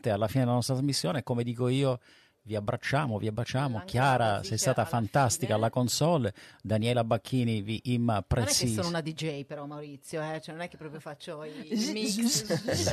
alla 0.09 0.27
fine 0.27 0.43
della 0.43 0.55
nostra 0.55 0.73
trasmissione. 0.75 1.23
Come 1.23 1.43
dico 1.43 1.67
io, 1.67 1.99
vi 2.47 2.55
abbracciamo, 2.55 3.17
vi 3.19 3.27
abbracciamo. 3.27 3.75
Anche 3.77 3.91
Chiara, 3.91 4.41
sei 4.41 4.57
stata 4.57 4.81
alla 4.81 4.89
fantastica 4.89 5.45
fine. 5.47 5.57
alla 5.57 5.69
console. 5.69 6.33
Daniela 6.63 7.03
Bacchini 7.03 7.61
vi 7.61 7.81
Non 7.97 8.23
è 8.25 8.45
che 8.45 8.67
sono 8.67 8.87
una 8.87 9.01
DJ 9.01 9.43
però 9.43 9.65
Maurizio, 9.65 10.21
eh? 10.21 10.39
cioè 10.41 10.53
non 10.55 10.63
è 10.63 10.69
che 10.69 10.77
proprio 10.77 11.01
faccio 11.01 11.43
i 11.43 11.67
mix, 11.91 12.47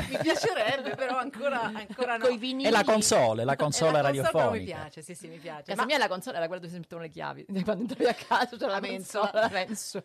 mi 0.08 0.18
piacerebbe 0.20 0.96
però 0.96 1.18
ancora, 1.18 1.62
ancora 1.62 2.16
no. 2.16 2.26
E 2.26 2.70
la 2.70 2.82
console, 2.82 3.44
la 3.44 3.54
console 3.54 4.02
la 4.02 4.02
console 4.02 4.02
radiofonica. 4.02 4.50
mi 4.58 4.64
piace, 4.64 5.02
sì 5.02 5.14
sì 5.14 5.28
mi 5.28 5.38
piace. 5.38 5.62
Casa 5.66 5.80
Ma 5.80 5.86
mia 5.86 5.98
la 5.98 6.08
console 6.08 6.36
era 6.36 6.46
quella 6.46 6.60
dove 6.60 6.72
si 6.72 6.78
mettono 6.80 7.02
le 7.02 7.08
chiavi. 7.08 7.46
Quando 7.64 7.82
entravi 7.82 8.06
a 8.06 8.14
casa 8.14 8.56
c'era 8.56 8.72
la 8.72 8.80
mensola. 8.80 9.30
La 9.32 9.48
mensola. 9.52 10.04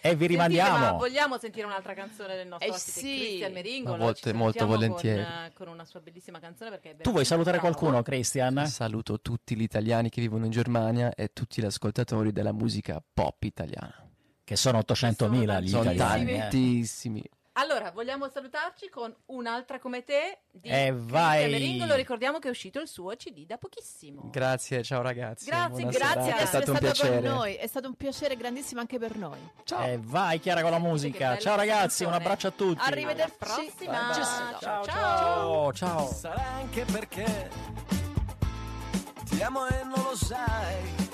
E 0.00 0.14
vi 0.14 0.26
Sentite, 0.26 0.36
ma 0.36 0.46
rimandiamo. 0.46 0.96
vogliamo 0.98 1.38
sentire 1.38 1.66
un'altra 1.66 1.92
canzone 1.92 2.36
del 2.36 2.46
nostro 2.48 2.66
Eh 2.66 2.72
ospite 2.72 2.98
sì. 3.00 3.16
Cristian 3.18 3.52
Meringolo? 3.52 3.96
Ma 3.98 4.04
molto- 4.04 4.34
molto 4.34 4.66
volentieri. 4.66 5.22
Con, 5.22 5.32
eh, 5.32 5.52
con 5.54 5.68
una 5.68 5.84
sua 5.84 6.00
bellissima 6.00 6.38
canzone 6.40 6.70
perché 6.70 6.90
è 6.92 6.96
Tu 6.96 7.10
vuoi 7.10 7.24
salutare 7.26 7.58
bravo. 7.58 7.74
qualcuno, 7.74 8.02
Cristian? 8.02 8.66
Saluto 8.78 9.20
tutti 9.20 9.56
gli 9.56 9.62
italiani 9.62 10.08
che 10.08 10.20
vivono 10.20 10.44
in 10.44 10.52
Germania 10.52 11.12
e 11.14 11.32
tutti 11.32 11.60
gli 11.60 11.64
ascoltatori 11.64 12.30
della 12.30 12.52
musica 12.52 13.02
pop 13.12 13.42
italiana. 13.42 13.92
Che 14.44 14.54
sono 14.54 14.78
800.000 14.78 15.60
gli 15.62 15.68
Sono 15.68 15.90
italiani. 15.90 16.30
eh. 16.32 16.38
tantissimi. 16.38 17.24
Allora, 17.54 17.90
vogliamo 17.90 18.28
salutarci 18.28 18.88
con 18.88 19.12
un'altra 19.26 19.80
come 19.80 20.04
te 20.04 20.42
di 20.52 20.68
Eh, 20.68 20.92
vai. 20.94 21.50
Meringo. 21.50 21.92
Ricordiamo 21.96 22.38
che 22.38 22.46
è 22.46 22.50
uscito 22.52 22.78
il 22.78 22.86
suo 22.86 23.16
CD 23.16 23.44
da 23.46 23.58
pochissimo. 23.58 24.28
Grazie, 24.30 24.84
ciao 24.84 25.02
ragazzi. 25.02 25.46
Grazie, 25.46 25.82
buona 25.82 25.90
Grazie 25.90 26.14
di 26.22 26.22
serata. 26.22 26.28
essere 26.28 26.42
È 26.44 26.46
stato 26.46 26.70
un 26.70 26.76
stato 26.76 26.92
con 27.00 27.08
piacere. 27.10 27.28
noi, 27.28 27.54
è 27.54 27.66
stato 27.66 27.88
un 27.88 27.94
piacere 27.94 28.36
grandissimo 28.36 28.78
anche 28.80 28.98
per 29.00 29.16
noi. 29.16 29.38
Eh, 29.86 29.98
vai 30.00 30.38
Chiara 30.38 30.62
con 30.62 30.70
la 30.70 30.78
musica. 30.78 31.36
Ciao 31.36 31.56
ragazzi, 31.56 32.04
un 32.04 32.12
abbraccio 32.12 32.46
a 32.46 32.52
tutti. 32.52 32.80
Arrivederci. 32.80 33.34
Alla 33.40 33.54
prossima. 33.54 34.12
Ciao, 34.12 34.60
Ciao, 34.60 34.60
ciao. 34.60 34.84
ciao, 34.84 35.72
ciao. 35.72 36.06
Sarà 36.12 36.46
anche 36.46 36.84
perché 36.84 37.97
ti 39.28 39.42
amo 39.42 39.66
e 39.66 39.82
non 39.84 40.02
lo 40.02 40.16
sai. 40.16 41.06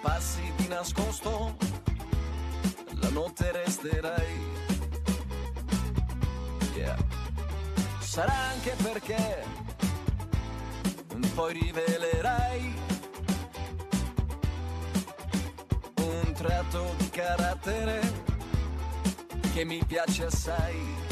Passi 0.00 0.52
di 0.56 0.68
nascosto, 0.68 1.56
la 3.00 3.08
notte 3.10 3.52
resterai. 3.52 4.56
Yeah. 6.74 6.96
Sarà 8.00 8.32
anche 8.32 8.74
perché 8.82 9.44
poi 11.34 11.52
rivelerai 11.52 12.74
un 16.00 16.32
tratto 16.32 16.94
di 16.96 17.10
carattere 17.10 18.00
che 19.52 19.64
mi 19.64 19.82
piace 19.84 20.24
assai. 20.24 21.07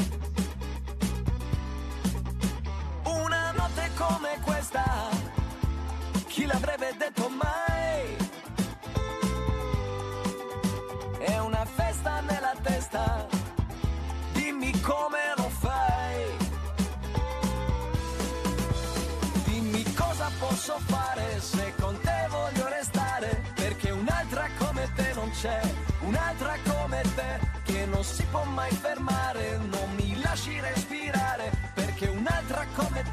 Notte 3.77 3.91
come 3.95 4.39
questa, 4.43 5.09
chi 6.27 6.45
l'avrebbe 6.45 6.95
detto 6.97 7.29
mai? 7.29 8.15
È 11.19 11.37
una 11.37 11.65
festa 11.65 12.21
nella 12.21 12.55
testa, 12.61 13.27
dimmi 14.33 14.79
come 14.81 15.16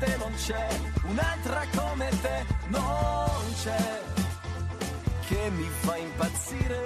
te 0.05 0.17
non 0.17 0.35
c'è, 0.35 0.69
un'altra 1.05 1.65
come 1.75 2.09
te 2.21 2.47
non 2.69 3.55
c'è, 3.63 4.03
che 5.27 5.51
mi 5.51 5.69
fa 5.81 5.97
impazzire. 5.97 6.83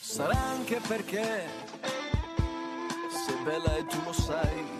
Sarà 0.00 0.36
anche 0.36 0.80
perché 0.86 1.48
sei 3.26 3.42
bella 3.44 3.76
e 3.76 3.86
tu 3.86 3.98
lo 4.04 4.12
sai. 4.12 4.78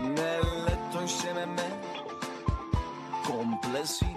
Nel 0.00 0.62
letto 0.64 1.00
insieme 1.00 1.42
a 1.42 1.46
me, 1.46 1.78
complessi 3.22 4.13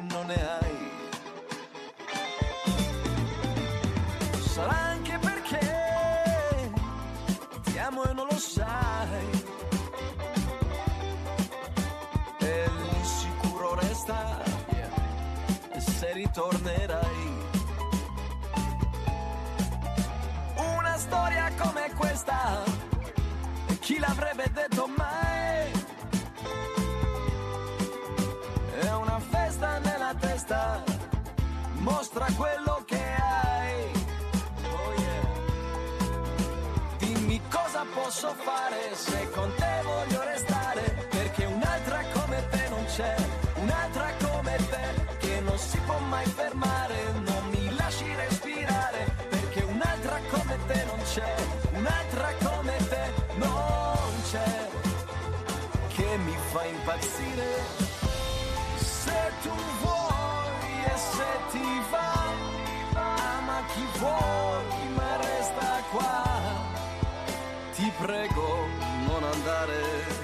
c'è, 42.97 43.15
un'altra 43.57 44.11
come 44.23 44.55
te 44.71 45.17
che 45.19 45.39
non 45.41 45.55
si 45.59 45.77
può 45.85 45.99
mai 45.99 46.25
fermare, 46.25 46.95
non 47.25 47.43
mi 47.51 47.75
lasci 47.75 48.11
respirare, 48.15 49.13
perché 49.29 49.61
un'altra 49.61 50.19
come 50.31 50.57
te 50.65 50.83
non 50.85 50.99
c'è, 51.03 51.35
un'altra 51.73 52.33
come 52.43 52.75
te 52.89 53.13
non 53.35 54.21
c'è, 54.31 54.67
che 55.89 56.17
mi 56.25 56.35
fa 56.51 56.65
impazzire. 56.65 57.49
Se 58.77 59.31
tu 59.43 59.53
vuoi 59.81 60.83
e 60.85 60.97
se 60.97 61.29
ti 61.51 61.81
va, 61.91 62.13
ama 62.95 63.61
chi 63.73 63.85
vuoi, 63.99 64.89
ma 64.95 65.17
resta 65.17 65.83
qua. 65.91 66.23
Ti 67.75 67.91
prego, 67.99 68.65
non 69.05 69.23
andare 69.23 70.16